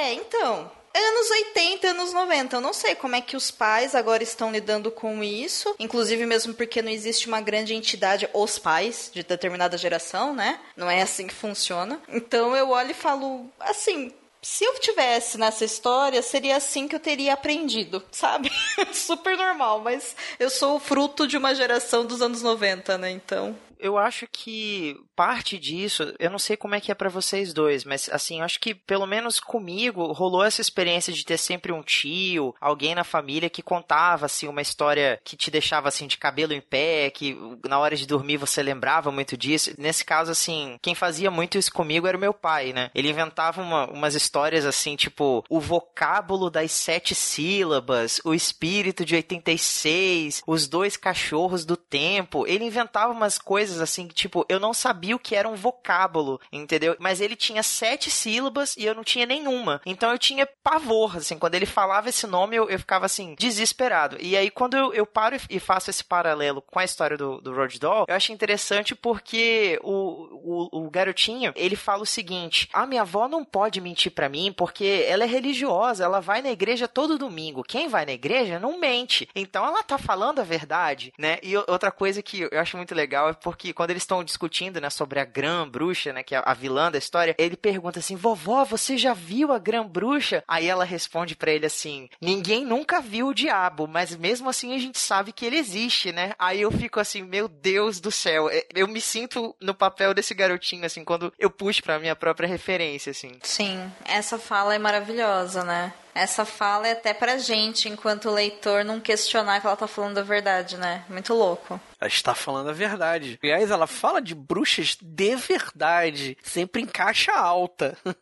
É, 0.02 0.14
então. 0.14 0.72
Anos 0.96 1.32
80, 1.32 1.88
anos 1.88 2.14
90. 2.14 2.56
Eu 2.58 2.62
não 2.62 2.72
sei 2.72 2.94
como 2.94 3.16
é 3.16 3.22
que 3.22 3.36
os 3.36 3.50
pais 3.50 3.96
agora 3.96 4.22
estão 4.22 4.52
lidando 4.52 4.92
com 4.92 5.24
isso. 5.24 5.74
Inclusive, 5.80 6.24
mesmo 6.26 6.54
porque 6.54 6.84
não 6.84 6.92
existe 6.92 7.28
uma 7.28 7.42
grande 7.42 7.74
entidade, 7.74 8.30
os 8.32 8.60
pais 8.60 9.10
de 9.12 9.24
determinada 9.24 9.76
geração, 9.76 10.36
né? 10.36 10.60
Não 10.78 10.90
é 10.90 11.02
assim 11.02 11.26
que 11.26 11.34
funciona. 11.34 12.00
Então 12.08 12.56
eu 12.56 12.70
olho 12.70 12.92
e 12.92 12.96
falo, 12.96 13.50
assim. 13.60 14.14
Se 14.46 14.66
eu 14.66 14.78
tivesse 14.78 15.38
nessa 15.38 15.64
história, 15.64 16.22
seria 16.22 16.58
assim 16.58 16.86
que 16.86 16.94
eu 16.94 17.00
teria 17.00 17.32
aprendido, 17.32 18.04
sabe? 18.12 18.52
Super 18.92 19.38
normal, 19.38 19.80
mas 19.80 20.18
eu 20.38 20.50
sou 20.50 20.76
o 20.76 20.80
fruto 20.82 21.26
de 21.26 21.38
uma 21.38 21.56
geração 21.56 22.06
dos 22.06 22.22
anos 22.22 22.42
90, 22.42 22.98
né? 22.98 23.10
Então. 23.10 23.58
Eu 23.84 23.98
acho 23.98 24.26
que 24.32 24.96
parte 25.14 25.60
disso, 25.60 26.14
eu 26.18 26.30
não 26.32 26.40
sei 26.40 26.56
como 26.56 26.74
é 26.74 26.80
que 26.80 26.90
é 26.92 26.96
pra 26.96 27.10
vocês 27.10 27.54
dois, 27.54 27.84
mas 27.84 28.10
assim, 28.12 28.40
eu 28.40 28.46
acho 28.46 28.60
que 28.60 28.74
pelo 28.74 29.06
menos 29.06 29.42
comigo 29.42 30.12
rolou 30.14 30.42
essa 30.44 30.62
experiência 30.62 31.12
de 31.12 31.26
ter 31.26 31.38
sempre 31.38 31.74
um 31.74 31.84
tio, 31.84 32.56
alguém 32.62 32.96
na 32.96 33.04
família 33.04 33.50
que 33.50 33.62
contava 33.62 34.26
assim 34.26 34.48
uma 34.48 34.62
história 34.62 35.20
que 35.24 35.36
te 35.36 35.52
deixava 35.52 35.90
assim 35.90 36.08
de 36.08 36.18
cabelo 36.18 36.54
em 36.54 36.62
pé, 36.62 37.10
que 37.10 37.38
na 37.68 37.78
hora 37.78 37.98
de 37.98 38.08
dormir 38.08 38.38
você 38.38 38.64
lembrava 38.64 39.12
muito 39.12 39.36
disso. 39.36 39.74
Nesse 39.78 40.06
caso 40.06 40.32
assim, 40.32 40.78
quem 40.82 40.96
fazia 40.96 41.30
muito 41.30 41.58
isso 41.58 41.74
comigo 41.74 42.08
era 42.08 42.16
o 42.18 42.22
meu 42.22 42.34
pai, 42.34 42.72
né? 42.72 42.90
Ele 42.96 43.10
inventava 43.10 43.62
uma- 43.62 43.88
umas 43.92 44.16
histórias 44.16 44.66
assim, 44.66 44.96
tipo 44.96 45.44
o 45.50 45.60
vocábulo 45.60 46.50
das 46.50 46.72
sete 46.72 47.14
sílabas, 47.14 48.22
o 48.24 48.34
espírito 48.34 49.04
de 49.04 49.16
86, 49.16 50.42
os 50.48 50.68
dois 50.68 50.96
cachorros 50.96 51.66
do 51.66 51.76
tempo. 51.76 52.48
Ele 52.48 52.64
inventava 52.64 53.12
umas 53.12 53.38
coisas 53.38 53.73
assim, 53.80 54.08
que, 54.08 54.14
tipo, 54.14 54.46
eu 54.50 54.60
não 54.60 54.74
sabia 54.74 55.16
o 55.16 55.20
que 55.20 55.36
era 55.36 55.48
um 55.48 55.56
vocábulo, 55.56 56.40
entendeu? 56.52 56.96
Mas 57.00 57.22
ele 57.22 57.36
tinha 57.36 57.64
sete 57.64 58.10
sílabas 58.10 58.76
e 58.78 58.86
eu 58.86 58.96
não 58.96 59.04
tinha 59.04 59.26
nenhuma. 59.26 59.82
Então 59.86 60.12
eu 60.12 60.20
tinha 60.20 60.48
pavor, 60.64 61.18
assim, 61.18 61.38
quando 61.38 61.56
ele 61.56 61.66
falava 61.66 62.10
esse 62.10 62.28
nome, 62.28 62.56
eu, 62.56 62.70
eu 62.70 62.80
ficava 62.80 63.06
assim, 63.06 63.36
desesperado. 63.38 64.18
E 64.20 64.36
aí, 64.36 64.50
quando 64.50 64.76
eu, 64.76 64.94
eu 64.94 65.06
paro 65.06 65.38
e 65.50 65.60
faço 65.60 65.90
esse 65.90 66.04
paralelo 66.04 66.62
com 66.62 66.80
a 66.80 66.84
história 66.84 67.18
do, 67.18 67.42
do 67.42 67.54
Road 67.54 67.80
Doll, 67.80 68.06
eu 68.08 68.16
acho 68.16 68.32
interessante 68.32 68.96
porque 68.96 69.80
o, 69.84 70.70
o, 70.72 70.86
o 70.86 70.90
garotinho, 70.90 71.54
ele 71.56 71.76
fala 71.76 72.04
o 72.04 72.06
seguinte: 72.06 72.70
a 72.74 72.86
minha 72.86 73.02
avó 73.02 73.28
não 73.28 73.44
pode 73.44 73.82
mentir 73.82 74.12
pra 74.12 74.30
mim 74.30 74.54
porque 74.56 75.06
ela 75.08 75.24
é 75.24 75.28
religiosa, 75.28 76.04
ela 76.04 76.20
vai 76.20 76.42
na 76.42 76.52
igreja 76.52 76.88
todo 76.88 77.18
domingo. 77.18 77.64
Quem 77.64 77.88
vai 77.88 78.06
na 78.06 78.14
igreja 78.14 78.60
não 78.60 78.80
mente. 78.80 79.28
Então 79.36 79.66
ela 79.66 79.84
tá 79.84 79.98
falando 79.98 80.40
a 80.40 80.44
verdade, 80.44 81.14
né? 81.18 81.38
E 81.42 81.56
outra 81.56 81.92
coisa 81.92 82.22
que 82.22 82.48
eu 82.52 82.60
acho 82.60 82.78
muito 82.78 82.94
legal 82.94 83.30
é 83.30 83.34
porque 83.34 83.63
quando 83.72 83.92
eles 83.92 84.04
estão 84.04 84.24
discutindo, 84.24 84.82
né, 84.82 84.90
sobre 84.90 85.20
a 85.20 85.26
Grã 85.26 85.68
Bruxa, 85.70 86.12
né, 86.12 86.24
que 86.24 86.36
é 86.36 86.42
a 86.44 86.54
vilã 86.54 86.92
da 86.92 86.98
história, 86.98 87.36
ele 87.38 87.56
pergunta 87.56 88.00
assim: 88.00 88.16
"Vovó, 88.16 88.66
você 88.66 88.98
já 88.98 89.14
viu 89.14 89.54
a 89.54 89.60
Grã 89.60 89.86
Bruxa?" 89.88 90.44
Aí 90.48 90.68
ela 90.68 90.84
responde 90.84 91.36
pra 91.36 91.52
ele 91.52 91.66
assim: 91.68 92.10
"Ninguém 92.20 92.66
nunca 92.66 93.00
viu 93.00 93.28
o 93.28 93.34
diabo, 93.34 93.88
mas 93.88 94.16
mesmo 94.16 94.50
assim 94.50 94.74
a 94.74 94.80
gente 94.80 94.98
sabe 95.00 95.32
que 95.32 95.46
ele 95.46 95.58
existe, 95.58 96.12
né?" 96.12 96.34
Aí 96.40 96.62
eu 96.62 96.72
fico 96.72 97.00
assim: 97.00 97.22
"Meu 97.22 97.48
Deus 97.48 98.00
do 98.00 98.12
céu, 98.12 98.50
é- 98.50 98.66
eu 98.74 98.88
me 98.88 99.00
sinto 99.00 99.56
no 99.62 99.74
papel 99.74 100.14
desse 100.14 100.34
garotinho 100.34 100.86
assim 100.86 101.04
quando 101.06 101.32
eu 101.38 101.50
puxo 101.52 101.84
pra 101.84 102.00
minha 102.00 102.16
própria 102.16 102.48
referência 102.48 103.12
assim." 103.12 103.32
Sim, 103.44 103.92
essa 104.06 104.40
fala 104.40 104.74
é 104.74 104.80
maravilhosa, 104.80 105.64
né? 105.64 105.94
Essa 106.16 106.46
fala 106.46 106.88
é 106.88 106.92
até 106.92 107.14
pra 107.14 107.38
gente, 107.38 107.90
enquanto 107.90 108.30
leitor, 108.30 108.86
não 108.86 109.00
questionar 109.00 109.60
que 109.60 109.68
ela 109.68 109.76
tá 109.76 109.88
falando 109.88 110.20
a 110.20 110.24
verdade, 110.24 110.78
né? 110.78 111.04
Muito 111.10 111.34
louco. 111.34 111.80
Ela 112.00 112.08
está 112.08 112.36
falando 112.36 112.70
a 112.70 112.74
verdade. 112.74 113.40
Aliás, 113.42 113.72
ela 113.72 113.88
fala 113.88 114.22
de 114.22 114.36
bruxas 114.36 114.96
de 115.02 115.36
verdade, 115.36 116.38
sempre 116.44 116.82
em 116.84 116.86
caixa 116.86 117.34
alta. 117.34 117.98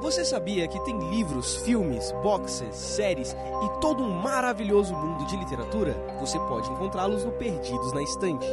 Você 0.00 0.22
sabia 0.22 0.68
que 0.68 0.78
tem 0.84 0.98
livros, 1.10 1.56
filmes, 1.64 2.12
boxes, 2.22 2.76
séries 2.76 3.32
e 3.32 3.80
todo 3.80 4.02
um 4.02 4.10
maravilhoso 4.10 4.94
mundo 4.94 5.24
de 5.24 5.34
literatura? 5.34 5.94
Você 6.20 6.38
pode 6.40 6.70
encontrá-los 6.70 7.24
no 7.24 7.32
Perdidos 7.32 7.90
na 7.94 8.02
Estante. 8.02 8.46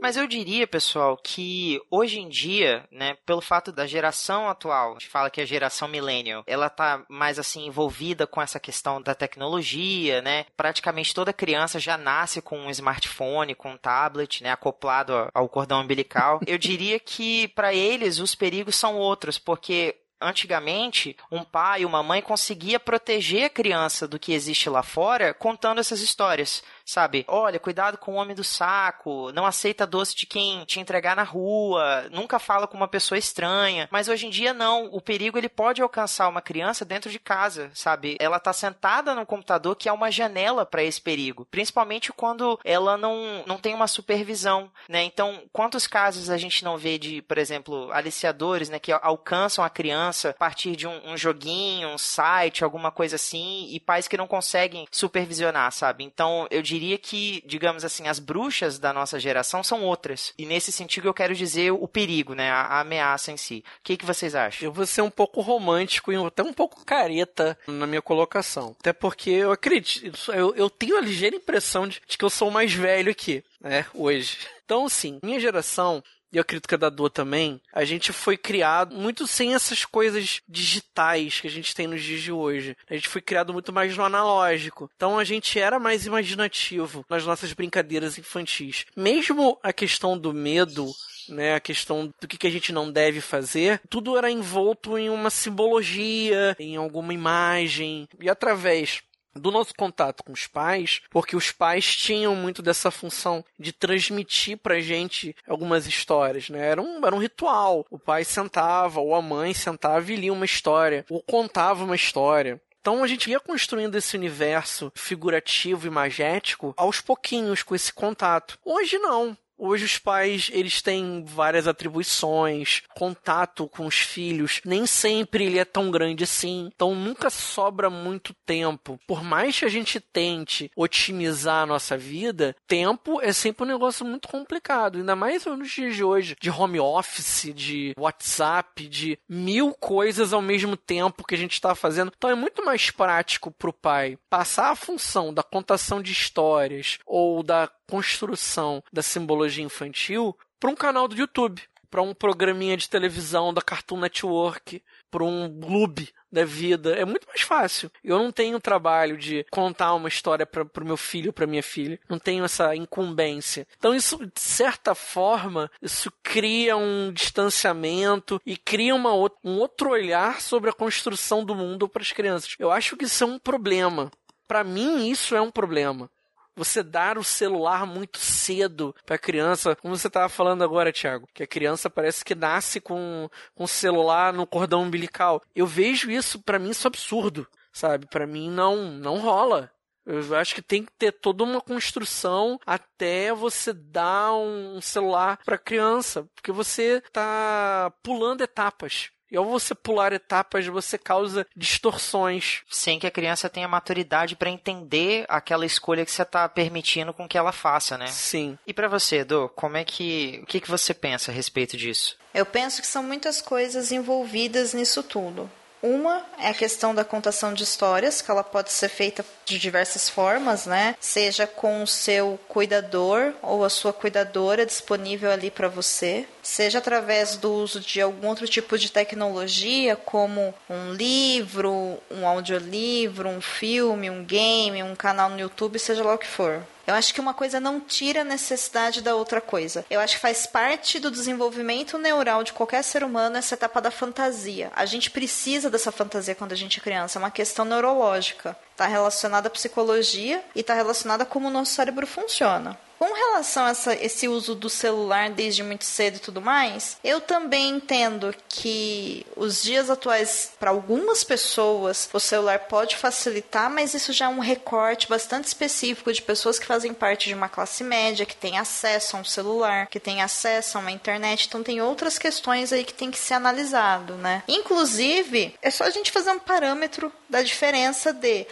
Mas 0.00 0.16
eu 0.16 0.26
diria, 0.28 0.66
pessoal, 0.66 1.16
que 1.16 1.80
hoje 1.90 2.20
em 2.20 2.28
dia, 2.28 2.86
né, 2.90 3.16
pelo 3.26 3.40
fato 3.40 3.72
da 3.72 3.84
geração 3.86 4.48
atual, 4.48 4.90
a 4.90 4.94
gente 4.94 5.08
fala 5.08 5.28
que 5.28 5.40
a 5.40 5.44
geração 5.44 5.88
millennial, 5.88 6.44
ela 6.46 6.70
tá 6.70 7.04
mais 7.08 7.38
assim 7.38 7.66
envolvida 7.66 8.26
com 8.26 8.40
essa 8.40 8.60
questão 8.60 9.02
da 9.02 9.14
tecnologia, 9.14 10.22
né? 10.22 10.46
Praticamente 10.56 11.12
toda 11.12 11.32
criança 11.32 11.80
já 11.80 11.98
nasce 11.98 12.40
com 12.40 12.58
um 12.58 12.70
smartphone, 12.70 13.54
com 13.56 13.72
um 13.72 13.76
tablet, 13.76 14.42
né, 14.42 14.52
acoplado 14.52 15.12
ao- 15.12 15.30
ao 15.34 15.48
cordão 15.48 15.80
umbilical. 15.82 16.40
Eu 16.46 16.58
diria 16.58 17.00
que 17.00 17.48
para 17.48 17.74
eles 17.74 18.20
os 18.20 18.34
perigos 18.34 18.76
são 18.76 18.96
outros, 18.96 19.38
porque 19.38 19.96
Antigamente, 20.20 21.16
um 21.30 21.44
pai, 21.44 21.84
uma 21.84 22.02
mãe 22.02 22.20
conseguia 22.20 22.80
proteger 22.80 23.44
a 23.44 23.48
criança 23.50 24.08
do 24.08 24.18
que 24.18 24.32
existe 24.32 24.68
lá 24.68 24.82
fora 24.82 25.32
contando 25.32 25.78
essas 25.78 26.00
histórias, 26.00 26.60
sabe? 26.88 27.24
Olha, 27.28 27.60
cuidado 27.60 27.98
com 27.98 28.12
o 28.12 28.16
homem 28.16 28.34
do 28.34 28.42
saco, 28.42 29.30
não 29.32 29.44
aceita 29.44 29.86
doce 29.86 30.16
de 30.16 30.24
quem 30.24 30.64
te 30.64 30.80
entregar 30.80 31.14
na 31.14 31.22
rua, 31.22 32.08
nunca 32.10 32.38
fala 32.38 32.66
com 32.66 32.76
uma 32.76 32.88
pessoa 32.88 33.18
estranha. 33.18 33.88
Mas 33.92 34.08
hoje 34.08 34.26
em 34.26 34.30
dia 34.30 34.54
não, 34.54 34.86
o 34.86 35.00
perigo 35.00 35.36
ele 35.36 35.48
pode 35.48 35.82
alcançar 35.82 36.28
uma 36.28 36.40
criança 36.40 36.84
dentro 36.84 37.10
de 37.10 37.18
casa, 37.18 37.70
sabe? 37.74 38.16
Ela 38.18 38.40
tá 38.40 38.52
sentada 38.52 39.14
no 39.14 39.26
computador 39.26 39.76
que 39.76 39.88
é 39.88 39.92
uma 39.92 40.10
janela 40.10 40.64
para 40.64 40.82
esse 40.82 41.00
perigo, 41.00 41.46
principalmente 41.50 42.12
quando 42.12 42.58
ela 42.64 42.96
não, 42.96 43.44
não 43.46 43.58
tem 43.58 43.74
uma 43.74 43.86
supervisão, 43.86 44.70
né? 44.88 45.02
Então, 45.02 45.42
quantos 45.52 45.86
casos 45.86 46.30
a 46.30 46.38
gente 46.38 46.64
não 46.64 46.78
vê 46.78 46.98
de, 46.98 47.20
por 47.22 47.36
exemplo, 47.36 47.92
aliciadores, 47.92 48.70
né, 48.70 48.78
que 48.78 48.92
alcançam 48.92 49.62
a 49.62 49.68
criança 49.68 50.30
a 50.30 50.34
partir 50.34 50.74
de 50.74 50.86
um, 50.86 51.12
um 51.12 51.16
joguinho, 51.16 51.88
um 51.88 51.98
site, 51.98 52.64
alguma 52.64 52.90
coisa 52.90 53.16
assim, 53.16 53.68
e 53.70 53.78
pais 53.78 54.08
que 54.08 54.16
não 54.16 54.26
conseguem 54.26 54.86
supervisionar, 54.90 55.70
sabe? 55.70 56.04
Então, 56.04 56.46
eu 56.50 56.62
diria 56.62 56.77
que, 56.98 57.42
digamos 57.46 57.84
assim, 57.84 58.06
as 58.06 58.18
bruxas 58.18 58.78
da 58.78 58.92
nossa 58.92 59.18
geração 59.18 59.64
são 59.64 59.82
outras. 59.82 60.32
E 60.38 60.46
nesse 60.46 60.70
sentido 60.70 61.08
eu 61.08 61.14
quero 61.14 61.34
dizer 61.34 61.72
o 61.72 61.88
perigo, 61.88 62.34
né? 62.34 62.50
A, 62.50 62.60
a 62.62 62.80
ameaça 62.80 63.32
em 63.32 63.36
si. 63.36 63.64
O 63.80 63.82
que, 63.82 63.96
que 63.96 64.06
vocês 64.06 64.34
acham? 64.34 64.66
Eu 64.66 64.72
vou 64.72 64.86
ser 64.86 65.02
um 65.02 65.10
pouco 65.10 65.40
romântico 65.40 66.12
e 66.12 66.16
até 66.16 66.42
um 66.42 66.52
pouco 66.52 66.84
careta 66.84 67.58
na 67.66 67.86
minha 67.86 68.02
colocação. 68.02 68.76
Até 68.78 68.92
porque 68.92 69.30
eu 69.30 69.50
acredito, 69.50 70.32
eu, 70.32 70.54
eu 70.54 70.70
tenho 70.70 70.96
a 70.96 71.00
ligeira 71.00 71.36
impressão 71.36 71.88
de, 71.88 72.00
de 72.06 72.16
que 72.16 72.24
eu 72.24 72.30
sou 72.30 72.48
o 72.48 72.52
mais 72.52 72.72
velho 72.72 73.10
aqui, 73.10 73.42
né? 73.60 73.84
Hoje. 73.94 74.38
Então, 74.64 74.86
sim, 74.88 75.18
minha 75.22 75.40
geração 75.40 76.04
e 76.32 76.36
eu 76.36 76.42
acredito 76.42 76.68
que 76.68 76.74
a 76.74 76.78
da 76.78 76.90
Dua 76.90 77.10
também, 77.10 77.60
a 77.72 77.84
gente 77.84 78.12
foi 78.12 78.36
criado 78.36 78.94
muito 78.94 79.26
sem 79.26 79.54
essas 79.54 79.84
coisas 79.84 80.40
digitais 80.48 81.40
que 81.40 81.46
a 81.46 81.50
gente 81.50 81.74
tem 81.74 81.86
nos 81.86 82.02
dias 82.02 82.20
de 82.20 82.32
hoje. 82.32 82.76
A 82.88 82.94
gente 82.94 83.08
foi 83.08 83.20
criado 83.20 83.52
muito 83.52 83.72
mais 83.72 83.96
no 83.96 84.04
analógico. 84.04 84.90
Então 84.96 85.18
a 85.18 85.24
gente 85.24 85.58
era 85.58 85.78
mais 85.78 86.06
imaginativo 86.06 87.04
nas 87.08 87.24
nossas 87.24 87.52
brincadeiras 87.52 88.18
infantis. 88.18 88.84
Mesmo 88.96 89.58
a 89.62 89.72
questão 89.72 90.18
do 90.18 90.32
medo 90.34 90.86
né, 91.28 91.54
a 91.54 91.60
questão 91.60 92.12
do 92.20 92.26
que 92.26 92.46
a 92.46 92.50
gente 92.50 92.72
não 92.72 92.90
deve 92.90 93.20
fazer, 93.20 93.80
tudo 93.88 94.16
era 94.16 94.30
envolto 94.30 94.96
em 94.96 95.10
uma 95.10 95.30
simbologia, 95.30 96.56
em 96.58 96.76
alguma 96.76 97.12
imagem, 97.12 98.08
e 98.20 98.30
através 98.30 99.02
do 99.38 99.50
nosso 99.50 99.74
contato 99.74 100.22
com 100.22 100.32
os 100.32 100.46
pais, 100.46 101.00
porque 101.10 101.36
os 101.36 101.50
pais 101.50 101.96
tinham 101.96 102.34
muito 102.34 102.62
dessa 102.62 102.90
função 102.90 103.44
de 103.58 103.72
transmitir 103.72 104.58
pra 104.58 104.80
gente 104.80 105.34
algumas 105.46 105.86
histórias, 105.86 106.48
né? 106.48 106.68
Era 106.68 106.82
um, 106.82 107.04
era 107.06 107.14
um 107.14 107.20
ritual. 107.20 107.86
O 107.90 107.98
pai 107.98 108.24
sentava, 108.24 109.00
ou 109.00 109.14
a 109.14 109.22
mãe 109.22 109.54
sentava 109.54 110.12
e 110.12 110.16
lia 110.16 110.32
uma 110.32 110.44
história, 110.44 111.04
ou 111.08 111.22
contava 111.22 111.84
uma 111.84 111.96
história. 111.96 112.60
Então 112.80 113.02
a 113.02 113.06
gente 113.06 113.30
ia 113.30 113.40
construindo 113.40 113.96
esse 113.96 114.16
universo 114.16 114.90
figurativo 114.94 115.86
e 115.86 115.90
magético 115.90 116.72
aos 116.76 117.00
pouquinhos 117.00 117.62
com 117.62 117.74
esse 117.74 117.92
contato. 117.92 118.58
Hoje 118.64 118.98
não. 118.98 119.36
Hoje 119.58 119.84
os 119.84 119.98
pais, 119.98 120.50
eles 120.52 120.80
têm 120.80 121.24
várias 121.24 121.66
atribuições, 121.66 122.82
contato 122.94 123.68
com 123.68 123.86
os 123.86 123.96
filhos, 123.96 124.60
nem 124.64 124.86
sempre 124.86 125.44
ele 125.44 125.58
é 125.58 125.64
tão 125.64 125.90
grande 125.90 126.22
assim, 126.22 126.70
então 126.72 126.94
nunca 126.94 127.28
sobra 127.28 127.90
muito 127.90 128.32
tempo. 128.46 129.00
Por 129.06 129.24
mais 129.24 129.58
que 129.58 129.64
a 129.64 129.68
gente 129.68 129.98
tente 129.98 130.70
otimizar 130.76 131.62
a 131.62 131.66
nossa 131.66 131.98
vida, 131.98 132.54
tempo 132.68 133.20
é 133.20 133.32
sempre 133.32 133.64
um 133.64 133.68
negócio 133.68 134.06
muito 134.06 134.28
complicado, 134.28 134.98
ainda 134.98 135.16
mais 135.16 135.44
nos 135.44 135.70
dias 135.70 135.96
de 135.96 136.04
hoje, 136.04 136.36
de 136.40 136.50
home 136.50 136.78
office, 136.78 137.52
de 137.52 137.94
WhatsApp, 137.98 138.86
de 138.86 139.18
mil 139.28 139.74
coisas 139.74 140.32
ao 140.32 140.40
mesmo 140.40 140.76
tempo 140.76 141.24
que 141.24 141.34
a 141.34 141.38
gente 141.38 141.54
está 141.54 141.74
fazendo. 141.74 142.12
Então 142.16 142.30
é 142.30 142.34
muito 142.34 142.64
mais 142.64 142.90
prático 142.90 143.50
para 143.50 143.70
o 143.70 143.72
pai 143.72 144.16
passar 144.30 144.70
a 144.70 144.76
função 144.76 145.34
da 145.34 145.42
contação 145.42 146.00
de 146.00 146.12
histórias 146.12 146.98
ou 147.04 147.42
da 147.42 147.68
construção 147.88 148.82
da 148.92 149.02
simbologia 149.02 149.64
infantil 149.64 150.36
para 150.60 150.70
um 150.70 150.76
canal 150.76 151.08
do 151.08 151.16
YouTube, 151.16 151.62
para 151.90 152.02
um 152.02 152.14
programinha 152.14 152.76
de 152.76 152.88
televisão 152.88 153.52
da 153.52 153.62
Cartoon 153.62 154.00
Network, 154.00 154.82
para 155.10 155.24
um 155.24 155.60
clube 155.60 156.12
da 156.30 156.44
vida. 156.44 156.94
É 156.94 157.04
muito 157.04 157.26
mais 157.26 157.40
fácil. 157.40 157.90
Eu 158.04 158.18
não 158.18 158.30
tenho 158.30 158.58
o 158.58 158.60
trabalho 158.60 159.16
de 159.16 159.46
contar 159.50 159.94
uma 159.94 160.08
história 160.08 160.44
para 160.44 160.62
o 160.62 160.86
meu 160.86 160.96
filho, 160.96 161.32
para 161.32 161.46
minha 161.46 161.62
filha. 161.62 161.98
Não 162.08 162.18
tenho 162.18 162.44
essa 162.44 162.76
incumbência. 162.76 163.66
Então 163.78 163.94
isso, 163.94 164.18
de 164.18 164.40
certa 164.40 164.94
forma, 164.94 165.70
isso 165.80 166.12
cria 166.22 166.76
um 166.76 167.10
distanciamento 167.12 168.40
e 168.44 168.56
cria 168.56 168.94
uma, 168.94 169.12
um 169.42 169.58
outro 169.58 169.90
olhar 169.90 170.40
sobre 170.42 170.68
a 170.68 170.74
construção 170.74 171.42
do 171.42 171.54
mundo 171.54 171.88
para 171.88 172.02
as 172.02 172.12
crianças. 172.12 172.54
Eu 172.58 172.70
acho 172.70 172.96
que 172.96 173.06
isso 173.06 173.24
é 173.24 173.26
um 173.26 173.38
problema. 173.38 174.10
Para 174.46 174.64
mim, 174.64 175.08
isso 175.08 175.34
é 175.34 175.40
um 175.40 175.50
problema 175.50 176.10
você 176.58 176.82
dar 176.82 177.16
o 177.16 177.24
celular 177.24 177.86
muito 177.86 178.18
cedo 178.18 178.94
para 179.06 179.16
a 179.16 179.18
criança, 179.18 179.76
como 179.76 179.96
você 179.96 180.08
estava 180.08 180.28
falando 180.28 180.64
agora, 180.64 180.92
Thiago, 180.92 181.28
que 181.32 181.42
a 181.42 181.46
criança 181.46 181.88
parece 181.88 182.24
que 182.24 182.34
nasce 182.34 182.80
com 182.80 183.28
com 183.54 183.64
o 183.64 183.68
celular 183.68 184.32
no 184.32 184.46
cordão 184.46 184.82
umbilical. 184.82 185.40
Eu 185.54 185.66
vejo 185.66 186.10
isso, 186.10 186.42
para 186.42 186.58
mim 186.58 186.70
isso 186.70 186.86
é 186.86 186.88
absurdo, 186.88 187.46
sabe? 187.72 188.06
Para 188.06 188.26
mim 188.26 188.50
não 188.50 188.90
não 188.90 189.18
rola. 189.18 189.70
Eu 190.04 190.34
acho 190.36 190.54
que 190.54 190.62
tem 190.62 190.84
que 190.84 190.92
ter 190.98 191.12
toda 191.12 191.44
uma 191.44 191.60
construção 191.60 192.58
até 192.66 193.30
você 193.34 193.74
dar 193.74 194.32
um 194.32 194.80
celular 194.80 195.38
para 195.44 195.58
criança, 195.58 196.26
porque 196.34 196.50
você 196.50 197.02
tá 197.12 197.92
pulando 198.02 198.40
etapas. 198.40 199.10
E 199.30 199.36
ao 199.36 199.44
você 199.44 199.74
pular 199.74 200.12
etapas, 200.12 200.66
você 200.66 200.96
causa 200.96 201.46
distorções. 201.56 202.62
Sem 202.70 202.98
que 202.98 203.06
a 203.06 203.10
criança 203.10 203.48
tenha 203.48 203.68
maturidade 203.68 204.36
para 204.36 204.50
entender 204.50 205.24
aquela 205.28 205.66
escolha 205.66 206.04
que 206.04 206.10
você 206.10 206.22
está 206.22 206.48
permitindo 206.48 207.12
com 207.12 207.28
que 207.28 207.36
ela 207.36 207.52
faça, 207.52 207.98
né? 207.98 208.06
Sim. 208.06 208.58
E 208.66 208.72
para 208.72 208.88
você, 208.88 209.18
Edu, 209.18 209.50
como 209.54 209.76
é 209.76 209.84
que. 209.84 210.40
O 210.42 210.46
que, 210.46 210.60
que 210.60 210.70
você 210.70 210.94
pensa 210.94 211.30
a 211.30 211.34
respeito 211.34 211.76
disso? 211.76 212.16
Eu 212.32 212.46
penso 212.46 212.80
que 212.80 212.86
são 212.86 213.02
muitas 213.02 213.40
coisas 213.40 213.92
envolvidas 213.92 214.72
nisso 214.72 215.02
tudo. 215.02 215.50
Uma 215.82 216.24
é 216.38 216.48
a 216.48 216.54
questão 216.54 216.94
da 216.94 217.04
contação 217.04 217.54
de 217.54 217.62
histórias, 217.62 218.20
que 218.20 218.30
ela 218.30 218.42
pode 218.42 218.72
ser 218.72 218.88
feita 218.88 219.24
de 219.44 219.58
diversas 219.58 220.08
formas, 220.08 220.66
né? 220.66 220.96
Seja 220.98 221.46
com 221.46 221.82
o 221.82 221.86
seu 221.86 222.38
cuidador 222.48 223.32
ou 223.42 223.64
a 223.64 223.70
sua 223.70 223.92
cuidadora 223.92 224.66
disponível 224.66 225.30
ali 225.30 225.50
para 225.50 225.68
você, 225.68 226.26
seja 226.48 226.78
através 226.78 227.36
do 227.36 227.52
uso 227.52 227.78
de 227.78 228.00
algum 228.00 228.26
outro 228.26 228.48
tipo 228.48 228.78
de 228.78 228.90
tecnologia, 228.90 229.94
como 229.96 230.54
um 230.68 230.94
livro, 230.94 231.98
um 232.10 232.26
audiolivro, 232.26 233.28
um 233.28 233.40
filme, 233.40 234.08
um 234.08 234.24
game, 234.24 234.82
um 234.82 234.96
canal 234.96 235.28
no 235.28 235.38
YouTube, 235.38 235.78
seja 235.78 236.02
lá 236.02 236.14
o 236.14 236.18
que 236.18 236.26
for. 236.26 236.62
Eu 236.86 236.94
acho 236.94 237.12
que 237.12 237.20
uma 237.20 237.34
coisa 237.34 237.60
não 237.60 237.78
tira 237.78 238.22
a 238.22 238.24
necessidade 238.24 239.02
da 239.02 239.14
outra 239.14 239.42
coisa. 239.42 239.84
Eu 239.90 240.00
acho 240.00 240.14
que 240.14 240.22
faz 240.22 240.46
parte 240.46 240.98
do 240.98 241.10
desenvolvimento 241.10 241.98
neural 241.98 242.42
de 242.42 242.54
qualquer 242.54 242.82
ser 242.82 243.04
humano 243.04 243.36
essa 243.36 243.52
etapa 243.52 243.78
da 243.78 243.90
fantasia. 243.90 244.72
A 244.74 244.86
gente 244.86 245.10
precisa 245.10 245.68
dessa 245.68 245.92
fantasia 245.92 246.34
quando 246.34 246.52
a 246.52 246.56
gente 246.56 246.78
é 246.78 246.82
criança, 246.82 247.18
é 247.18 247.20
uma 247.20 247.30
questão 247.30 247.66
neurológica. 247.66 248.56
Está 248.78 248.86
relacionada 248.86 249.48
à 249.48 249.50
psicologia 249.50 250.40
e 250.54 250.60
está 250.60 250.72
relacionada 250.72 251.24
a 251.24 251.26
como 251.26 251.48
o 251.48 251.50
nosso 251.50 251.74
cérebro 251.74 252.06
funciona. 252.06 252.78
Com 252.98 253.12
relação 253.12 253.64
a 253.64 253.70
essa, 253.70 253.94
esse 253.94 254.26
uso 254.26 254.56
do 254.56 254.68
celular 254.68 255.30
desde 255.30 255.62
muito 255.62 255.84
cedo 255.84 256.16
e 256.16 256.20
tudo 256.20 256.40
mais, 256.40 256.96
eu 257.04 257.20
também 257.20 257.70
entendo 257.70 258.34
que 258.48 259.24
os 259.36 259.62
dias 259.62 259.88
atuais, 259.88 260.52
para 260.58 260.70
algumas 260.70 261.22
pessoas, 261.22 262.08
o 262.12 262.18
celular 262.18 262.58
pode 262.60 262.96
facilitar, 262.96 263.70
mas 263.70 263.94
isso 263.94 264.12
já 264.12 264.24
é 264.24 264.28
um 264.28 264.40
recorte 264.40 265.08
bastante 265.08 265.46
específico 265.46 266.12
de 266.12 266.22
pessoas 266.22 266.58
que 266.58 266.66
fazem 266.66 266.92
parte 266.92 267.28
de 267.28 267.34
uma 267.34 267.48
classe 267.48 267.84
média, 267.84 268.26
que 268.26 268.36
tem 268.36 268.58
acesso 268.58 269.16
a 269.16 269.20
um 269.20 269.24
celular, 269.24 269.86
que 269.86 270.00
tem 270.00 270.20
acesso 270.20 270.76
a 270.76 270.80
uma 270.80 270.90
internet. 270.90 271.46
Então, 271.46 271.62
tem 271.62 271.80
outras 271.80 272.18
questões 272.18 272.72
aí 272.72 272.82
que 272.82 272.94
tem 272.94 273.12
que 273.12 273.18
ser 273.18 273.34
analisado, 273.34 274.14
né? 274.14 274.42
Inclusive, 274.48 275.54
é 275.62 275.70
só 275.70 275.84
a 275.84 275.90
gente 275.90 276.10
fazer 276.10 276.32
um 276.32 276.40
parâmetro 276.40 277.12
da 277.28 277.42
diferença 277.42 278.12
de 278.12 278.44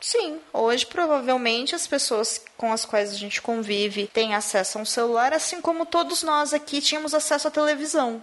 Sim, 0.00 0.40
hoje 0.52 0.86
provavelmente 0.86 1.74
as 1.74 1.86
pessoas 1.86 2.40
com 2.56 2.72
as 2.72 2.84
quais 2.84 3.10
a 3.10 3.16
gente 3.16 3.42
convive 3.42 4.06
têm 4.06 4.34
acesso 4.34 4.78
a 4.78 4.82
um 4.82 4.84
celular, 4.84 5.32
assim 5.32 5.60
como 5.60 5.84
todos 5.84 6.22
nós 6.22 6.54
aqui 6.54 6.80
tínhamos 6.80 7.14
acesso 7.14 7.48
à 7.48 7.50
televisão. 7.50 8.22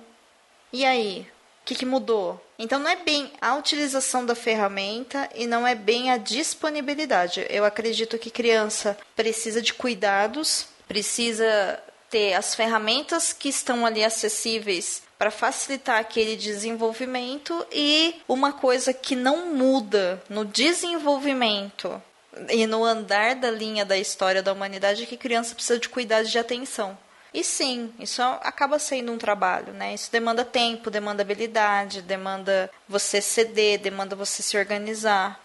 E 0.71 0.85
aí? 0.85 1.27
O 1.61 1.65
que, 1.65 1.75
que 1.75 1.85
mudou? 1.85 2.39
Então 2.59 2.79
não 2.79 2.89
é 2.89 2.95
bem 2.95 3.31
a 3.41 3.55
utilização 3.55 4.25
da 4.25 4.35
ferramenta 4.35 5.27
e 5.33 5.47
não 5.47 5.65
é 5.65 5.73
bem 5.73 6.11
a 6.11 6.17
disponibilidade. 6.17 7.45
Eu 7.49 7.65
acredito 7.65 8.19
que 8.19 8.29
criança 8.29 8.97
precisa 9.15 9.61
de 9.61 9.73
cuidados, 9.73 10.67
precisa 10.87 11.81
ter 12.09 12.35
as 12.35 12.53
ferramentas 12.53 13.33
que 13.33 13.49
estão 13.49 13.85
ali 13.85 14.03
acessíveis 14.03 15.01
para 15.17 15.31
facilitar 15.31 15.99
aquele 15.99 16.35
desenvolvimento 16.35 17.65
e 17.71 18.21
uma 18.27 18.53
coisa 18.53 18.93
que 18.93 19.15
não 19.15 19.53
muda 19.53 20.21
no 20.29 20.43
desenvolvimento 20.43 22.01
e 22.49 22.67
no 22.67 22.83
andar 22.83 23.35
da 23.35 23.49
linha 23.49 23.85
da 23.85 23.97
história 23.97 24.43
da 24.43 24.51
humanidade 24.51 25.03
é 25.03 25.05
que 25.05 25.17
criança 25.17 25.55
precisa 25.55 25.79
de 25.79 25.89
cuidado 25.89 26.27
de 26.27 26.37
atenção. 26.37 26.97
E 27.33 27.43
sim, 27.43 27.93
isso 27.99 28.21
acaba 28.21 28.79
sendo 28.79 29.11
um 29.11 29.17
trabalho, 29.17 29.73
né? 29.73 29.93
Isso 29.93 30.09
demanda 30.09 30.45
tempo, 30.45 30.89
demanda 30.89 31.21
habilidade, 31.21 32.01
demanda 32.01 32.71
você 32.87 33.21
ceder, 33.21 33.79
demanda 33.79 34.15
você 34.15 34.41
se 34.41 34.57
organizar. 34.57 35.39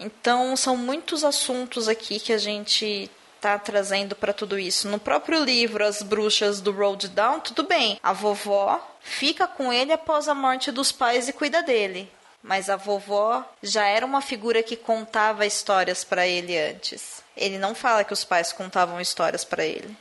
Então, 0.00 0.56
são 0.56 0.76
muitos 0.76 1.24
assuntos 1.24 1.88
aqui 1.88 2.18
que 2.18 2.32
a 2.32 2.38
gente 2.38 3.08
tá 3.40 3.58
trazendo 3.58 4.14
para 4.14 4.32
tudo 4.32 4.58
isso. 4.58 4.88
No 4.88 4.98
próprio 4.98 5.42
livro 5.44 5.84
As 5.84 6.02
Bruxas 6.02 6.60
do 6.60 6.72
Road 6.72 7.08
Down, 7.08 7.40
tudo 7.40 7.62
bem. 7.62 7.98
A 8.02 8.12
vovó 8.12 8.80
fica 9.00 9.46
com 9.46 9.72
ele 9.72 9.92
após 9.92 10.28
a 10.28 10.34
morte 10.34 10.70
dos 10.70 10.92
pais 10.92 11.28
e 11.28 11.32
cuida 11.32 11.62
dele. 11.62 12.10
Mas 12.42 12.70
a 12.70 12.76
vovó 12.76 13.44
já 13.62 13.86
era 13.86 14.06
uma 14.06 14.20
figura 14.20 14.62
que 14.62 14.76
contava 14.76 15.46
histórias 15.46 16.04
para 16.04 16.26
ele 16.26 16.56
antes. 16.56 17.22
Ele 17.36 17.58
não 17.58 17.74
fala 17.74 18.04
que 18.04 18.12
os 18.12 18.24
pais 18.24 18.52
contavam 18.52 19.00
histórias 19.00 19.44
para 19.44 19.64
ele. 19.64 19.96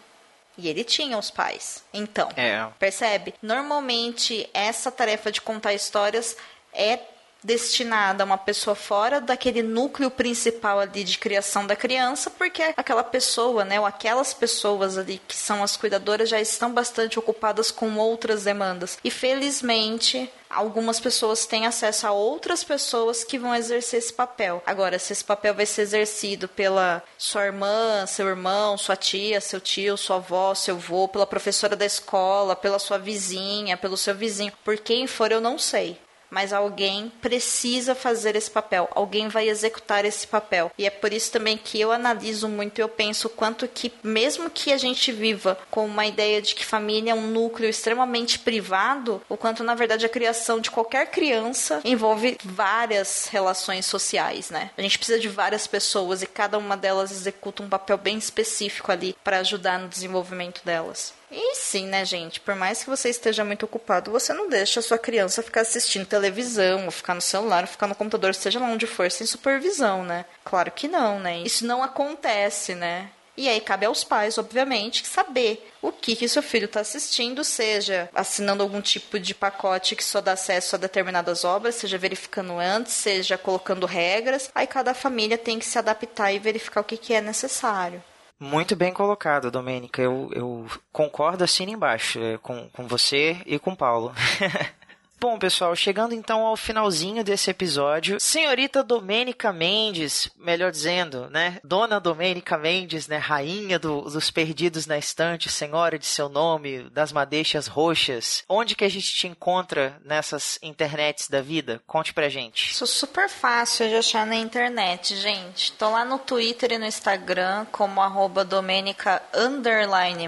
E 0.58 0.68
ele 0.68 0.84
tinha 0.84 1.18
os 1.18 1.30
pais. 1.30 1.84
Então, 1.94 2.30
é. 2.36 2.68
percebe? 2.80 3.34
Normalmente 3.42 4.50
essa 4.54 4.92
tarefa 4.92 5.32
de 5.32 5.40
contar 5.40 5.74
histórias 5.74 6.36
é 6.74 7.00
destinada 7.48 8.24
a 8.24 8.26
uma 8.26 8.38
pessoa 8.38 8.76
fora 8.76 9.22
daquele 9.22 9.64
núcleo 9.64 10.12
principal 10.12 10.82
ali 10.82 11.06
de 11.06 11.18
criação 11.18 11.66
da 11.66 11.78
criança, 11.78 12.30
porque 12.30 12.62
aquela 12.76 13.06
pessoa, 13.06 13.64
né, 13.64 13.80
ou 13.80 13.86
aquelas 13.86 14.34
pessoas 14.34 14.98
ali 14.98 15.22
que 15.26 15.36
são 15.36 15.64
as 15.64 15.78
cuidadoras 15.78 16.28
já 16.28 16.42
estão 16.42 16.74
bastante 16.74 17.18
ocupadas 17.18 17.72
com 17.72 17.96
outras 17.96 18.44
demandas. 18.44 19.00
E 19.02 19.10
felizmente, 19.10 20.30
algumas 20.50 21.00
pessoas 21.00 21.46
têm 21.46 21.66
acesso 21.66 22.06
a 22.06 22.12
outras 22.12 22.66
pessoas 22.66 23.24
que 23.24 23.40
vão 23.40 23.56
exercer 23.56 24.00
esse 24.00 24.12
papel. 24.12 24.62
Agora, 24.66 25.00
se 25.00 25.14
esse 25.14 25.24
papel 25.24 25.54
vai 25.54 25.66
ser 25.66 25.84
exercido 25.84 26.50
pela 26.50 27.02
sua 27.18 27.46
irmã, 27.46 28.06
seu 28.08 28.28
irmão, 28.28 28.78
sua 28.78 28.98
tia, 28.98 29.40
seu 29.40 29.62
tio, 29.62 29.96
sua 29.96 30.18
avó, 30.18 30.54
seu 30.54 30.76
avô, 30.76 31.08
pela 31.08 31.26
professora 31.26 31.78
da 31.78 31.86
escola, 31.86 32.58
pela 32.58 32.78
sua 32.78 32.98
vizinha, 32.98 33.78
pelo 33.78 33.96
seu 33.96 34.14
vizinho, 34.14 34.52
por 34.66 34.78
quem 34.78 35.08
for, 35.08 35.32
eu 35.32 35.40
não 35.40 35.58
sei 35.58 35.98
mas 36.30 36.54
alguém 36.54 37.12
precisa 37.22 37.96
fazer 37.96 38.36
esse 38.36 38.50
papel, 38.50 38.90
alguém 38.94 39.28
vai 39.28 39.50
executar 39.50 40.06
esse 40.06 40.28
papel. 40.28 40.72
E 40.78 40.86
é 40.86 40.90
por 40.90 41.14
isso 41.14 41.32
também 41.32 41.58
que 41.58 41.80
eu 41.80 41.92
analiso 41.92 42.48
muito, 42.48 42.80
eu 42.80 42.90
penso 42.90 43.30
quanto 43.30 43.68
que 43.68 43.92
mesmo 44.04 44.50
que 44.50 44.72
a 44.72 44.78
gente 44.78 45.12
viva 45.12 45.58
com 45.70 45.86
uma 45.86 46.06
ideia 46.06 46.42
de 46.42 46.56
que 46.56 46.66
família 46.66 47.12
é 47.12 47.16
um 47.16 47.28
núcleo 47.28 47.70
extremamente 47.70 48.40
privado, 48.40 49.22
o 49.30 49.38
quanto 49.38 49.64
na 49.64 49.76
verdade 49.76 50.06
a 50.06 50.10
criação 50.10 50.60
de 50.60 50.72
qualquer 50.72 51.10
criança 51.12 51.82
envolve 51.84 52.38
várias 52.44 53.28
relações 53.28 53.86
sociais, 53.86 54.50
né? 54.50 54.72
A 54.78 54.82
gente 54.82 54.98
precisa 54.98 55.20
de 55.20 55.28
várias 55.28 55.68
pessoas 55.68 56.22
e 56.22 56.28
cada 56.28 56.58
uma 56.58 56.78
delas 56.78 57.12
executa 57.12 57.64
um 57.64 57.70
papel 57.70 57.98
bem 57.98 58.18
específico 58.18 58.92
ali 58.92 59.16
para 59.24 59.40
ajudar 59.40 59.80
no 59.80 59.88
desenvolvimento 59.88 60.62
delas. 60.64 61.17
E 61.30 61.56
sim, 61.56 61.88
né, 61.88 62.06
gente? 62.06 62.40
Por 62.40 62.56
mais 62.56 62.84
que 62.84 62.90
você 62.90 63.10
esteja 63.10 63.44
muito 63.44 63.64
ocupado, 63.64 64.12
você 64.12 64.34
não 64.34 64.48
deixa 64.48 64.80
a 64.80 64.84
sua 64.84 64.98
criança 64.98 65.44
ficar 65.44 65.62
assistindo 65.62 66.06
televisão, 66.06 66.86
ou 66.86 66.92
ficar 66.92 67.14
no 67.14 67.22
celular, 67.22 67.64
ou 67.64 67.68
ficar 67.68 67.88
no 67.88 67.96
computador, 67.96 68.34
seja 68.34 68.60
lá 68.60 68.68
onde 68.68 68.88
for, 68.88 69.12
sem 69.12 69.28
supervisão, 69.28 70.04
né? 70.06 70.26
Claro 70.46 70.72
que 70.72 70.88
não, 70.88 71.20
né? 71.20 71.40
Isso 71.40 71.66
não 71.66 71.84
acontece, 71.84 72.74
né? 72.76 73.10
E 73.36 73.48
aí 73.48 73.62
cabe 73.62 73.86
aos 73.86 74.04
pais, 74.04 74.40
obviamente, 74.40 75.06
saber 75.06 75.70
o 75.80 75.92
que, 75.92 76.16
que 76.16 76.28
seu 76.28 76.42
filho 76.42 76.66
está 76.66 76.80
assistindo, 76.80 77.44
seja 77.44 78.10
assinando 78.16 78.64
algum 78.64 78.82
tipo 78.82 79.20
de 79.20 79.36
pacote 79.36 79.96
que 79.96 80.04
só 80.04 80.20
dá 80.20 80.32
acesso 80.32 80.76
a 80.76 80.80
determinadas 80.80 81.44
obras, 81.44 81.76
seja 81.76 82.00
verificando 82.00 82.58
antes, 82.58 82.94
seja 82.94 83.38
colocando 83.38 83.86
regras. 83.86 84.50
Aí 84.56 84.66
cada 84.66 84.96
família 84.96 85.38
tem 85.38 85.60
que 85.60 85.66
se 85.66 85.78
adaptar 85.78 86.32
e 86.32 86.40
verificar 86.40 86.82
o 86.82 86.84
que, 86.84 86.98
que 86.98 87.14
é 87.14 87.22
necessário. 87.22 88.04
Muito 88.40 88.76
bem 88.76 88.94
colocado, 88.94 89.50
Domênica. 89.50 90.02
Eu, 90.02 90.30
eu 90.32 90.68
concordo 90.92 91.44
assim 91.44 91.64
embaixo 91.72 92.20
é, 92.20 92.38
com, 92.38 92.70
com 92.70 92.88
você 92.88 93.42
e 93.46 93.58
com 93.58 93.76
Paulo. 93.76 94.14
Bom, 95.20 95.40
pessoal, 95.40 95.76
chegando 95.76 96.14
então 96.14 96.46
ao 96.46 96.56
finalzinho 96.56 97.24
desse 97.24 97.50
episódio, 97.50 98.20
senhorita 98.20 98.84
Domênica 98.84 99.52
Mendes, 99.52 100.30
melhor 100.38 100.70
dizendo, 100.70 101.28
né? 101.32 101.58
Dona 101.64 102.00
Domênica 102.00 102.56
Mendes, 102.56 103.08
né? 103.08 103.18
Rainha 103.18 103.80
do, 103.80 104.02
dos 104.02 104.30
perdidos 104.30 104.86
na 104.86 104.96
estante, 104.96 105.50
senhora 105.50 105.98
de 105.98 106.06
seu 106.06 106.30
nome, 106.30 106.84
das 106.92 107.12
madeixas 107.12 107.66
roxas. 107.66 108.44
Onde 108.48 108.76
que 108.76 108.86
a 108.86 108.90
gente 108.90 109.12
te 109.12 109.26
encontra 109.26 110.00
nessas 110.06 110.60
internets 110.62 111.28
da 111.28 111.42
vida? 111.42 111.82
Conte 111.88 112.14
pra 112.14 112.30
gente. 112.30 112.70
Isso 112.70 112.86
super 112.86 113.28
fácil 113.28 113.90
de 113.90 113.96
achar 113.96 114.24
na 114.24 114.36
internet, 114.36 115.16
gente. 115.16 115.72
Tô 115.72 115.90
lá 115.90 116.06
no 116.06 116.20
Twitter 116.20 116.74
e 116.74 116.78
no 116.78 116.86
Instagram 116.86 117.66
como 117.72 118.02
arroba 118.02 118.46
Domênica 118.46 119.20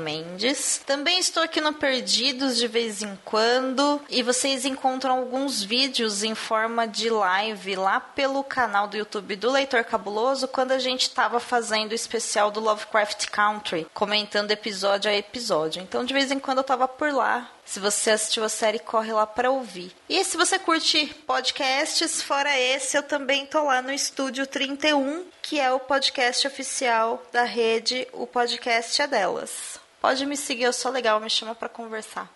Mendes. 0.02 0.82
Também 0.84 1.20
estou 1.20 1.44
aqui 1.44 1.62
no 1.62 1.74
Perdidos 1.74 2.58
de 2.58 2.68
vez 2.68 3.04
em 3.04 3.16
quando. 3.24 4.02
E 4.10 4.24
vocês 4.24 4.66
encontram 4.66 4.79
encontram 4.80 5.18
alguns 5.18 5.62
vídeos 5.62 6.24
em 6.24 6.34
forma 6.34 6.88
de 6.88 7.10
live 7.10 7.76
lá 7.76 8.00
pelo 8.00 8.42
canal 8.46 8.88
do 8.88 8.96
YouTube 8.96 9.36
do 9.36 9.52
Leitor 9.52 9.84
Cabuloso, 9.84 10.48
quando 10.48 10.72
a 10.72 10.80
gente 10.80 11.02
estava 11.02 11.38
fazendo 11.38 11.92
o 11.92 11.96
especial 11.96 12.50
do 12.50 12.62
Lovecraft 12.62 13.28
Country, 13.28 13.86
comentando 13.94 14.52
episódio 14.52 15.12
a 15.12 15.14
episódio. 15.14 15.82
Então, 15.82 16.06
de 16.06 16.14
vez 16.14 16.32
em 16.32 16.40
quando 16.40 16.60
eu 16.60 16.62
estava 16.62 16.88
por 16.88 17.12
lá. 17.12 17.52
Se 17.66 17.80
você 17.80 18.12
assistiu 18.12 18.44
a 18.46 18.50
série, 18.50 18.80
corre 18.80 19.12
lá 19.12 19.28
para 19.28 19.52
ouvir. 19.52 19.94
E 20.08 20.24
se 20.24 20.38
você 20.38 20.58
curte 20.58 21.14
podcasts, 21.28 22.22
fora 22.22 22.58
esse, 22.58 22.98
eu 22.98 23.04
também 23.04 23.46
tô 23.46 23.66
lá 23.66 23.82
no 23.82 23.92
Estúdio 23.92 24.48
31, 24.48 25.26
que 25.42 25.60
é 25.60 25.72
o 25.74 25.80
podcast 25.80 26.48
oficial 26.48 27.22
da 27.34 27.44
rede, 27.44 28.08
o 28.14 28.26
podcast 28.26 29.02
é 29.02 29.08
delas. 29.08 29.78
Pode 30.00 30.26
me 30.26 30.38
seguir, 30.38 30.64
eu 30.64 30.74
sou 30.74 30.90
legal, 30.90 31.20
me 31.20 31.30
chama 31.30 31.54
para 31.54 31.68
conversar. 31.68 32.32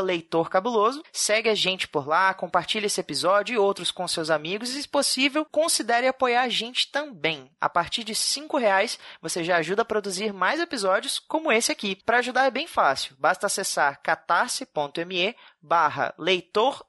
leitorcabuloso, 0.00 1.02
segue 1.12 1.48
a 1.48 1.54
gente 1.54 1.88
por 1.88 2.06
lá, 2.06 2.32
compartilha 2.34 2.86
esse 2.86 3.00
episódio 3.00 3.54
e 3.54 3.58
outros 3.58 3.90
com 3.90 4.06
seus 4.08 4.30
amigos 4.30 4.74
e 4.74 4.78
possível, 4.96 5.44
considere 5.44 6.08
apoiar 6.08 6.44
a 6.44 6.48
gente 6.48 6.90
também. 6.90 7.50
A 7.60 7.68
partir 7.68 8.02
de 8.02 8.14
R$ 8.14 8.58
reais 8.58 8.98
você 9.20 9.44
já 9.44 9.58
ajuda 9.58 9.82
a 9.82 9.84
produzir 9.84 10.32
mais 10.32 10.58
episódios 10.58 11.18
como 11.18 11.52
esse 11.52 11.70
aqui. 11.70 11.96
Para 11.96 12.20
ajudar 12.20 12.46
é 12.46 12.50
bem 12.50 12.66
fácil, 12.66 13.14
basta 13.18 13.46
acessar 13.46 14.00
catarse.me 14.02 15.36
barra 15.60 16.14
leitor 16.16 16.82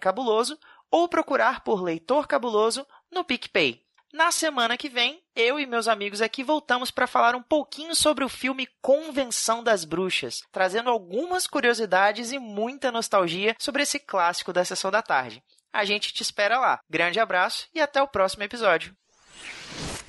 cabuloso 0.00 0.58
ou 0.90 1.06
procurar 1.06 1.60
por 1.60 1.80
Leitor 1.80 2.26
Cabuloso 2.26 2.84
no 3.08 3.22
PicPay. 3.22 3.84
Na 4.12 4.32
semana 4.32 4.76
que 4.76 4.88
vem, 4.88 5.22
eu 5.36 5.60
e 5.60 5.66
meus 5.66 5.86
amigos 5.86 6.20
aqui 6.20 6.42
voltamos 6.42 6.90
para 6.90 7.06
falar 7.06 7.36
um 7.36 7.42
pouquinho 7.42 7.94
sobre 7.94 8.24
o 8.24 8.28
filme 8.28 8.68
Convenção 8.82 9.62
das 9.62 9.84
Bruxas, 9.84 10.42
trazendo 10.50 10.90
algumas 10.90 11.46
curiosidades 11.46 12.32
e 12.32 12.38
muita 12.40 12.90
nostalgia 12.90 13.54
sobre 13.60 13.84
esse 13.84 14.00
clássico 14.00 14.52
da 14.52 14.64
sessão 14.64 14.90
da 14.90 15.02
tarde. 15.02 15.40
A 15.72 15.84
gente 15.84 16.12
te 16.12 16.22
espera 16.22 16.58
lá. 16.58 16.80
Grande 16.88 17.20
abraço 17.20 17.68
e 17.74 17.80
até 17.80 18.02
o 18.02 18.08
próximo 18.08 18.42
episódio. 18.42 18.94